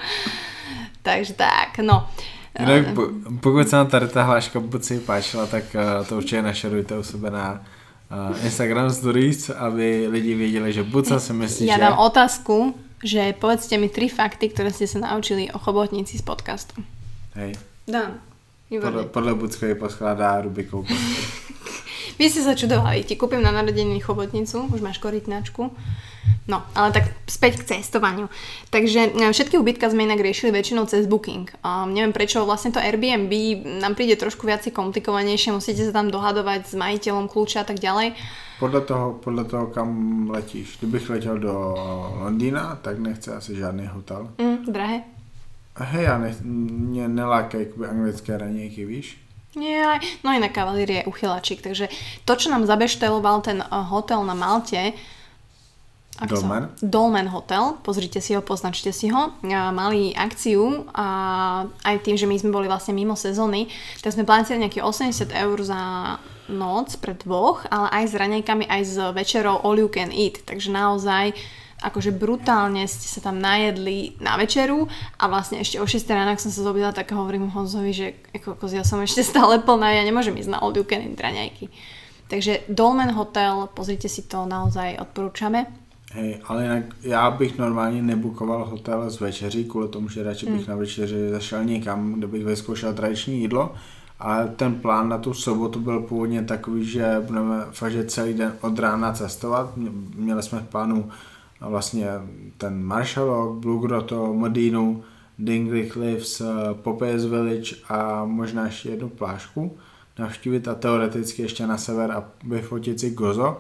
Takže 1.00 1.34
tak, 1.39 1.80
no. 1.80 2.12
Jinak, 2.60 2.94
po- 2.94 3.10
pokud 3.42 3.70
se 3.70 3.76
vám 3.76 3.88
tady 3.88 4.08
ta 4.08 4.24
hláška 4.24 4.60
buď 4.60 4.84
si 4.84 5.00
páčila, 5.00 5.46
tak 5.46 5.63
uh, 5.76 6.06
to 6.08 6.18
určitě 6.18 6.42
našerujte 6.42 6.98
u 6.98 7.04
sebe 7.04 7.32
na 7.32 7.66
uh, 8.32 8.46
Instagram 8.46 8.89
stories, 8.89 9.50
aby 9.50 10.08
lidi 10.12 10.36
věděli, 10.36 10.74
že 10.74 10.84
Buca 10.84 11.20
si 11.20 11.34
myslí, 11.34 11.66
Ja 11.66 11.76
že... 11.76 11.82
dám 11.82 11.98
otázku, 11.98 12.74
že 13.04 13.34
povedzte 13.34 13.78
mi 13.78 13.89
tri 13.89 14.06
fakty, 14.08 14.54
ktoré 14.54 14.70
ste 14.72 14.88
sa 14.88 15.00
naučili 15.02 15.50
o 15.52 15.58
chobotnici 15.60 16.18
z 16.18 16.24
podcastu. 16.24 16.78
Hej, 17.36 17.58
Dám. 17.89 18.22
Podle, 18.80 18.90
Výborne. 18.90 19.10
podle 19.10 19.34
Buckovi 19.34 19.76
poskládá 19.76 20.44
kostku. 20.70 20.86
Vy 22.20 22.30
ste 22.30 22.46
sa 22.46 22.54
čudovali, 22.54 23.02
ti 23.04 23.18
kúpim 23.18 23.42
na 23.42 23.50
narodeniny 23.50 23.98
chobotnicu, 23.98 24.70
už 24.70 24.86
máš 24.86 25.02
korytnačku. 25.02 25.74
No, 26.44 26.60
ale 26.76 26.92
tak 26.92 27.08
späť 27.24 27.64
k 27.64 27.68
cestovaniu. 27.80 28.28
Takže 28.68 29.16
e, 29.16 29.32
všetky 29.32 29.56
ubytka 29.56 29.88
sme 29.88 30.04
inak 30.04 30.20
riešili 30.20 30.52
väčšinou 30.52 30.84
cez 30.92 31.08
Booking. 31.08 31.48
Um, 31.64 31.96
neviem 31.96 32.12
prečo, 32.12 32.44
vlastne 32.44 32.76
to 32.76 32.84
Airbnb 32.84 33.32
nám 33.80 33.96
príde 33.96 34.20
trošku 34.20 34.44
viac 34.44 34.60
komplikovanejšie, 34.68 35.56
musíte 35.56 35.88
sa 35.88 35.96
tam 35.96 36.12
dohadovať 36.12 36.68
s 36.68 36.76
majiteľom 36.76 37.32
kľúča 37.32 37.64
a 37.64 37.68
tak 37.68 37.80
ďalej. 37.80 38.20
Podle 38.60 38.82
toho, 38.84 39.20
podle 39.24 39.44
toho, 39.44 39.68
kam 39.68 40.30
letíš. 40.30 40.78
Kdybych 40.80 41.10
letěl 41.10 41.40
do 41.40 41.76
Londýna, 42.20 42.80
tak 42.82 43.00
nechce 43.00 43.36
asi 43.36 43.56
žádný 43.56 43.88
hotel. 43.88 44.30
Mm, 44.38 44.72
drahé. 44.72 45.12
Hej, 45.76 46.08
nech, 46.18 46.42
mě 46.42 47.08
nelákají 47.08 47.66
jakoby 47.66 47.88
anglické 47.88 48.38
ranějky, 48.38 48.86
víš? 48.86 49.18
Nie, 49.56 49.86
no 50.24 50.34
inak 50.34 50.52
kavalír 50.52 50.92
je 50.92 51.06
uchylačík, 51.06 51.62
takže 51.62 51.86
to, 52.26 52.34
čo 52.36 52.50
nám 52.50 52.66
zabešteloval 52.66 53.42
ten 53.46 53.62
uh, 53.62 53.86
hotel 53.86 54.26
na 54.26 54.34
Malte, 54.34 54.98
ako 56.18 56.26
sa- 56.26 56.42
Dolmen? 56.42 56.64
Dolmen 56.82 57.28
Hotel, 57.30 57.78
pozrite 57.86 58.22
si 58.22 58.34
ho, 58.34 58.42
poznačte 58.42 58.94
si 58.94 59.10
ho. 59.14 59.34
A 59.54 59.70
mali 59.70 60.14
akciu 60.14 60.86
a 60.94 61.06
aj 61.86 62.02
tým, 62.02 62.18
že 62.18 62.26
my 62.26 62.38
sme 62.38 62.50
boli 62.54 62.66
vlastne 62.70 62.94
mimo 62.98 63.14
sezóny, 63.18 63.70
tak 64.02 64.14
sme 64.14 64.26
platili 64.26 64.62
nejakých 64.62 64.86
80 64.86 65.34
eur 65.34 65.58
za 65.62 65.82
noc 66.50 66.98
pre 66.98 67.14
dvoch, 67.18 67.66
ale 67.70 67.90
aj 67.94 68.04
s 68.10 68.14
raňajkami, 68.14 68.66
aj 68.70 68.82
s 68.86 68.98
večerou 69.14 69.62
all 69.62 69.78
you 69.78 69.90
can 69.90 70.10
eat. 70.10 70.42
Takže 70.46 70.70
naozaj 70.70 71.34
akože 71.84 72.12
brutálne 72.15 72.88
ste 72.88 73.08
sa 73.08 73.19
tam 73.19 73.39
najedli 73.39 74.15
na 74.24 74.39
večeru 74.39 74.88
a 75.19 75.28
vlastne 75.28 75.60
ešte 75.60 75.80
o 75.80 75.86
6 75.86 76.00
ráno 76.10 76.32
ak 76.32 76.39
som 76.39 76.52
sa 76.52 76.63
zobudila, 76.63 76.96
tak 76.96 77.12
hovorím 77.12 77.52
Honzovi, 77.52 77.91
že 77.93 78.08
ako 78.34 78.56
kozy, 78.56 78.80
ja 78.80 78.86
som 78.88 79.04
ešte 79.04 79.22
stále 79.32 79.60
plná, 79.60 79.91
ja 79.91 80.04
nemôžem 80.08 80.34
ísť 80.39 80.50
na 80.50 80.60
all 80.63 80.72
you 80.72 80.84
can 80.88 81.04
eat 81.04 81.19
raňajky. 81.19 81.67
Takže 82.28 82.60
Dolmen 82.72 83.12
Hotel, 83.13 83.69
pozrite 83.76 84.10
si 84.10 84.24
to, 84.26 84.46
naozaj 84.48 84.98
odporúčame. 84.98 85.65
Hej, 86.13 86.39
ale 86.48 86.63
jinak 86.63 86.84
já 87.02 87.32
bych 87.32 87.58
normálně 87.58 88.02
nebukoval 88.02 88.65
hotel 88.65 89.10
z 89.10 89.19
večeří, 89.19 89.65
kvůli 89.65 89.88
tomu, 89.88 90.10
že 90.10 90.24
radši 90.24 90.46
bych 90.46 90.67
na 90.67 90.76
večeři 90.76 91.30
zašel 91.30 91.63
někam, 91.63 92.13
kde 92.13 92.28
bych 92.28 92.46
vyzkoušel 92.46 92.93
tradiční 92.93 93.39
jídlo. 93.41 93.74
Ale 94.19 94.48
ten 94.56 94.76
plán 94.76 95.10
na 95.10 95.17
tu 95.17 95.34
sobotu 95.34 95.80
byl 95.80 96.00
původně 96.00 96.43
takový, 96.43 96.86
že 96.86 97.22
budeme 97.28 97.56
fakt 97.72 97.93
celý 98.08 98.34
den 98.34 98.56
od 98.62 98.80
rána 98.80 99.12
cestovat. 99.13 99.78
Mě- 99.78 99.89
Měli 100.15 100.43
jsme 100.43 100.60
v 100.60 100.67
plánu 100.67 101.10
vlastně 101.69 102.08
ten 102.58 102.84
Marshallok, 102.84 103.58
Blue 103.58 103.88
Grotto, 103.88 104.34
Modínu, 104.34 105.04
Dingley 105.39 105.89
Cliffs, 105.89 106.41
eh, 106.41 106.45
Popeyes 106.73 107.26
Village 107.26 107.76
a 107.89 108.26
možná 108.26 108.65
ještě 108.65 108.89
jednu 108.89 109.10
plážku 109.10 109.78
navštívit 110.19 110.67
a 110.67 110.76
teoreticky 110.76 111.41
ještě 111.41 111.67
na 111.67 111.78
sever 111.78 112.12
a 112.12 112.30
vyfotit 112.43 112.99
si 112.99 113.12
Gozo 113.12 113.58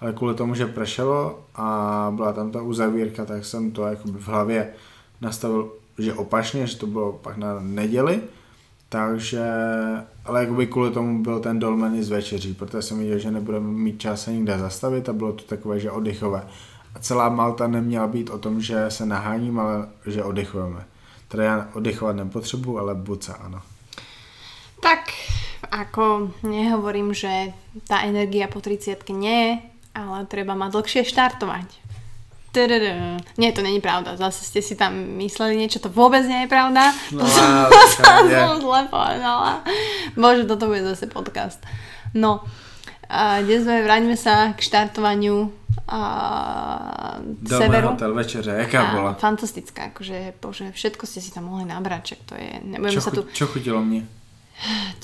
ale 0.00 0.12
kvůli 0.12 0.34
tomu, 0.34 0.54
že 0.54 0.66
pršelo 0.66 1.40
a 1.54 2.12
byla 2.16 2.32
tam 2.32 2.50
ta 2.50 2.62
uzavírka, 2.62 3.24
tak 3.24 3.44
jsem 3.44 3.70
to 3.70 3.82
v 4.04 4.28
hlavě 4.28 4.72
nastavil, 5.20 5.72
že 5.98 6.14
opačně, 6.14 6.66
že 6.66 6.76
to 6.76 6.86
bylo 6.86 7.12
pak 7.12 7.36
na 7.36 7.60
neděli, 7.60 8.20
takže, 8.88 9.44
ale 10.24 10.40
jakoby 10.40 10.66
kvůli 10.66 10.90
tomu 10.90 11.22
byl 11.22 11.40
ten 11.40 11.58
dolmen 11.58 11.94
i 11.94 12.02
z 12.02 12.08
večeří, 12.08 12.54
protože 12.54 12.82
jsem 12.82 12.98
viděl, 12.98 13.18
že 13.18 13.30
nebudeme 13.30 13.66
mít 13.66 14.00
čas 14.00 14.22
se 14.22 14.32
nikde 14.32 14.58
zastavit 14.58 15.08
a 15.08 15.12
bylo 15.12 15.32
to 15.32 15.44
takové, 15.44 15.80
že 15.80 15.90
oddychové. 15.90 16.46
A 16.96 16.98
celá 16.98 17.28
Malta 17.28 17.66
neměla 17.66 18.06
být 18.06 18.30
o 18.30 18.38
tom, 18.38 18.60
že 18.60 18.90
se 18.90 19.06
naháním, 19.06 19.60
ale 19.60 19.88
že 20.06 20.24
oddychujeme. 20.24 20.84
Teda 21.28 21.44
já 21.44 21.68
oddychovat 21.74 22.16
nepotřebuji, 22.16 22.78
ale 22.78 22.94
buca, 22.94 23.34
ano. 23.34 23.62
Tak, 24.80 25.12
ako 25.72 26.32
nehovorím, 26.46 27.12
že 27.12 27.52
tá 27.84 28.04
energia 28.08 28.48
po 28.48 28.60
30 28.64 28.96
nie 29.12 29.36
je, 29.44 29.52
ale 29.92 30.24
treba 30.24 30.54
ma 30.56 30.72
dlhšie 30.72 31.04
štartovať. 31.04 31.68
Tadadá. 32.56 33.20
Nie, 33.36 33.52
to 33.52 33.60
není 33.60 33.84
pravda. 33.84 34.16
Zase 34.16 34.48
ste 34.48 34.64
si 34.64 34.72
tam 34.80 34.96
mysleli 35.20 35.60
niečo, 35.60 35.76
to 35.76 35.92
vôbec 35.92 36.24
nie 36.24 36.44
je 36.44 36.48
pravda. 36.48 36.96
No, 37.12 37.20
to 37.20 37.28
som, 37.28 37.48
to 37.72 37.80
som 37.92 38.24
je. 38.24 38.40
zle 38.64 38.80
povedala. 38.88 39.60
Bože, 40.16 40.48
toto 40.48 40.72
bude 40.72 40.80
zase 40.80 41.04
podcast. 41.12 41.60
No, 42.16 42.40
a 43.12 43.44
kde 43.44 43.60
sme, 43.60 43.84
vráťme 43.84 44.16
sa 44.16 44.56
k 44.56 44.64
štartovaniu 44.64 45.52
a 45.88 46.00
Dolmen 47.42 47.70
severu. 47.70 47.88
hotel, 47.88 48.14
večeře, 48.14 48.50
jaká 48.50 48.82
A 48.88 48.94
byla? 48.94 49.14
fantastická, 49.14 49.82
akože, 49.84 50.32
bože, 50.42 50.72
všetko 50.72 51.06
ste 51.06 51.20
si 51.20 51.30
tam 51.30 51.44
mohli 51.44 51.64
nabrať, 51.64 52.02
čak 52.04 52.18
to 52.26 52.34
je, 52.34 52.50
nebudeme 52.64 52.94
Čo, 52.96 53.00
sa 53.00 53.10
tu... 53.10 53.22
čo 53.32 53.46
chutilo 53.46 53.84
mě? 53.84 54.06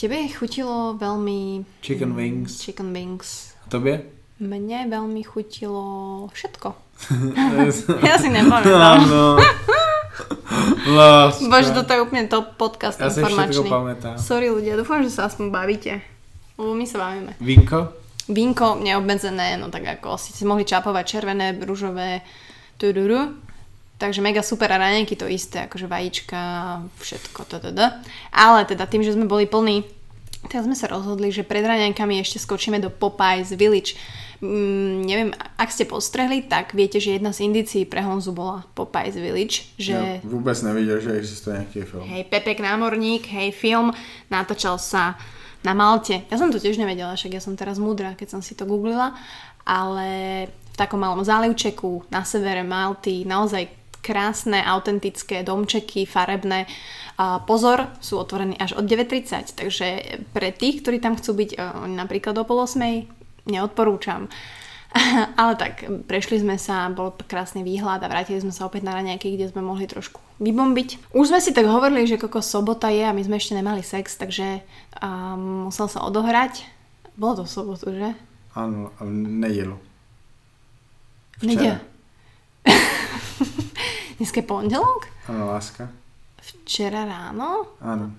Tebe 0.00 0.16
chutilo 0.32 0.96
veľmi... 0.96 1.64
Chicken 1.84 2.14
wings. 2.16 2.60
Chicken 2.60 2.92
wings. 2.92 3.52
A 3.66 3.70
tobě? 3.70 4.02
Mne 4.40 4.88
veľmi 4.90 5.22
chutilo 5.22 5.84
všetko. 6.32 6.74
Ja 8.08 8.16
si 8.18 8.28
nepamätám. 8.32 9.06
Áno. 9.06 9.36
Láska. 10.88 11.46
Bože, 11.48 11.70
toto 11.72 11.90
je 11.94 12.00
úplne 12.02 12.26
top 12.26 12.56
podcast 12.56 12.98
Ja 13.00 13.06
informačný. 13.12 13.68
Sorry 14.18 14.50
ľudia, 14.50 14.74
dúfam, 14.76 15.04
že 15.04 15.12
sa 15.12 15.28
aspoň 15.28 15.52
bavíte. 15.52 16.02
Lebo 16.58 16.74
my 16.74 16.84
sa 16.84 16.96
bavíme. 16.98 17.32
Vínko? 17.40 18.01
Vínko 18.30 18.78
neobmedzené, 18.78 19.58
no 19.58 19.66
tak 19.72 19.98
ako 19.98 20.14
si 20.14 20.46
mohli 20.46 20.62
čapovať 20.62 21.04
červené, 21.06 21.58
rúžové, 21.58 22.22
tuduru. 22.78 23.34
Takže 23.98 24.18
mega 24.18 24.42
super 24.42 24.66
a 24.74 24.82
raňajky 24.82 25.14
to 25.14 25.30
isté, 25.30 25.70
akože 25.70 25.86
vajíčka, 25.86 26.40
všetko, 26.98 27.40
tdd. 27.46 28.02
Ale 28.34 28.66
teda 28.66 28.90
tým, 28.90 29.06
že 29.06 29.14
sme 29.14 29.30
boli 29.30 29.46
plní, 29.46 29.86
tak 30.50 30.66
sme 30.66 30.74
sa 30.74 30.90
rozhodli, 30.90 31.30
že 31.30 31.46
pred 31.46 31.62
raňajkami 31.62 32.18
ešte 32.18 32.42
skočíme 32.42 32.82
do 32.82 32.90
Popeyes 32.90 33.54
Village. 33.54 33.94
Mm, 34.42 35.06
neviem, 35.06 35.30
ak 35.54 35.70
ste 35.70 35.86
postrehli, 35.86 36.50
tak 36.50 36.74
viete, 36.74 36.98
že 36.98 37.14
jedna 37.14 37.30
z 37.30 37.46
indícií 37.46 37.86
pre 37.86 38.02
Honzu 38.02 38.34
bola 38.34 38.66
Popeyes 38.74 39.14
Village, 39.14 39.70
že... 39.78 39.94
Ja 39.94 40.26
vôbec 40.26 40.58
nevidel, 40.66 40.98
že 40.98 41.14
existuje 41.14 41.62
nejaký 41.62 41.86
film. 41.86 42.02
Hej, 42.02 42.26
Pepek 42.26 42.58
námorník, 42.58 43.30
hej, 43.30 43.54
film, 43.54 43.94
natáčal 44.34 44.82
sa 44.82 45.14
na 45.62 45.72
Malte. 45.72 46.26
Ja 46.26 46.36
som 46.38 46.50
to 46.50 46.58
tiež 46.58 46.78
nevedela, 46.78 47.14
však 47.14 47.38
ja 47.38 47.42
som 47.42 47.54
teraz 47.54 47.78
múdra, 47.78 48.18
keď 48.18 48.38
som 48.38 48.42
si 48.42 48.58
to 48.58 48.66
googlila, 48.66 49.14
ale 49.62 50.08
v 50.50 50.76
takom 50.76 51.02
malom 51.02 51.22
zálivčeku 51.22 52.10
na 52.10 52.26
severe 52.26 52.66
Malty, 52.66 53.22
naozaj 53.22 53.82
krásne, 54.02 54.58
autentické 54.66 55.46
domčeky, 55.46 56.04
farebné. 56.04 56.66
A 57.22 57.38
pozor, 57.38 57.86
sú 58.02 58.18
otvorení 58.18 58.58
až 58.58 58.74
od 58.74 58.84
9.30, 58.84 59.54
takže 59.54 59.86
pre 60.34 60.50
tých, 60.50 60.82
ktorí 60.82 60.98
tam 60.98 61.14
chcú 61.14 61.38
byť 61.38 61.50
e, 61.54 61.56
napríklad 61.94 62.34
o 62.42 62.44
pol 62.44 62.66
8, 62.66 63.46
neodporúčam. 63.46 64.26
Ale 65.40 65.52
tak, 65.56 65.88
prešli 66.04 66.40
sme 66.40 66.60
sa, 66.60 66.92
bol 66.92 67.16
krásny 67.16 67.64
výhľad 67.64 68.04
a 68.04 68.10
vrátili 68.12 68.40
sme 68.40 68.52
sa 68.52 68.68
opäť 68.68 68.84
na 68.84 68.92
raňajky, 68.92 69.36
kde 69.36 69.48
sme 69.48 69.64
mohli 69.64 69.88
trošku 69.88 70.20
vybombiť. 70.40 71.14
Už 71.16 71.32
sme 71.32 71.40
si 71.40 71.56
tak 71.56 71.64
hovorili, 71.64 72.04
že 72.04 72.20
koko 72.20 72.44
sobota 72.44 72.92
je 72.92 73.04
a 73.04 73.16
my 73.16 73.22
sme 73.24 73.40
ešte 73.40 73.56
nemali 73.56 73.80
sex, 73.80 74.20
takže 74.20 74.60
um, 75.00 75.68
musel 75.72 75.88
sa 75.88 76.04
odohrať. 76.04 76.68
Bolo 77.16 77.40
to 77.40 77.44
v 77.48 77.52
sobotu, 77.52 77.86
že? 77.92 78.12
Áno, 78.52 78.92
v 79.00 79.08
nedelu. 79.12 79.76
Nedel. 81.40 81.80
Dneska 84.20 84.44
je 84.44 84.46
pondelok? 84.46 85.08
Áno, 85.26 85.50
láska. 85.50 85.88
Včera 86.42 87.08
ráno? 87.08 87.78
Áno. 87.80 88.12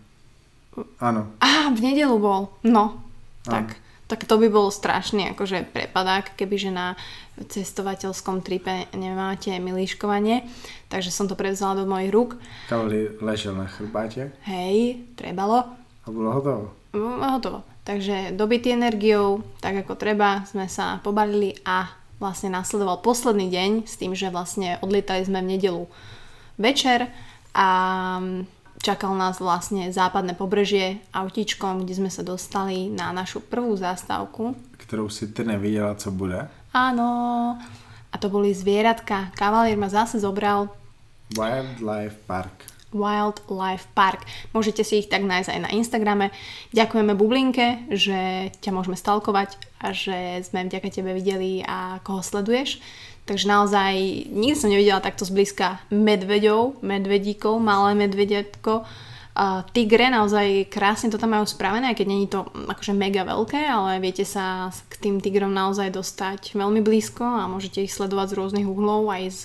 Áno. 0.97 1.21
Á, 1.38 1.69
v 1.69 1.80
nedelu 1.86 2.17
bol. 2.17 2.49
No, 2.65 3.03
tak. 3.45 3.78
Tak 4.14 4.30
to 4.30 4.38
by 4.38 4.45
bol 4.45 4.70
strašný 4.70 5.34
akože 5.34 5.74
prepadák, 5.74 6.38
kebyže 6.38 6.70
na 6.70 6.93
cestovateľskom 7.41 8.45
tripe 8.45 8.86
nemáte 8.93 9.57
milíškovanie. 9.57 10.45
Takže 10.86 11.09
som 11.09 11.26
to 11.26 11.34
prevzala 11.34 11.82
do 11.82 11.89
mojich 11.89 12.14
rúk. 12.14 12.38
Kavali 12.70 13.18
ležel 13.26 13.57
na 13.57 13.66
chrbáte. 13.66 14.30
Hej, 14.45 15.01
trebalo. 15.18 15.66
A 16.05 16.07
bolo 16.14 16.30
hotovo. 16.30 16.78
Hotovo. 17.26 17.66
Takže 17.82 18.38
dobitý 18.38 18.78
energiou, 18.78 19.41
tak 19.57 19.82
ako 19.82 19.97
treba, 19.97 20.45
sme 20.45 20.70
sa 20.70 21.01
pobalili 21.01 21.57
a 21.66 21.89
vlastne 22.22 22.53
nasledoval 22.53 23.01
posledný 23.01 23.49
deň 23.49 23.72
s 23.89 23.97
tým, 23.97 24.14
že 24.14 24.30
vlastne 24.30 24.78
odlietali 24.86 25.26
sme 25.26 25.41
v 25.41 25.57
nedelu 25.57 25.84
večer 26.61 27.09
a 27.57 27.70
čakal 28.84 29.15
nás 29.15 29.39
vlastne 29.39 29.89
západné 29.95 30.36
pobrežie 30.36 30.99
autíčkom, 31.15 31.88
kde 31.88 32.03
sme 32.03 32.11
sa 32.11 32.21
dostali 32.21 32.91
na 32.91 33.15
našu 33.15 33.39
prvú 33.39 33.73
zástavku. 33.79 34.59
Ktorú 34.84 35.07
si 35.07 35.31
ty 35.31 35.47
nevidela, 35.47 35.95
co 35.95 36.11
bude? 36.11 36.51
Áno. 36.75 37.07
A 38.11 38.15
to 38.19 38.27
boli 38.27 38.51
zvieratka. 38.51 39.31
Kavalier 39.39 39.79
ma 39.79 39.88
zase 39.88 40.19
zobral. 40.19 40.69
Wildlife 41.34 42.19
Park. 42.27 42.67
Wildlife 42.93 43.89
Park. 43.97 44.21
Môžete 44.53 44.86
si 44.86 45.01
ich 45.01 45.09
tak 45.09 45.25
nájsť 45.25 45.49
aj 45.49 45.59
na 45.65 45.73
Instagrame. 45.73 46.29
Ďakujeme 46.75 47.17
Bublinke, 47.17 47.89
že 47.89 48.53
ťa 48.61 48.69
môžeme 48.69 48.93
stalkovať 48.93 49.57
a 49.81 49.95
že 49.95 50.45
sme 50.45 50.69
vďaka 50.69 50.93
tebe 50.93 51.11
videli 51.17 51.65
a 51.65 51.97
koho 52.05 52.21
sleduješ. 52.21 52.77
Takže 53.24 53.47
naozaj 53.47 53.93
nikdy 54.36 54.55
som 54.59 54.67
nevidela 54.67 54.99
takto 54.99 55.24
zblízka 55.24 55.80
medveďov, 55.88 56.84
medvedíkov, 56.84 57.55
malé 57.63 57.95
medvediatko. 57.95 58.84
Uh, 59.34 59.65
tigre 59.74 60.13
naozaj 60.13 60.69
krásne 60.69 61.09
to 61.09 61.17
tam 61.17 61.34
majú 61.34 61.47
spravené, 61.49 61.89
aj 61.89 61.97
keď 61.97 62.07
není 62.07 62.30
to 62.30 62.45
akože 62.53 62.93
mega 62.93 63.26
veľké, 63.26 63.65
ale 63.65 63.97
viete 63.97 64.21
sa 64.28 64.69
k 64.69 64.93
tým 65.01 65.15
tigrom 65.17 65.49
naozaj 65.49 65.89
dostať 65.89 66.53
veľmi 66.53 66.86
blízko 66.86 67.26
a 67.26 67.49
môžete 67.49 67.82
ich 67.82 67.95
sledovať 67.95 68.30
z 68.30 68.38
rôznych 68.38 68.67
uhlov 68.69 69.09
aj 69.09 69.24
z 69.34 69.43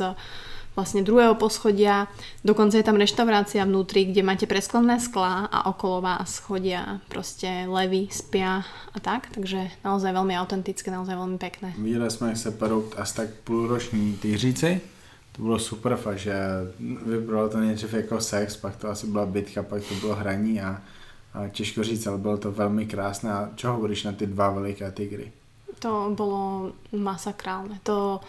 vlastne 0.79 1.03
druhého 1.03 1.35
poschodia. 1.35 2.07
Dokonca 2.47 2.79
je 2.79 2.87
tam 2.87 3.03
reštaurácia 3.03 3.67
vnútri, 3.67 4.07
kde 4.07 4.23
máte 4.23 4.47
presklené 4.47 5.03
sklá 5.03 5.51
a 5.51 5.67
okolo 5.67 6.07
vás 6.07 6.39
chodia 6.39 7.03
proste 7.11 7.67
levy, 7.67 8.07
spia 8.15 8.63
a 8.95 8.99
tak. 9.03 9.35
Takže 9.35 9.83
naozaj 9.83 10.15
veľmi 10.15 10.39
autentické, 10.39 10.95
naozaj 10.95 11.19
veľmi 11.19 11.39
pekné. 11.43 11.75
Viděli 11.75 12.11
jsme, 12.11 12.37
se 12.37 12.51
perou 12.51 12.87
asi 12.97 13.15
tak 13.15 13.29
půlroční 13.43 14.15
tyříci. 14.23 14.81
To 15.33 15.43
bylo 15.43 15.59
super 15.59 15.97
fakt, 15.97 16.19
že 16.19 16.35
vypadalo 17.07 17.49
to 17.49 17.61
nejdřív 17.61 17.95
jako 17.95 18.21
sex, 18.21 18.57
pak 18.57 18.77
to 18.77 18.89
asi 18.89 19.07
byla 19.07 19.27
bitka, 19.27 19.63
pak 19.63 19.83
to 19.83 19.95
bylo 19.95 20.15
hraní 20.15 20.61
a, 20.61 20.83
a 21.35 21.49
těžko 21.49 21.83
říct, 21.83 22.07
ale 22.07 22.19
bylo 22.19 22.37
to 22.37 22.53
velmi 22.53 22.87
krásné. 22.87 23.33
A 23.33 23.51
čo 23.55 23.73
hovoríš 23.73 24.05
na 24.05 24.13
ty 24.13 24.27
dva 24.27 24.51
veliké 24.51 24.93
tigry? 24.93 25.33
To 25.79 26.11
bolo 26.11 26.73
masakrálne. 26.91 27.79
To, 27.87 28.21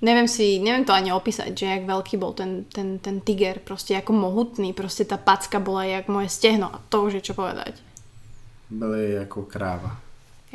neviem 0.00 0.28
si, 0.28 0.58
neviem 0.60 0.84
to 0.84 0.92
ani 0.92 1.12
opísať, 1.12 1.56
že 1.56 1.66
jak 1.66 1.88
veľký 1.88 2.16
bol 2.20 2.36
ten, 2.36 2.64
ten, 2.68 2.98
ten 2.98 3.20
tiger, 3.20 3.60
proste 3.64 3.96
ako 3.96 4.12
mohutný, 4.12 4.72
proste 4.76 5.04
tá 5.08 5.16
packa 5.16 5.60
bola 5.60 5.84
jak 5.84 6.08
moje 6.08 6.28
stehno 6.28 6.68
a 6.68 6.80
to 6.88 7.08
už 7.08 7.20
je 7.20 7.32
čo 7.32 7.34
povedať. 7.34 7.80
Byli 8.70 9.12
jako 9.12 9.42
kráva. 9.42 9.96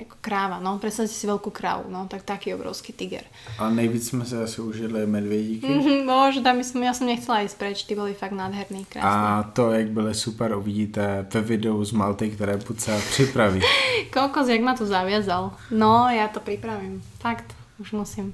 Ako 0.02 0.18
kráva, 0.24 0.58
no, 0.64 0.80
predstavte 0.80 1.14
si 1.14 1.28
veľkú 1.28 1.52
krávu, 1.52 1.92
no, 1.92 2.08
tak 2.08 2.24
taký 2.24 2.56
obrovský 2.56 2.96
tiger. 2.96 3.22
A 3.60 3.70
nejvíc 3.70 4.08
jsme 4.08 4.26
se 4.26 4.44
asi 4.44 4.62
užili 4.62 5.06
medvědíky. 5.06 5.68
Mhm, 5.68 6.08
Bože, 6.08 6.42
tam 6.42 6.64
som, 6.64 6.82
ja 6.84 6.94
som 6.96 7.06
nechcela 7.06 7.44
ísť 7.44 7.58
preč, 7.60 7.84
ty 7.84 7.94
boli 7.94 8.16
fakt 8.16 8.32
nádherný, 8.32 8.88
krásne. 8.88 9.04
A 9.04 9.44
to, 9.54 9.72
jak 9.72 9.92
byly 9.92 10.16
super, 10.16 10.56
uvidíte 10.56 11.28
ve 11.34 11.42
videu 11.42 11.86
z 11.86 11.92
Malty, 11.92 12.30
které 12.30 12.58
Puca 12.58 12.98
připraví. 13.10 13.62
Kokos, 14.14 14.48
jak 14.48 14.62
ma 14.62 14.74
tu 14.74 14.86
zaviazal. 14.86 15.54
No, 15.72 16.08
ja 16.10 16.28
to 16.28 16.40
pripravím. 16.40 17.04
Fakt, 17.20 17.54
už 17.80 17.92
musím. 17.92 18.34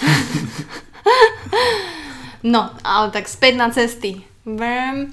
no, 2.54 2.70
ale 2.82 3.10
tak 3.10 3.28
späť 3.28 3.54
na 3.56 3.70
cesty. 3.70 4.24
Vrm, 4.44 5.12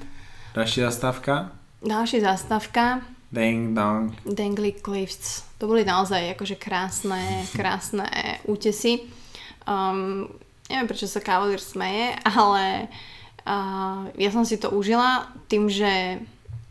Další 0.52 0.84
zastávka? 0.84 1.52
ďalšia 1.82 2.20
zastavka. 2.20 3.00
Ding 3.32 3.72
dong. 3.72 4.12
Dangly 4.28 4.76
Cliffs. 4.76 5.48
To 5.56 5.64
boli 5.64 5.88
naozaj 5.88 6.36
akože 6.36 6.60
krásne, 6.60 7.48
krásne 7.56 8.04
útesy. 8.44 9.08
Um, 9.64 10.28
neviem, 10.68 10.84
prečo 10.84 11.08
sa 11.08 11.24
Cavalier 11.24 11.56
smeje, 11.56 12.12
ale 12.28 12.92
uh, 13.48 14.04
ja 14.20 14.28
som 14.28 14.44
si 14.44 14.60
to 14.60 14.68
užila 14.68 15.32
tým, 15.48 15.72
že 15.72 16.20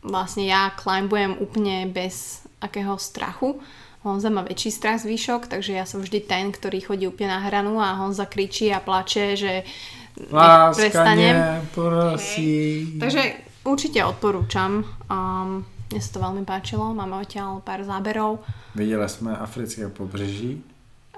vlastne 0.06 0.46
ja 0.46 0.70
climbujem 0.78 1.42
úplne 1.42 1.90
bez 1.90 2.46
akého 2.62 2.94
strachu. 3.02 3.58
Honza 4.02 4.34
má 4.34 4.42
väčší 4.42 4.74
strach 4.74 5.06
výšok, 5.06 5.46
takže 5.46 5.78
ja 5.78 5.86
som 5.86 6.02
vždy 6.02 6.26
ten, 6.26 6.50
ktorý 6.50 6.82
chodí 6.82 7.06
úplne 7.06 7.38
na 7.38 7.40
hranu 7.46 7.78
a 7.78 7.94
Honza 8.02 8.26
kričí 8.26 8.74
a 8.74 8.82
plače, 8.82 9.38
že 9.38 9.62
nech 10.18 10.76
prestanem. 10.76 11.38
Láska, 11.38 11.70
prosím. 11.74 12.98
Takže 12.98 13.22
určite 13.62 14.02
odporúčam. 14.02 14.82
Um, 15.06 15.62
mne 15.94 16.02
sa 16.02 16.10
to 16.18 16.20
veľmi 16.24 16.44
páčilo, 16.48 16.98
máme 16.98 17.22
odtiaľ 17.22 17.62
pár 17.62 17.84
záberov. 17.84 18.40
Viděli 18.76 19.10
jsme 19.10 19.38
africké 19.38 19.90
pobřeží. 19.90 20.64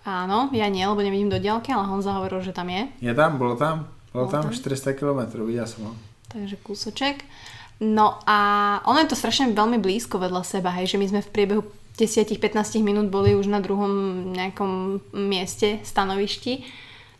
Áno, 0.03 0.51
ja 0.51 0.67
nie, 0.67 0.83
lebo 0.83 0.99
nevidím 0.99 1.31
do 1.31 1.39
diaľky, 1.39 1.71
ale 1.71 1.87
Honza 1.87 2.11
hovoril, 2.19 2.43
že 2.43 2.51
tam 2.51 2.67
je. 2.67 2.91
Je 2.99 3.13
tam, 3.15 3.37
bylo 3.37 3.55
tam? 3.55 3.87
Bylo 4.11 4.27
Bolo 4.27 4.31
tam 4.31 4.43
tam. 4.43 4.51
400 4.51 4.93
km, 4.93 5.45
viděl 5.45 5.67
jsem 5.67 5.83
ho. 5.83 5.95
Takže 6.27 6.55
kúsoček. 6.55 7.23
No 7.79 8.19
a 8.27 8.39
ono 8.85 8.99
je 8.99 9.09
to 9.09 9.15
strašne 9.15 9.55
veľmi 9.55 9.79
blízko 9.79 10.19
vedľa 10.19 10.43
seba, 10.43 10.75
hej, 10.75 10.91
že 10.93 10.97
my 10.99 11.07
sme 11.07 11.21
v 11.21 11.33
priebehu 11.33 11.63
10-15 11.97 12.83
minút 12.83 13.09
boli 13.09 13.35
už 13.35 13.47
na 13.47 13.59
druhom 13.59 13.91
nejakom 14.33 15.01
mieste, 15.13 15.79
stanovišti. 15.83 16.63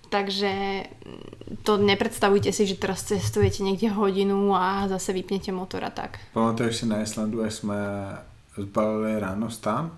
Takže 0.09 0.83
to 1.65 1.77
nepredstavujte 1.77 2.53
si, 2.53 2.69
že 2.69 2.77
teraz 2.77 3.01
cestujete 3.01 3.65
niekde 3.65 3.89
hodinu 3.89 4.53
a 4.53 4.85
zase 4.85 5.13
vypnete 5.13 5.49
motor 5.51 5.81
a 5.83 5.89
tak. 5.89 6.21
Pamatuješ 6.33 6.75
si 6.75 6.85
na 6.85 7.01
Islandu, 7.01 7.41
jak 7.41 7.51
jsme 7.51 7.75
zbalili 8.57 9.19
ráno 9.19 9.49
stan 9.49 9.91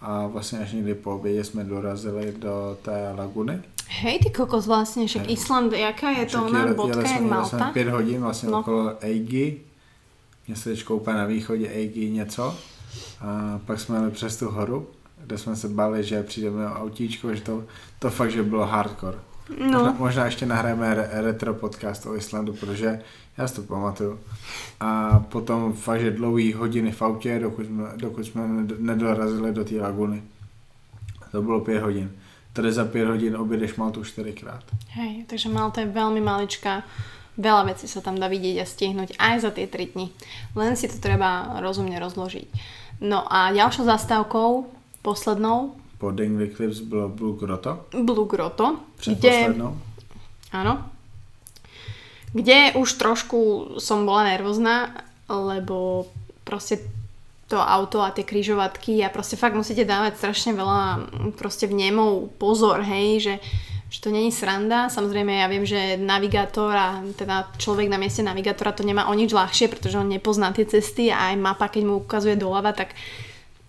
a 0.00 0.26
vlastně 0.26 0.58
až 0.58 0.72
někdy 0.72 0.94
po 0.94 1.14
obědě 1.16 1.44
jsme 1.44 1.64
dorazili 1.64 2.32
do 2.36 2.76
té 2.82 3.12
laguny. 3.16 3.60
Hej, 3.88 4.18
ty 4.18 4.30
kokos 4.30 4.66
vlastne, 4.66 5.06
však 5.06 5.22
Hej. 5.30 5.32
Island, 5.32 5.72
jaká 5.72 6.10
je 6.10 6.26
to 6.26 6.44
ona 6.44 6.74
bodka, 6.74 7.00
jak 7.10 7.20
Malta? 7.20 7.70
pět 7.72 7.88
hodin 7.88 8.20
vlastně 8.20 8.48
No. 8.50 8.60
okolo 8.60 8.92
Eigi, 9.00 9.60
městečko 10.48 10.96
úplně 10.96 11.16
na 11.16 11.24
východě 11.24 11.68
Eigi 11.68 12.10
něco. 12.10 12.54
A 13.20 13.58
pak 13.66 13.80
jsme 13.80 13.96
jeli 13.98 14.10
přes 14.10 14.36
tu 14.36 14.50
horu, 14.50 14.86
kde 15.26 15.38
jsme 15.38 15.56
se 15.56 15.68
bali, 15.68 16.04
že 16.04 16.22
přijdeme 16.22 16.66
o 16.70 16.74
autíčko, 16.74 17.34
že 17.34 17.40
to, 17.40 17.64
to 17.98 18.10
fakt, 18.10 18.30
že 18.30 18.42
bylo 18.42 18.66
hardcore. 18.66 19.18
Možná, 19.58 19.82
No, 19.82 19.94
možná 19.98 20.24
ještě 20.24 20.46
nahráme 20.46 20.94
re- 20.94 21.10
retro 21.12 21.54
podcast 21.54 22.06
o 22.06 22.16
Islandu, 22.16 22.52
protože 22.52 23.00
já 23.38 23.48
si 23.48 23.54
to 23.54 23.62
pamatuju. 23.62 24.18
A 24.80 25.18
potom 25.18 25.72
fakt, 25.72 26.00
že 26.00 26.10
dlouhý 26.10 26.52
hodiny 26.52 26.92
v 26.92 27.02
autě, 27.02 27.38
dokud 27.38 27.66
jsme, 27.66 27.84
dokud 27.96 28.24
jsme 28.26 28.42
ned- 28.42 28.76
nedorazili 28.80 29.52
do 29.52 29.64
té 29.64 29.74
laguny. 29.80 30.22
To 31.32 31.42
bylo 31.42 31.60
pět 31.60 31.82
hodin. 31.82 32.10
Tady 32.52 32.72
za 32.72 32.84
pět 32.84 33.08
hodin 33.08 33.36
objedeš 33.36 33.74
Maltu 33.76 34.04
čtyřikrát. 34.04 34.64
hej, 34.90 35.24
takže 35.28 35.48
Malta 35.48 35.80
je 35.80 35.92
veľmi 35.92 36.20
maličká. 36.24 36.82
Veľa 37.36 37.68
vecí 37.68 37.84
sa 37.84 38.00
tam 38.00 38.16
dá 38.16 38.32
vidieť 38.32 38.56
a 38.56 38.64
stihnúť 38.64 39.20
aj 39.20 39.44
za 39.44 39.50
tie 39.52 39.68
3 39.68 39.92
dni. 39.92 40.08
Len 40.56 40.72
si 40.72 40.88
to 40.88 40.96
treba 40.96 41.60
rozumne 41.60 41.92
rozložiť. 42.00 42.48
No 43.00 43.24
a 43.28 43.52
ďalšou 43.52 43.84
zastávkou, 43.84 44.66
poslednou, 45.02 45.76
Po 45.98 46.12
Dingley 46.12 46.52
Cliffs 46.52 46.80
bylo 46.80 47.08
Blue 47.08 47.36
Grotto, 47.40 47.88
Blue 47.92 48.28
Grotto, 48.28 48.84
kde, 49.00 49.48
áno, 50.52 50.84
kde 52.36 52.76
už 52.76 53.00
trošku 53.00 53.40
som 53.80 54.04
bola 54.04 54.28
nervózna, 54.28 54.92
lebo 55.24 56.04
proste 56.44 56.84
to 57.48 57.56
auto 57.56 58.04
a 58.04 58.12
tie 58.12 58.28
kryžovatky 58.28 59.00
a 59.00 59.08
proste 59.08 59.40
fakt 59.40 59.56
musíte 59.56 59.88
dávať 59.88 60.20
strašne 60.20 60.52
veľa 60.52 61.08
proste 61.40 61.64
vnemov 61.64 62.28
pozor, 62.36 62.84
hej, 62.84 63.22
že, 63.22 63.34
že 63.96 64.04
to 64.04 64.12
není 64.12 64.28
sranda. 64.28 64.92
Samozrejme 64.92 65.40
ja 65.40 65.48
viem, 65.48 65.64
že 65.64 65.96
navigátor 65.96 66.68
a 66.68 67.00
teda 67.16 67.48
človek 67.56 67.88
na 67.88 67.96
mieste 67.96 68.20
navigátora 68.20 68.76
to 68.76 68.84
nemá 68.84 69.08
o 69.08 69.16
nič 69.16 69.32
ľahšie, 69.32 69.72
pretože 69.72 69.96
on 69.96 70.12
nepozná 70.12 70.52
tie 70.52 70.68
cesty 70.68 71.08
a 71.08 71.32
aj 71.32 71.40
mapa, 71.40 71.72
keď 71.72 71.82
mu 71.88 72.04
ukazuje 72.04 72.36
doľava, 72.36 72.76
tak 72.76 72.92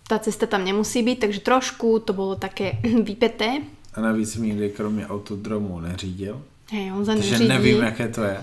tá 0.04 0.20
cesta 0.20 0.44
tam 0.44 0.68
nemusí 0.68 1.00
byť, 1.00 1.18
takže 1.24 1.40
trošku 1.40 2.04
to 2.04 2.12
bolo 2.12 2.36
také 2.36 2.84
vypeté. 3.08 3.64
A 3.96 4.02
navíc 4.02 4.36
nikdy 4.36 4.70
kromě 4.70 5.08
autodromu 5.08 5.80
neřídil, 5.80 6.42
Hej, 6.72 6.92
on 6.92 7.06
za 7.06 7.16
takže 7.16 7.40
nevím, 7.40 7.82
jaké 7.82 8.08
to 8.08 8.24
je. 8.24 8.38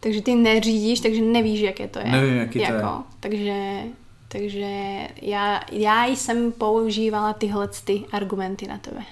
Takže 0.00 0.22
ty 0.22 0.34
neřídíš, 0.34 1.00
takže 1.00 1.20
nevíš, 1.20 1.60
jaké 1.60 1.88
to 1.88 1.98
je. 1.98 2.04
Nevím, 2.04 2.36
jaký 2.36 2.58
to 2.58 2.64
je. 2.64 2.72
Jako, 2.72 3.04
Takže, 3.20 3.56
takže 4.28 4.70
já, 5.22 5.60
já 5.72 6.06
jsem 6.06 6.52
používala 6.52 7.32
tyhle 7.32 7.68
ty 7.84 8.04
argumenty 8.12 8.66
na 8.66 8.78
tebe. 8.78 9.04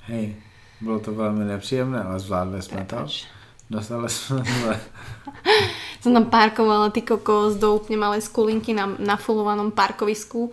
Hej, 0.00 0.34
bylo 0.80 0.98
to 1.00 1.12
velmi 1.12 1.44
nepříjemné, 1.44 2.02
ale 2.02 2.20
zvládli 2.20 2.62
jsme 2.62 2.84
to. 2.84 3.06
Dostali 3.70 4.08
jsme 4.08 4.44
se. 4.44 4.80
Som 6.04 6.12
tam 6.12 6.28
parkovala 6.28 6.92
ty 6.92 7.00
kokos 7.00 7.56
do 7.56 7.80
úplne 7.80 7.96
malej 7.96 8.28
skulinky 8.28 8.76
na 8.76 8.92
nafulovanom 9.00 9.72
parkovisku, 9.72 10.52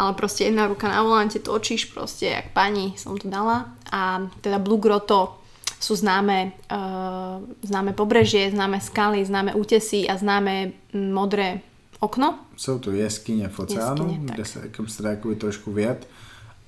ale 0.00 0.16
proste 0.16 0.48
jedna 0.48 0.64
ruka 0.64 0.88
na 0.88 1.04
volante, 1.04 1.38
točíš 1.38 1.92
proste 1.92 2.32
jak 2.32 2.56
pani 2.56 2.96
som 2.96 3.20
to 3.20 3.28
dala. 3.28 3.76
A 3.92 4.24
teda 4.40 4.56
Blue 4.56 4.80
Grotto 4.80 5.44
sú 5.76 5.92
známe, 5.92 6.56
uh, 6.72 7.44
známe 7.62 7.92
pobrežie, 7.92 8.48
známe 8.48 8.80
skaly, 8.80 9.28
známe 9.28 9.52
útesy 9.54 10.08
a 10.08 10.16
známe 10.16 10.72
mm, 10.96 11.12
modré 11.12 11.60
okno. 12.00 12.38
Jsou 12.56 12.78
to 12.78 12.90
jeskyně 12.90 13.48
v 13.48 13.58
oceánu, 13.58 14.24
Jeskyně, 14.38 14.68
kde 14.72 15.02
dá 15.02 15.10
jakoby 15.10 15.36
trošku 15.36 15.72
vět 15.72 16.08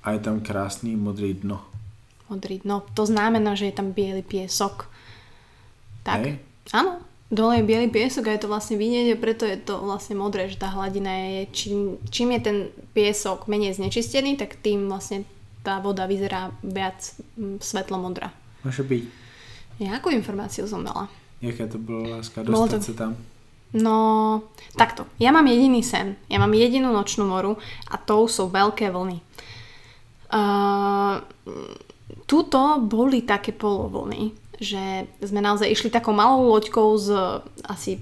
a 0.03 0.11
je 0.11 0.19
tam 0.19 0.39
krásný 0.39 0.95
modrý 0.95 1.33
dno. 1.33 1.70
Modrý. 2.31 2.63
No, 2.63 2.87
to 2.95 3.03
znamená, 3.03 3.59
že 3.59 3.67
je 3.67 3.75
tam 3.75 3.91
biely 3.91 4.23
piesok. 4.23 4.87
Tak. 6.07 6.19
Hej? 6.23 6.39
Áno. 6.71 7.03
Dole 7.31 7.59
je 7.59 7.67
biely 7.67 7.87
piesok 7.87 8.27
a 8.27 8.35
je 8.35 8.43
to 8.43 8.51
vlastne 8.51 8.75
vidieť 8.75 9.15
a 9.15 9.19
preto 9.19 9.47
je 9.47 9.55
to 9.55 9.79
vlastne 9.83 10.19
modré, 10.19 10.51
že 10.51 10.59
tá 10.59 10.67
hladina 10.67 11.11
je, 11.11 11.41
čím, 11.51 11.95
čím 12.11 12.35
je 12.35 12.41
ten 12.43 12.57
piesok 12.91 13.47
menej 13.47 13.79
znečistený, 13.79 14.35
tak 14.35 14.59
tým 14.59 14.91
vlastne 14.91 15.23
tá 15.63 15.79
voda 15.79 16.07
vyzerá 16.11 16.51
viac 16.59 16.99
mm, 17.39 17.59
svetlo-modrá. 17.63 18.31
Může 18.63 18.83
být. 18.83 19.05
Jakú 19.79 20.09
informáciu 20.13 20.67
som 20.67 20.83
dala? 20.85 21.09
Jaké 21.41 21.67
to 21.67 21.77
bylo 21.77 22.09
láska 22.09 22.43
Bolo 22.43 22.67
dostat 22.69 22.77
to- 22.77 22.83
se 22.83 22.93
tam? 22.93 23.17
No, 23.73 24.43
takto. 24.75 25.07
Ja 25.15 25.31
mám 25.31 25.47
jediný 25.47 25.79
sen. 25.83 26.19
Ja 26.27 26.37
mám 26.43 26.51
jedinú 26.51 26.91
nočnú 26.91 27.23
moru 27.23 27.55
a 27.87 27.95
to 27.97 28.27
sú 28.27 28.51
veľké 28.51 28.91
vlny. 28.91 29.23
Uh, 30.27 31.23
tuto 32.25 32.79
boli 32.81 33.21
také 33.21 33.51
polovlny, 33.51 34.31
že 34.61 35.09
sme 35.25 35.41
naozaj 35.41 35.73
išli 35.73 35.89
takou 35.89 36.13
malou 36.13 36.53
loďkou 36.53 36.87
z 37.01 37.07
asi 37.65 37.97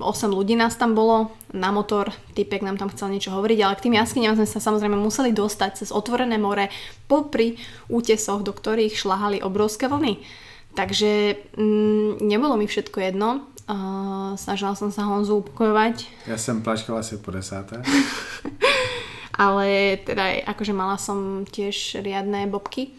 ľudí 0.32 0.56
nás 0.56 0.72
tam 0.80 0.96
bolo 0.96 1.28
na 1.52 1.68
motor, 1.68 2.08
typek 2.32 2.64
nám 2.64 2.80
tam 2.80 2.88
chcel 2.88 3.12
niečo 3.12 3.36
hovoriť, 3.36 3.58
ale 3.60 3.76
k 3.76 3.84
tým 3.84 3.94
jaskyniam 4.00 4.32
sme 4.32 4.48
sa 4.48 4.64
samozrejme 4.64 4.96
museli 4.96 5.36
dostať 5.36 5.84
cez 5.84 5.88
otvorené 5.92 6.40
more 6.40 6.72
popri 7.04 7.60
útesoch, 7.92 8.40
do 8.40 8.56
ktorých 8.56 8.96
šľahali 8.96 9.44
obrovské 9.44 9.92
vlny. 9.92 10.24
Takže 10.72 11.36
mm, 11.60 12.24
nebolo 12.24 12.56
mi 12.56 12.64
všetko 12.64 12.98
jedno. 13.04 13.44
Uh, 13.68 14.32
snažila 14.40 14.72
som 14.72 14.88
sa 14.88 15.04
Honzu 15.04 15.44
upokojovať, 15.44 16.08
Já 16.26 16.38
jsem 16.38 16.62
plačkal 16.62 16.96
asi 16.96 17.16
po 17.16 17.30
desáté. 17.30 17.82
ale 19.38 19.96
teda 20.02 20.42
akože 20.50 20.74
mala 20.74 20.98
som 20.98 21.46
tiež 21.46 22.02
riadne 22.02 22.50
bobky. 22.50 22.90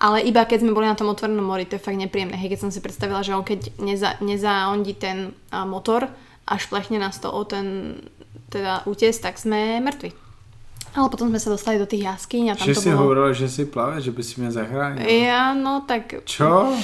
Ale 0.00 0.24
iba 0.24 0.48
keď 0.48 0.64
sme 0.64 0.72
boli 0.72 0.88
na 0.88 0.96
tom 0.96 1.12
otvorenom 1.12 1.44
mori, 1.44 1.68
to 1.68 1.76
je 1.76 1.84
fakt 1.84 2.00
nepríjemné. 2.00 2.32
Hej, 2.32 2.56
keď 2.56 2.60
som 2.64 2.70
si 2.72 2.80
predstavila, 2.80 3.20
že 3.20 3.36
on 3.36 3.44
keď 3.44 3.76
neza, 3.76 4.16
nezaondí 4.24 4.96
ten 4.96 5.36
a, 5.52 5.68
motor 5.68 6.08
a 6.48 6.52
šplechne 6.56 6.96
nás 6.96 7.20
to 7.20 7.28
o 7.28 7.44
ten 7.44 8.00
teda 8.48 8.88
útes, 8.88 9.20
tak 9.20 9.36
sme 9.36 9.76
mŕtvi. 9.84 10.16
Ale 10.90 11.06
potom 11.06 11.30
sme 11.30 11.38
sa 11.38 11.52
dostali 11.54 11.78
do 11.78 11.86
tých 11.86 12.02
jaskyň 12.02 12.44
a 12.50 12.54
tam 12.58 12.66
Že 12.66 12.74
to 12.74 12.82
si 12.82 12.90
bolo... 12.90 12.98
hovorila, 13.04 13.30
že 13.30 13.46
si 13.46 13.62
plave, 13.68 14.00
že 14.00 14.10
by 14.10 14.22
si 14.24 14.40
mě 14.40 14.50
zachránil. 14.50 15.06
Ja, 15.06 15.54
no 15.54 15.84
tak... 15.86 16.24
Čo? 16.24 16.74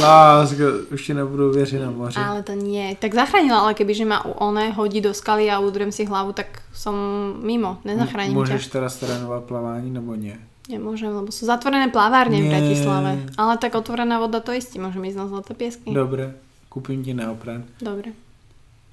Lásko, 0.00 0.64
už 0.92 1.06
ti 1.06 1.14
nebudu 1.14 1.52
věřit 1.52 1.78
na 1.80 1.90
moři. 1.90 2.20
Ale 2.20 2.42
to 2.42 2.52
nie. 2.52 2.96
Tak 2.96 3.14
zachránila, 3.14 3.58
ale 3.58 3.74
keby 3.74 3.94
že 3.94 4.04
ma 4.04 4.24
one 4.24 4.70
hodí 4.70 5.00
do 5.00 5.14
skaly 5.14 5.50
a 5.50 5.58
udrem 5.58 5.92
si 5.92 6.04
hlavu, 6.04 6.32
tak 6.32 6.46
som 6.74 6.94
mimo. 7.42 7.78
Nezachránim 7.84 8.34
Můžeš 8.34 8.66
ťa. 8.66 8.72
teda 8.72 8.88
trénovat 8.88 9.44
plavání 9.44 9.90
nebo 9.90 10.14
nie? 10.14 10.38
Nemôžem, 10.68 11.08
lebo 11.08 11.32
sú 11.32 11.48
zatvorené 11.48 11.88
plávárne 11.88 12.44
v 12.44 12.44
Nie. 12.44 12.52
Bratislave. 12.52 13.12
Ale 13.40 13.56
tak 13.56 13.72
otvorená 13.72 14.20
voda 14.20 14.44
to 14.44 14.52
istí, 14.52 14.76
môžem 14.76 15.00
ísť 15.08 15.16
na 15.16 15.24
zlaté 15.24 15.56
piesky. 15.56 15.88
Dobré, 15.96 16.36
koupím 16.68 17.00
ti 17.00 17.16
neopren. 17.16 17.64
Dobre. 17.80 18.12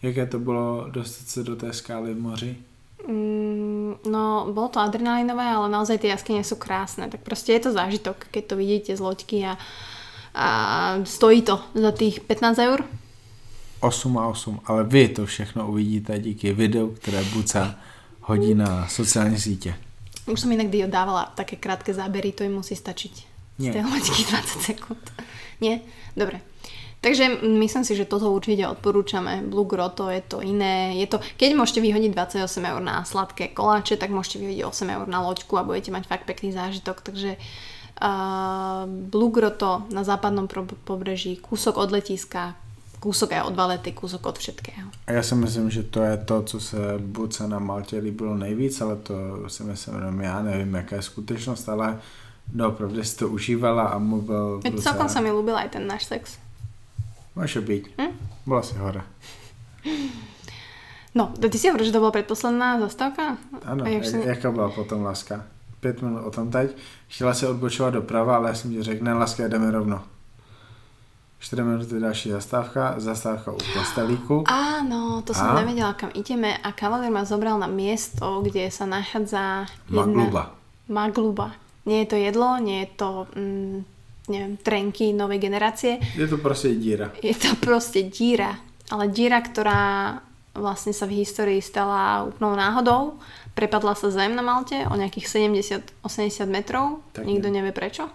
Jaké 0.01 0.25
to 0.25 0.39
bylo 0.39 0.87
dostat 0.87 1.27
se 1.27 1.43
do 1.43 1.55
té 1.55 1.73
skály 1.73 2.13
v 2.13 2.19
moři? 2.19 2.55
Mm, 3.07 3.95
no, 4.07 4.47
bolo 4.53 4.67
to 4.67 4.79
adrenalinové, 4.79 5.43
ale 5.43 5.69
naozaj 5.69 5.99
tie 5.99 6.09
jaskyne 6.15 6.41
sú 6.47 6.55
krásne. 6.55 7.11
Tak 7.11 7.21
proste 7.27 7.53
je 7.53 7.67
to 7.67 7.71
zážitok, 7.75 8.17
keď 8.31 8.43
to 8.47 8.55
vidíte 8.55 8.91
z 8.97 9.01
loďky 9.03 9.45
a, 9.45 9.59
a 10.35 10.47
stojí 11.03 11.41
to 11.41 11.59
za 11.73 11.91
tých 11.91 12.19
15 12.19 12.57
eur. 12.57 12.83
8 13.79 14.17
a 14.17 14.27
8, 14.27 14.59
ale 14.65 14.83
vy 14.83 15.07
to 15.07 15.25
všechno 15.25 15.67
uvidíte 15.67 16.19
díky 16.19 16.53
videu, 16.53 16.87
které 16.89 17.23
Buca 17.23 17.75
hodí 18.21 18.53
na 18.53 18.87
sociální 18.87 19.39
sítě. 19.39 19.75
Už 20.25 20.41
som 20.41 20.49
inak 20.49 20.73
dávala 20.89 21.29
také 21.37 21.55
krátke 21.55 21.93
zábery, 21.93 22.33
to 22.33 22.41
im 22.41 22.57
musí 22.57 22.73
stačiť. 22.73 23.13
Nie. 23.61 23.71
Z 23.71 23.73
tej 23.77 23.83
loďky 23.85 24.21
20 24.25 24.67
sekúnd. 24.73 25.05
Nie? 25.61 25.85
Dobre. 26.17 26.41
Takže 27.05 27.45
myslím 27.45 27.85
si, 27.85 27.93
že 27.93 28.09
toto 28.09 28.33
určite 28.33 28.65
odporúčame. 28.65 29.45
Blue 29.45 29.69
Grotto 29.69 30.09
je 30.09 30.25
to 30.25 30.41
iné. 30.41 30.97
Je 30.97 31.05
to, 31.05 31.21
keď 31.37 31.53
môžete 31.53 31.77
vyhodiť 31.77 32.17
28 32.17 32.41
eur 32.65 32.81
na 32.81 33.05
sladké 33.05 33.53
koláče, 33.53 34.01
tak 34.01 34.09
môžete 34.09 34.41
vyhodiť 34.41 34.65
8 34.65 34.95
eur 34.97 35.05
na 35.05 35.21
loďku 35.21 35.53
a 35.61 35.63
budete 35.63 35.93
mať 35.93 36.09
fakt 36.09 36.25
pekný 36.25 36.49
zážitok. 36.49 37.05
Takže 37.05 37.37
Blue 38.85 39.31
Grotto 39.31 39.87
na 39.93 40.03
západnom 40.03 40.47
pobreží, 40.83 41.39
kúsok 41.39 41.77
od 41.77 41.91
letiska, 41.91 42.55
kúsok 42.99 43.31
aj 43.31 43.41
od 43.47 43.55
valety, 43.55 43.91
kúsok 43.95 44.25
od 44.25 44.37
všetkého. 44.37 44.89
A 45.07 45.11
já 45.11 45.23
si 45.23 45.35
myslím, 45.35 45.69
že 45.71 45.83
to 45.83 46.03
je 46.03 46.17
to, 46.17 46.43
co 46.43 46.59
se 46.59 46.77
Buce 46.97 47.47
na 47.47 47.59
Maltě 47.59 47.97
líbilo 47.99 48.35
nejvíc, 48.37 48.81
ale 48.81 48.95
to 48.95 49.13
si 49.47 49.63
myslím 49.63 50.19
já, 50.21 50.41
nevím, 50.41 50.75
jaká 50.75 50.95
je 50.95 51.01
skutečnost, 51.01 51.69
ale 51.69 51.99
doopravdy 52.53 53.05
si 53.05 53.17
to 53.17 53.29
užívala 53.29 53.83
a 53.83 53.97
mluvil 53.97 54.61
Veď 54.63 54.79
celkom 54.79 55.09
sa 55.09 55.21
mi 55.21 55.33
ľúbil 55.33 55.57
aj 55.57 55.69
ten 55.69 55.87
náš 55.87 56.05
sex. 56.05 56.37
Může 57.35 57.61
být. 57.61 57.87
Hm? 58.01 58.11
Byla 58.47 58.61
si 58.61 58.75
hora. 58.77 59.03
No, 61.15 61.31
ty 61.49 61.57
si 61.57 61.67
hovoríš, 61.67 61.87
že 61.87 61.95
to 61.95 61.99
bola 62.03 62.11
predposledná 62.11 62.79
zastávka? 62.79 63.37
Ano, 63.63 63.85
A 63.85 63.87
jak 63.87 64.05
si- 64.05 64.19
jaká 64.27 64.51
byla 64.51 64.69
potom 64.69 65.03
láska? 65.03 65.47
Pět 65.85 66.01
minut 66.01 66.25
o 66.25 66.31
tom 66.31 66.51
teď. 66.51 66.77
Chtěla 67.07 67.33
se 67.33 67.47
odbočovat 67.47 67.93
doprava, 67.93 68.35
ale 68.35 68.49
já 68.49 68.55
jsem 68.55 68.71
ti 68.71 68.83
řekl, 68.83 69.05
ne, 69.05 69.13
láska, 69.13 69.47
jdeme 69.47 69.71
rovno. 69.71 70.03
4 71.39 71.63
minuty 71.63 71.99
další 71.99 72.29
zastávka, 72.29 72.93
zastávka 72.97 73.51
u 73.51 73.57
kostelíku. 73.73 74.43
Áno, 74.49 75.21
to 75.21 75.37
som 75.37 75.53
A? 75.53 75.61
nevedela, 75.61 75.93
kam 75.93 76.09
ideme 76.17 76.57
a 76.57 76.73
kavalér 76.73 77.13
ma 77.13 77.21
zobral 77.21 77.61
na 77.61 77.69
miesto, 77.69 78.41
kde 78.41 78.73
sa 78.73 78.89
nachádza 78.89 79.69
Magluba. 79.93 80.57
Magluba. 80.89 81.53
Nie 81.85 82.01
je 82.01 82.05
to 82.09 82.17
jedlo, 82.17 82.57
nie 82.57 82.79
je 82.81 82.89
to, 82.97 83.29
mm, 83.37 83.77
neviem, 84.33 84.57
trenky 84.57 85.13
novej 85.13 85.37
generácie. 85.37 86.01
Je 86.17 86.27
to 86.27 86.37
prostě 86.37 86.73
díra. 86.75 87.11
Je 87.21 87.35
to 87.35 87.55
proste 87.61 88.01
díra. 88.01 88.57
Ale 88.89 89.07
díra, 89.07 89.37
ktorá 89.41 90.17
vlastne 90.55 90.93
sa 90.97 91.05
v 91.05 91.21
histórii 91.21 91.61
stala 91.61 92.23
úplnou 92.25 92.55
náhodou. 92.57 93.21
Prepadla 93.55 93.95
sa 93.95 94.11
zem 94.11 94.35
na 94.35 94.43
Malte 94.43 94.83
o 94.91 94.95
nejakých 94.99 95.27
70-80 96.03 96.43
metrov. 96.45 96.99
Tak 97.15 97.23
Nikto 97.23 97.47
ne. 97.47 97.53
nevie 97.63 97.71
prečo. 97.71 98.11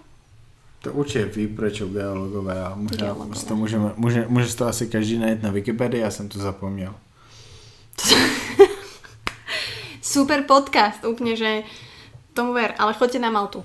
To 0.83 0.93
určitě 0.93 1.25
ví, 1.25 1.47
proč 1.47 1.83
geologové 1.83 2.65
a 2.65 2.73
možná 2.75 2.97
Geologové. 3.07 3.41
to 3.49 3.57
můžeme, 3.57 3.93
může, 3.97 4.25
může 4.29 4.57
to 4.57 4.67
asi 4.67 4.89
každý 4.89 5.19
najít 5.19 5.43
na 5.43 5.51
Wikipedii, 5.51 6.01
já 6.01 6.11
jsem 6.11 6.29
to 6.29 6.39
zapomněl. 6.39 6.95
Super 10.03 10.43
podcast, 10.43 11.05
úplne, 11.05 11.37
že 11.37 11.63
tomu 12.35 12.53
ver, 12.53 12.75
ale 12.79 12.95
choďte 12.95 13.19
na 13.19 13.31
Maltu. 13.31 13.65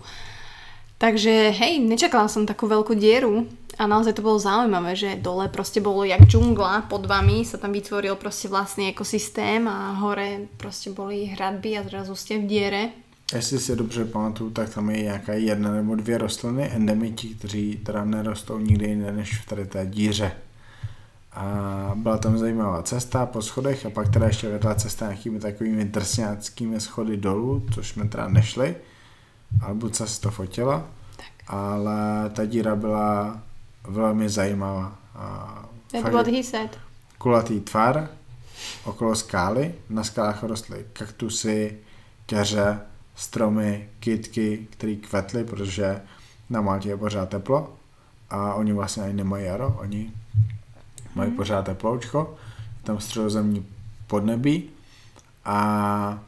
Takže 0.97 1.51
hej, 1.51 1.79
nečakala 1.83 2.27
som 2.31 2.47
takú 2.47 2.67
veľkú 2.71 2.95
dieru 2.95 3.47
a 3.77 3.87
naozaj 3.87 4.13
to 4.13 4.21
bolo 4.21 4.39
zaujímavé, 4.39 4.95
že 4.95 5.15
dole 5.15 5.47
proste 5.49 5.81
bolo 5.81 6.03
jak 6.03 6.21
džungla, 6.25 6.81
pod 6.89 7.05
vami 7.05 7.45
sa 7.45 7.57
tam 7.57 7.71
vytvoril 7.71 8.15
proste 8.15 8.47
vlastný 8.47 8.89
ekosystém 8.89 9.67
a 9.67 9.91
hore 9.99 10.47
proste 10.57 10.89
boli 10.95 11.25
hradby 11.25 11.77
a 11.77 11.83
zrazu 11.83 12.15
ste 12.15 12.39
v 12.39 12.47
diere. 12.47 12.83
Jestli 13.33 13.59
si 13.59 13.75
dobře 13.75 14.05
pamatuju, 14.05 14.49
tak 14.49 14.69
tam 14.69 14.89
je 14.89 15.01
nějaká 15.01 15.33
jedna 15.33 15.71
nebo 15.71 15.95
dvě 15.95 16.17
rostliny, 16.17 16.63
endemiti, 16.69 17.27
kteří 17.27 17.77
teda 17.83 18.05
nerostou 18.05 18.59
nikde 18.59 18.87
jinde 18.87 19.11
než 19.11 19.39
v 19.41 19.45
tady 19.45 19.65
té 19.65 19.85
díře. 19.85 20.31
A 21.33 21.91
byla 21.95 22.17
tam 22.17 22.37
zajímavá 22.37 22.83
cesta 22.83 23.25
po 23.25 23.41
schodech 23.41 23.85
a 23.85 23.89
pak 23.89 24.13
teda 24.13 24.27
ještě 24.27 24.49
vedla 24.49 24.75
cesta 24.75 25.05
nějakými 25.05 25.39
takovými 25.39 25.85
drsňáckými 25.85 26.79
schody 26.79 27.17
dolů, 27.17 27.65
což 27.73 27.89
jsme 27.89 28.07
teda 28.07 28.27
nešli, 28.27 28.75
ale 29.61 29.73
Buca 29.73 30.05
si 30.05 30.21
to 30.21 30.31
fotila, 30.31 30.85
Tak. 31.17 31.27
ale 31.47 32.29
ta 32.29 32.45
díra 32.45 32.75
byla 32.75 33.39
velmi 33.87 34.29
zajímavá. 34.29 34.95
Fakt 36.01 36.13
what 36.13 36.27
he 36.27 36.43
said. 36.43 36.77
kulatý 37.17 37.59
tvar, 37.59 38.09
okolo 38.83 39.15
skály, 39.15 39.75
na 39.89 40.03
skálách 40.03 40.43
rostly 40.43 40.85
kaktusy, 40.93 41.77
keře, 42.25 42.79
stromy, 43.15 43.89
kytky, 43.99 44.67
které 44.71 44.95
kvetly, 44.95 45.43
protože 45.43 46.01
na 46.49 46.61
Maltě 46.61 46.89
je 46.89 46.97
pořád 46.97 47.29
teplo 47.29 47.73
a 48.29 48.53
oni 48.53 48.73
vlastně 48.73 49.03
ani 49.03 49.13
nemají 49.13 49.45
jaro, 49.45 49.75
oni 49.79 50.11
mají 51.15 51.29
Mhm. 51.29 51.37
pořád 51.37 51.65
teploučko, 51.65 52.35
tam 52.83 52.99
středozemní 52.99 53.65
podnebí 54.07 54.69
a 55.45 56.19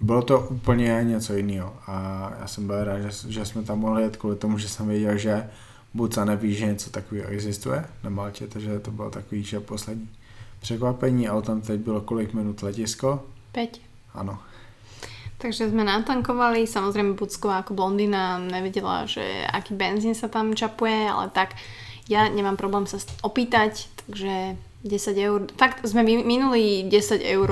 bylo 0.00 0.22
to 0.22 0.40
úplně 0.40 1.00
něco 1.04 1.34
jiného 1.34 1.74
a 1.86 2.30
já 2.40 2.46
jsem 2.46 2.66
byl 2.66 2.84
rád, 2.84 2.98
že, 3.00 3.32
že 3.32 3.44
jsme 3.44 3.62
tam 3.62 3.78
mohli 3.78 4.02
jet 4.02 4.16
kvůli 4.16 4.36
tomu, 4.36 4.58
že 4.58 4.68
jsem 4.68 4.88
věděl, 4.88 5.18
že 5.18 5.50
Buca 5.96 6.24
neví, 6.24 6.54
že 6.54 6.66
něco 6.66 6.90
takového 6.90 7.28
existuje 7.32 7.84
na 8.04 8.10
Maltě, 8.10 8.46
takže 8.46 8.78
to 8.84 8.90
bylo 8.90 9.10
takový, 9.10 9.42
že 9.42 9.60
poslední 9.60 10.08
překvapení 10.60 11.28
a 11.28 11.34
o 11.34 11.42
tom 11.42 11.60
teď 11.60 11.80
bylo 11.80 12.00
kolik 12.00 12.34
minut 12.34 12.62
letisko, 12.62 13.24
5. 13.52 13.80
ano. 14.14 14.38
Takže 15.36 15.68
sme 15.68 15.84
natankovali, 15.84 16.64
samozrejme 16.64 17.12
Bucková 17.12 17.60
ako 17.60 17.76
blondína 17.76 18.40
nevedela, 18.40 19.04
že 19.04 19.20
aký 19.52 19.76
benzín 19.76 20.16
sa 20.16 20.32
tam 20.32 20.56
čapuje, 20.56 21.12
ale 21.12 21.28
tak 21.28 21.52
ja 22.08 22.24
nemám 22.32 22.56
problém 22.56 22.88
sa 22.88 22.96
opýtať, 23.20 23.84
takže 24.08 24.56
10 24.80 25.26
eur. 25.28 25.44
Fakt 25.60 25.84
sme 25.84 26.08
minuli 26.08 26.88
10 26.88 27.20
eur, 27.20 27.48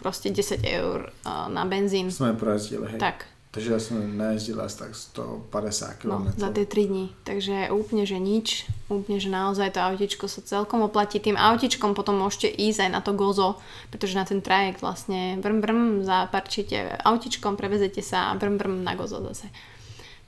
proste 0.00 0.32
10 0.32 0.64
eur 0.64 1.12
na 1.52 1.68
benzín. 1.68 2.08
Sme 2.08 2.32
projezdili, 2.32 2.96
hej. 2.96 3.00
Tak. 3.00 3.28
Takže 3.48 3.68
ja 3.72 3.80
som 3.80 3.96
najezdil 3.96 4.60
asi 4.60 4.76
tak 4.76 4.92
150 4.92 6.04
km. 6.04 6.28
No, 6.28 6.36
za 6.36 6.52
tie 6.52 6.68
3 6.68 6.84
dní. 6.84 7.06
Takže 7.24 7.72
úplne, 7.72 8.04
že 8.04 8.20
nič. 8.20 8.68
Úplne, 8.92 9.16
že 9.16 9.32
naozaj 9.32 9.72
to 9.72 9.80
autičko 9.80 10.28
sa 10.28 10.44
celkom 10.44 10.84
oplatí. 10.84 11.16
Tým 11.16 11.40
autičkom 11.40 11.96
potom 11.96 12.20
môžete 12.20 12.52
ísť 12.52 12.84
aj 12.84 12.90
na 12.92 13.00
to 13.00 13.16
gozo, 13.16 13.56
pretože 13.88 14.20
na 14.20 14.28
ten 14.28 14.44
trajekt 14.44 14.84
vlastne 14.84 15.40
brm 15.40 15.64
brm 15.64 15.82
zaparčíte 16.04 17.00
autičkom, 17.00 17.56
prevezete 17.56 18.04
sa 18.04 18.28
a 18.28 18.36
brm 18.36 18.60
brm 18.60 18.84
na 18.84 18.92
gozo 18.92 19.24
zase. 19.32 19.48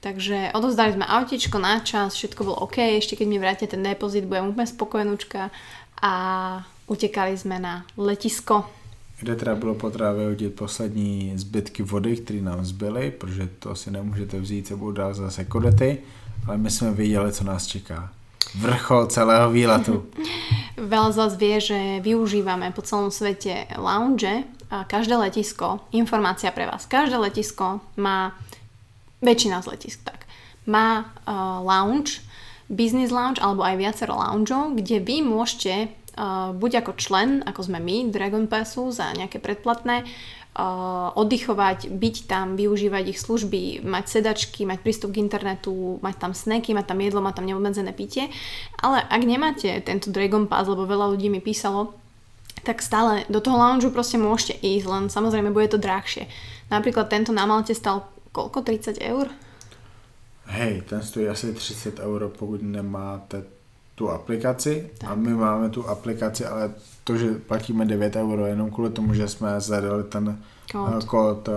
Takže 0.01 0.57
odozdali 0.57 0.97
sme 0.97 1.05
autičko 1.05 1.61
na 1.61 1.85
čas, 1.85 2.17
všetko 2.17 2.41
bolo 2.41 2.65
OK, 2.65 2.81
ešte 2.97 3.21
keď 3.21 3.27
mi 3.29 3.37
vráte 3.37 3.69
ten 3.69 3.85
depozit, 3.85 4.25
budem 4.25 4.49
úplne 4.49 4.65
spokojnúčka 4.65 5.53
a 6.01 6.13
utekali 6.89 7.37
jsme 7.37 7.61
na 7.61 7.85
letisko. 8.01 8.80
Kde 9.21 9.37
teda 9.37 9.55
bylo 9.55 9.75
potřeba 9.75 10.13
vyhodit 10.13 10.55
poslední 10.55 11.33
zbytky 11.37 11.83
vody, 11.83 12.17
které 12.17 12.41
nám 12.41 12.65
zbyly, 12.65 13.11
protože 13.11 13.49
to 13.59 13.75
si 13.75 13.91
nemůžete 13.91 14.41
vzít 14.41 14.67
sebou 14.67 14.93
dál 14.93 15.15
zase 15.15 15.45
kodety, 15.45 15.99
ale 16.47 16.59
my 16.59 16.71
jsme 16.71 16.93
věděli, 16.93 17.33
co 17.33 17.45
nás 17.45 17.67
čeká. 17.67 18.13
Vrchol 18.59 19.07
celého 19.07 19.51
výletu. 19.51 20.07
Veľa 20.81 21.13
z 21.13 21.17
vás 21.17 21.33
vie, 21.37 21.61
že 21.61 21.79
využívame 22.01 22.73
po 22.73 22.81
celom 22.81 23.13
svete 23.13 23.69
lounge 23.77 24.49
a 24.73 24.89
každé 24.89 25.13
letisko, 25.13 25.85
informácia 25.93 26.49
pre 26.51 26.65
vás, 26.67 26.89
každé 26.89 27.21
letisko 27.21 27.85
má, 28.01 28.33
väčšina 29.21 29.61
z 29.61 29.77
letisk 29.77 30.01
tak, 30.03 30.25
má 30.65 31.05
uh, 31.29 31.61
lounge, 31.61 32.25
business 32.73 33.13
lounge 33.13 33.43
alebo 33.43 33.61
aj 33.61 33.77
viacero 33.77 34.17
loungeov, 34.17 34.79
kde 34.81 35.05
vy 35.05 35.21
môžete 35.21 35.93
buď 36.53 36.85
ako 36.85 36.93
člen, 37.01 37.41
ako 37.49 37.61
sme 37.65 37.81
my, 37.81 38.13
Dragon 38.13 38.45
Passu 38.45 38.93
za 38.93 39.17
nejaké 39.17 39.41
predplatné, 39.41 40.05
oddychovať, 41.17 41.95
byť 41.95 42.17
tam, 42.27 42.59
využívať 42.59 43.05
ich 43.15 43.23
služby, 43.23 43.87
mať 43.87 44.21
sedačky, 44.21 44.67
mať 44.67 44.83
prístup 44.83 45.15
k 45.15 45.23
internetu, 45.23 46.03
mať 46.03 46.17
tam 46.21 46.33
snacky, 46.35 46.75
mať 46.75 46.91
tam 46.91 46.99
jedlo, 47.01 47.25
mať 47.25 47.41
tam 47.41 47.47
neobmedzené 47.49 47.95
pitie. 47.95 48.29
Ale 48.83 49.01
ak 49.01 49.23
nemáte 49.25 49.71
tento 49.81 50.11
Dragon 50.11 50.51
Pass, 50.51 50.69
lebo 50.69 50.85
veľa 50.85 51.17
ľudí 51.17 51.31
mi 51.33 51.41
písalo, 51.41 51.95
tak 52.67 52.85
stále 52.85 53.25
do 53.33 53.41
toho 53.41 53.57
lounge 53.57 53.89
proste 53.89 54.21
môžete 54.21 54.59
ísť, 54.61 54.87
len 54.91 55.05
samozrejme 55.09 55.55
bude 55.55 55.71
to 55.73 55.81
drahšie. 55.81 56.29
Napríklad 56.69 57.09
tento 57.09 57.33
na 57.33 57.49
Malte 57.49 57.73
stal 57.73 58.11
koľko? 58.35 58.63
30 58.63 59.01
eur? 59.01 59.31
Hej, 60.51 60.83
ten 60.91 61.03
stojí 61.03 61.31
asi 61.31 61.55
30 61.55 62.03
euro, 62.03 62.29
pokud 62.29 62.63
nemáte 62.63 63.47
tu 64.01 64.09
aplikaci 64.09 64.91
tak. 64.99 65.11
a 65.11 65.15
my 65.15 65.35
máme 65.35 65.69
tu 65.69 65.85
aplikaci, 65.85 66.47
ale 66.47 66.73
to, 67.05 67.17
že 67.17 67.37
platíme 67.45 67.85
9 67.85 68.17
euro 68.17 68.47
jenom 68.47 68.71
kvůli 68.71 68.91
tomu, 68.91 69.15
že 69.15 69.29
jsme 69.29 69.61
zadali 69.61 70.05
ten 70.05 70.41
kód, 70.73 71.05
kód 71.05 71.49
uh, 71.49 71.55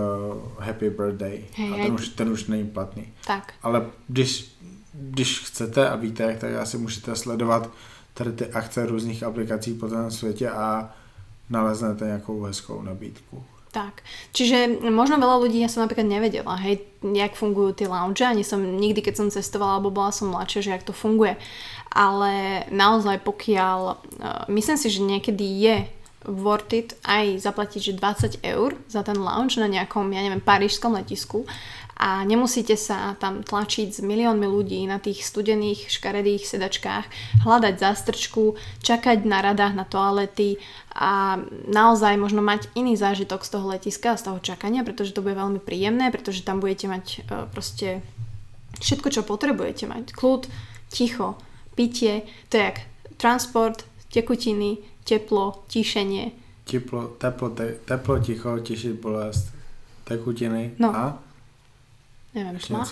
Happy 0.58 0.90
Birthday 0.90 1.44
hey, 1.56 1.72
a 1.72 1.84
ten 1.84 1.94
už, 1.94 2.08
ten 2.08 2.28
už 2.28 2.46
není 2.46 2.68
platný. 2.68 3.08
Tak. 3.26 3.52
Ale 3.62 3.86
když, 4.08 4.56
když 4.92 5.40
chcete 5.40 5.88
a 5.88 5.96
víte, 5.96 6.36
tak 6.40 6.54
asi 6.54 6.78
můžete 6.78 7.16
sledovat 7.16 7.70
tady 8.14 8.32
ty 8.32 8.46
akce 8.46 8.86
různých 8.86 9.22
aplikací 9.22 9.74
po 9.74 9.88
celém 9.88 10.10
světě 10.10 10.50
a 10.50 10.90
naleznete 11.50 12.04
nějakou 12.04 12.42
hezkou 12.42 12.82
nabídku. 12.82 13.44
Tak, 13.74 14.06
čiže 14.30 14.86
možno 14.86 15.18
veľa 15.18 15.42
ľudí, 15.42 15.58
ja 15.58 15.66
som 15.66 15.82
napríklad 15.82 16.06
nevedela, 16.06 16.54
hej, 16.62 16.86
jak 17.02 17.34
fungujú 17.34 17.74
tie 17.74 17.90
lounge, 17.90 18.22
ani 18.22 18.46
som 18.46 18.62
nikdy, 18.62 19.02
keď 19.02 19.14
som 19.18 19.34
cestovala, 19.34 19.82
alebo 19.82 19.90
bola 19.90 20.14
som 20.14 20.30
mladšia, 20.30 20.62
že 20.62 20.70
jak 20.78 20.86
to 20.86 20.94
funguje. 20.94 21.34
Ale 21.94 22.66
naozaj 22.74 23.22
pokiaľ, 23.22 23.78
uh, 23.86 23.96
myslím 24.50 24.76
si, 24.76 24.90
že 24.90 25.00
niekedy 25.00 25.46
je 25.62 25.76
worth 26.26 26.72
it 26.72 26.96
aj 27.04 27.44
zaplatiť, 27.44 27.80
že 27.92 28.00
20 28.00 28.40
eur 28.42 28.74
za 28.88 29.04
ten 29.04 29.16
lounge 29.16 29.60
na 29.60 29.68
nejakom, 29.68 30.08
ja 30.10 30.24
neviem, 30.24 30.40
parížskom 30.40 30.96
letisku 30.96 31.44
a 31.94 32.26
nemusíte 32.26 32.74
sa 32.74 33.14
tam 33.22 33.46
tlačiť 33.46 33.88
s 33.94 34.00
miliónmi 34.02 34.44
ľudí 34.50 34.82
na 34.90 34.98
tých 34.98 35.22
studených, 35.22 35.86
škaredých 35.86 36.42
sedačkách, 36.42 37.06
hľadať 37.46 37.74
zástrčku, 37.78 38.58
čakať 38.82 39.22
na 39.22 39.38
radách 39.38 39.78
na 39.78 39.86
toalety 39.86 40.58
a 40.90 41.38
naozaj 41.70 42.18
možno 42.18 42.42
mať 42.42 42.66
iný 42.74 42.98
zážitok 42.98 43.46
z 43.46 43.50
toho 43.54 43.66
letiska 43.70 44.14
a 44.14 44.18
z 44.18 44.26
toho 44.26 44.38
čakania, 44.42 44.82
pretože 44.82 45.14
to 45.14 45.22
bude 45.22 45.38
veľmi 45.38 45.62
príjemné, 45.62 46.10
pretože 46.10 46.42
tam 46.42 46.58
budete 46.58 46.90
mať 46.90 47.04
uh, 47.30 47.46
proste 47.46 48.02
všetko, 48.82 49.08
čo 49.14 49.22
potrebujete 49.22 49.86
mať. 49.86 50.18
Kľud, 50.18 50.50
ticho, 50.90 51.38
pitie, 51.74 52.22
to 52.48 52.56
je 52.56 52.62
jak 52.62 52.80
transport, 53.16 53.84
tekutiny, 54.12 54.76
teplo, 55.04 55.64
tíšenie. 55.68 56.30
Teplo, 56.64 57.18
teplo, 57.20 57.50
te, 57.50 57.76
teplo 57.84 58.18
ticho, 58.18 58.56
tišiť 58.56 58.94
bolest, 58.96 59.52
tekutiny 60.08 60.78
no. 60.80 60.90
a 60.94 61.18
Neviem, 62.34 62.58
tma. 62.58 62.82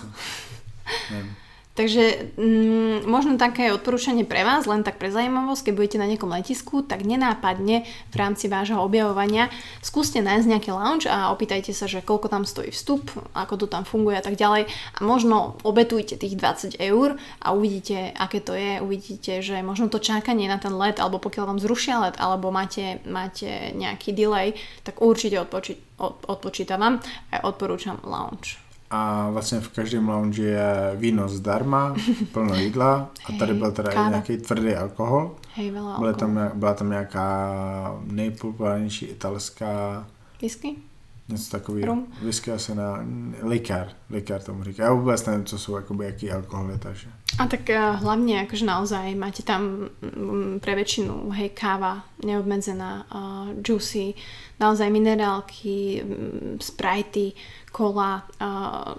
Takže 1.73 2.37
mm, 2.37 3.09
možno 3.09 3.33
také 3.41 3.73
odporúčanie 3.73 4.21
pre 4.29 4.45
vás, 4.45 4.69
len 4.69 4.85
tak 4.85 5.01
pre 5.01 5.09
zaujímavosť, 5.09 5.65
keď 5.65 5.73
budete 5.73 5.97
na 5.97 6.05
nejakom 6.05 6.29
letisku, 6.29 6.85
tak 6.85 7.01
nenápadne 7.01 7.89
v 8.13 8.15
rámci 8.15 8.45
vášho 8.45 8.77
objavovania 8.77 9.49
skúste 9.81 10.21
nájsť 10.21 10.45
nejaký 10.53 10.69
lounge 10.69 11.09
a 11.09 11.33
opýtajte 11.33 11.73
sa, 11.73 11.89
že 11.89 12.05
koľko 12.05 12.29
tam 12.29 12.45
stojí 12.45 12.69
vstup, 12.69 13.09
ako 13.33 13.65
to 13.65 13.65
tam 13.65 13.89
funguje 13.89 14.21
a 14.21 14.21
tak 14.21 14.37
ďalej. 14.37 14.69
A 14.69 14.99
možno 15.01 15.57
obetujte 15.65 16.13
tých 16.13 16.37
20 16.37 16.77
eur 16.77 17.17
a 17.41 17.57
uvidíte, 17.57 18.13
aké 18.21 18.37
to 18.37 18.53
je, 18.53 18.77
uvidíte, 18.77 19.41
že 19.41 19.57
možno 19.65 19.89
to 19.89 19.97
čakanie 19.97 20.45
na 20.45 20.61
ten 20.61 20.77
let, 20.77 21.01
alebo 21.01 21.17
pokiaľ 21.17 21.57
vám 21.57 21.59
zrušia 21.59 22.05
let, 22.05 22.15
alebo 22.21 22.53
máte, 22.53 23.01
máte 23.09 23.73
nejaký 23.73 24.13
delay, 24.13 24.53
tak 24.85 25.01
určite 25.01 25.41
odpoči- 25.41 25.81
od, 25.97 26.21
odpočítavam. 26.29 27.01
A 27.33 27.49
odporúčam 27.49 27.97
lounge 28.05 28.62
a 28.93 29.29
vlastně 29.29 29.59
v 29.59 29.69
každém 29.69 30.09
lounge 30.09 30.43
je 30.43 30.91
víno 30.95 31.29
zdarma, 31.29 31.95
plno 32.31 32.55
jídla 32.55 33.09
a 33.25 33.31
tady 33.39 33.53
byl 33.53 33.71
teda 33.71 33.91
i 33.91 34.09
nějaký 34.09 34.37
tvrdý 34.37 34.75
alkohol. 34.75 35.35
Hej, 35.57 35.73
veľa 35.73 35.97
byla 36.01 36.13
tam, 36.13 36.31
byla 36.53 36.73
tam 36.73 36.89
nějaká 36.89 37.27
nejpopulárnější 38.05 39.05
italská 39.05 40.05
whisky? 40.41 40.75
Něco 41.29 41.51
takového. 41.51 41.97
Whisky 42.21 42.51
asi 42.51 42.75
na 42.75 43.05
likér, 43.41 43.89
likér 44.09 44.41
tomu 44.41 44.63
říká. 44.63 44.83
Já 44.83 44.93
vůbec 44.93 45.25
nevím, 45.25 45.45
co 45.45 45.57
jsou 45.57 45.75
jakoby, 45.75 46.05
jaký 46.05 46.31
alkoholy, 46.31 46.77
takže. 46.79 47.07
A 47.39 47.47
tak 47.47 47.65
uh, 47.65 47.97
hlavne 47.97 48.45
akože 48.45 48.61
naozaj 48.61 49.17
máte 49.17 49.41
tam 49.41 49.89
um, 50.05 50.61
pre 50.61 50.77
väčšinu 50.77 51.33
hej 51.33 51.49
káva 51.49 52.05
neobmedzená, 52.21 53.09
uh, 53.09 53.49
juicy, 53.57 54.13
naozaj 54.61 54.93
minerálky, 54.93 56.05
um, 56.05 56.61
sprajty, 56.61 57.33
kola, 57.73 58.21
uh, 58.37 58.93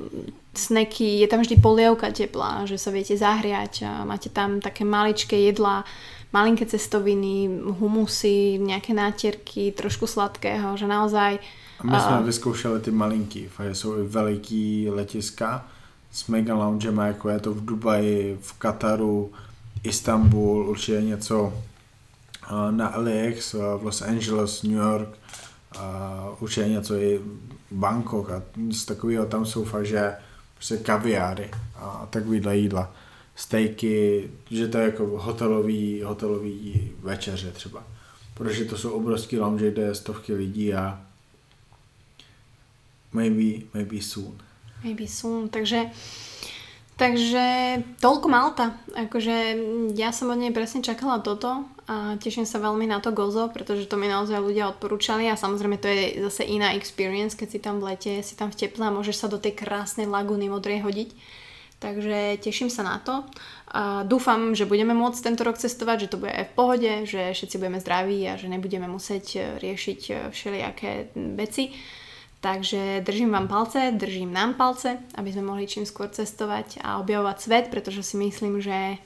sneky, 0.50 1.22
je 1.22 1.26
tam 1.30 1.46
vždy 1.46 1.62
polievka 1.62 2.10
teplá, 2.10 2.66
že 2.66 2.74
sa 2.74 2.90
viete 2.90 3.14
zahriať, 3.14 3.86
a 3.86 4.02
máte 4.02 4.26
tam 4.34 4.58
také 4.58 4.82
maličké 4.82 5.38
jedlá, 5.38 5.86
malinké 6.34 6.66
cestoviny, 6.66 7.46
humusy, 7.78 8.58
nejaké 8.58 8.90
nátierky, 8.90 9.70
trošku 9.70 10.10
sladkého, 10.10 10.74
že 10.74 10.90
naozaj... 10.90 11.38
A 11.78 11.82
my 11.86 12.00
jsme 12.00 12.18
uh, 12.18 12.26
vyzkoušeli 12.26 12.80
ty 12.80 12.90
malinký, 12.90 13.46
fakt 13.46 13.76
jsou 13.76 13.98
i 13.98 14.02
veliký 14.02 14.90
letiska 14.90 15.66
s 16.10 16.26
mega 16.26 16.54
loungema, 16.54 17.06
jako 17.06 17.28
je 17.28 17.40
to 17.40 17.50
v 17.54 17.64
Dubaji, 17.64 18.38
v 18.40 18.52
Kataru, 18.58 19.32
Istanbul, 19.84 20.68
určitě 20.68 21.02
něco 21.02 21.52
na 22.70 22.92
LAX, 22.96 23.52
v 23.52 23.80
Los 23.82 24.02
Angeles, 24.02 24.62
New 24.62 24.76
York, 24.76 25.08
a 25.78 26.28
určitě 26.40 26.68
něco 26.68 26.94
i 26.94 27.20
Bangkok 27.70 28.30
a 28.30 28.42
z 28.70 28.84
takového 28.84 29.26
tam 29.26 29.46
jsou 29.46 29.64
fakt, 29.64 29.86
že 29.86 30.12
prostě 30.54 30.76
kaviáry 30.76 31.50
a 31.76 32.06
takovýhle 32.10 32.56
jídla. 32.56 32.94
Stejky, 33.36 34.30
že 34.50 34.68
to 34.68 34.78
je 34.78 34.84
jako 34.84 35.06
hotelový, 35.06 36.02
hotelový 36.02 36.90
večeře 37.02 37.52
třeba. 37.52 37.84
Protože 38.34 38.64
to 38.64 38.78
jsou 38.78 38.90
obrovský 38.90 39.38
lounge, 39.38 39.70
kde 39.70 39.82
je 39.82 39.94
stovky 39.94 40.34
lidí 40.34 40.74
a 40.74 41.00
maybe, 43.12 43.66
maybe 43.74 44.02
soon. 44.02 44.38
Maybe 44.84 45.06
soon, 45.06 45.48
takže 45.48 45.82
Takže 46.94 47.44
toľko 47.98 48.26
Malta. 48.30 48.78
Akože 48.94 49.58
ja 49.98 50.14
som 50.14 50.30
od 50.30 50.38
nej 50.38 50.54
presne 50.54 50.78
čakala 50.78 51.18
toto 51.18 51.66
a 51.90 52.14
teším 52.22 52.46
sa 52.46 52.62
veľmi 52.62 52.86
na 52.86 53.02
to 53.02 53.10
Gozo, 53.10 53.50
pretože 53.50 53.90
to 53.90 53.98
mi 53.98 54.06
naozaj 54.06 54.38
ľudia 54.38 54.70
odporúčali 54.70 55.26
a 55.26 55.34
samozrejme 55.34 55.82
to 55.82 55.90
je 55.90 56.22
zase 56.22 56.46
iná 56.46 56.70
experience, 56.78 57.34
keď 57.34 57.48
si 57.50 57.58
tam 57.58 57.82
v 57.82 57.92
lete, 57.92 58.22
si 58.22 58.38
tam 58.38 58.54
v 58.54 58.58
teple 58.62 58.86
a 58.86 58.94
môžeš 58.94 59.26
sa 59.26 59.26
do 59.26 59.42
tej 59.42 59.58
krásnej 59.58 60.06
lagúny 60.06 60.46
modrej 60.46 60.86
hodiť. 60.86 61.10
Takže 61.82 62.38
teším 62.38 62.70
sa 62.70 62.86
na 62.86 63.02
to. 63.02 63.26
A 63.74 64.06
dúfam, 64.06 64.54
že 64.54 64.62
budeme 64.62 64.94
môcť 64.94 65.18
tento 65.18 65.42
rok 65.42 65.58
cestovať, 65.58 66.06
že 66.06 66.10
to 66.14 66.22
bude 66.22 66.30
aj 66.30 66.46
v 66.46 66.56
pohode, 66.56 66.90
že 67.10 67.34
všetci 67.34 67.58
budeme 67.58 67.82
zdraví 67.82 68.22
a 68.30 68.38
že 68.38 68.46
nebudeme 68.46 68.86
musieť 68.86 69.58
riešiť 69.58 70.30
všelijaké 70.30 71.10
veci. 71.34 71.74
Takže 72.44 73.00
držím 73.00 73.32
vám 73.32 73.48
palce, 73.48 73.88
držím 73.96 74.28
nám 74.28 74.52
palce, 74.60 75.00
aby 75.16 75.32
sme 75.32 75.48
mohli 75.48 75.64
čím 75.64 75.88
skôr 75.88 76.12
cestovať 76.12 76.84
a 76.84 77.00
objavovať 77.00 77.36
svet, 77.40 77.64
pretože 77.72 78.04
si 78.04 78.20
myslím, 78.20 78.60
že 78.60 79.00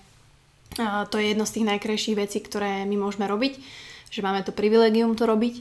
to 1.11 1.23
je 1.23 1.31
jedno 1.31 1.47
z 1.47 1.55
tých 1.55 1.69
najkrajších 1.71 2.19
vecí, 2.19 2.43
ktoré 2.43 2.83
my 2.83 2.99
môžeme 2.99 3.31
robiť 3.31 3.63
že 4.11 4.25
máme 4.25 4.45
to 4.45 4.57
privilegium 4.57 5.13
to 5.13 5.29
robiť, 5.29 5.55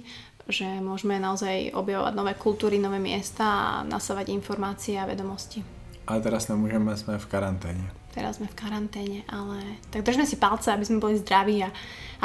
že 0.48 0.68
môžeme 0.80 1.20
naozaj 1.20 1.76
objavovať 1.76 2.14
nové 2.16 2.34
kultúry, 2.40 2.80
nové 2.80 3.00
miesta 3.04 3.44
a 3.44 3.84
nasávať 3.84 4.32
informácie 4.32 4.96
a 4.96 5.08
vedomosti. 5.08 5.60
Ale 6.08 6.24
teraz 6.24 6.48
nemôžeme, 6.48 6.96
sme 6.96 7.20
v 7.20 7.28
karanténe. 7.28 7.97
Teraz 8.18 8.42
sme 8.42 8.50
v 8.50 8.58
karanténe, 8.58 9.22
ale 9.30 9.78
tak 9.94 10.02
držme 10.02 10.26
si 10.26 10.42
palce, 10.42 10.74
aby 10.74 10.82
sme 10.82 10.98
boli 10.98 11.22
zdraví 11.22 11.62
a 11.62 11.70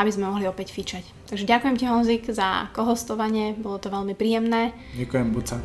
aby 0.01 0.09
sme 0.09 0.25
mohli 0.25 0.49
opäť 0.49 0.73
fičať. 0.73 1.05
Takže 1.29 1.45
ďakujem 1.45 1.77
ti 1.77 1.85
Honzik 1.85 2.33
za 2.33 2.73
kohostovanie, 2.73 3.53
bolo 3.61 3.77
to 3.77 3.93
veľmi 3.93 4.17
príjemné. 4.17 4.73
Ďakujem 4.97 5.29
Buca. 5.37 5.61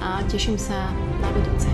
A 0.00 0.24
teším 0.32 0.56
sa 0.56 0.88
na 1.20 1.28
budúce. 1.28 1.68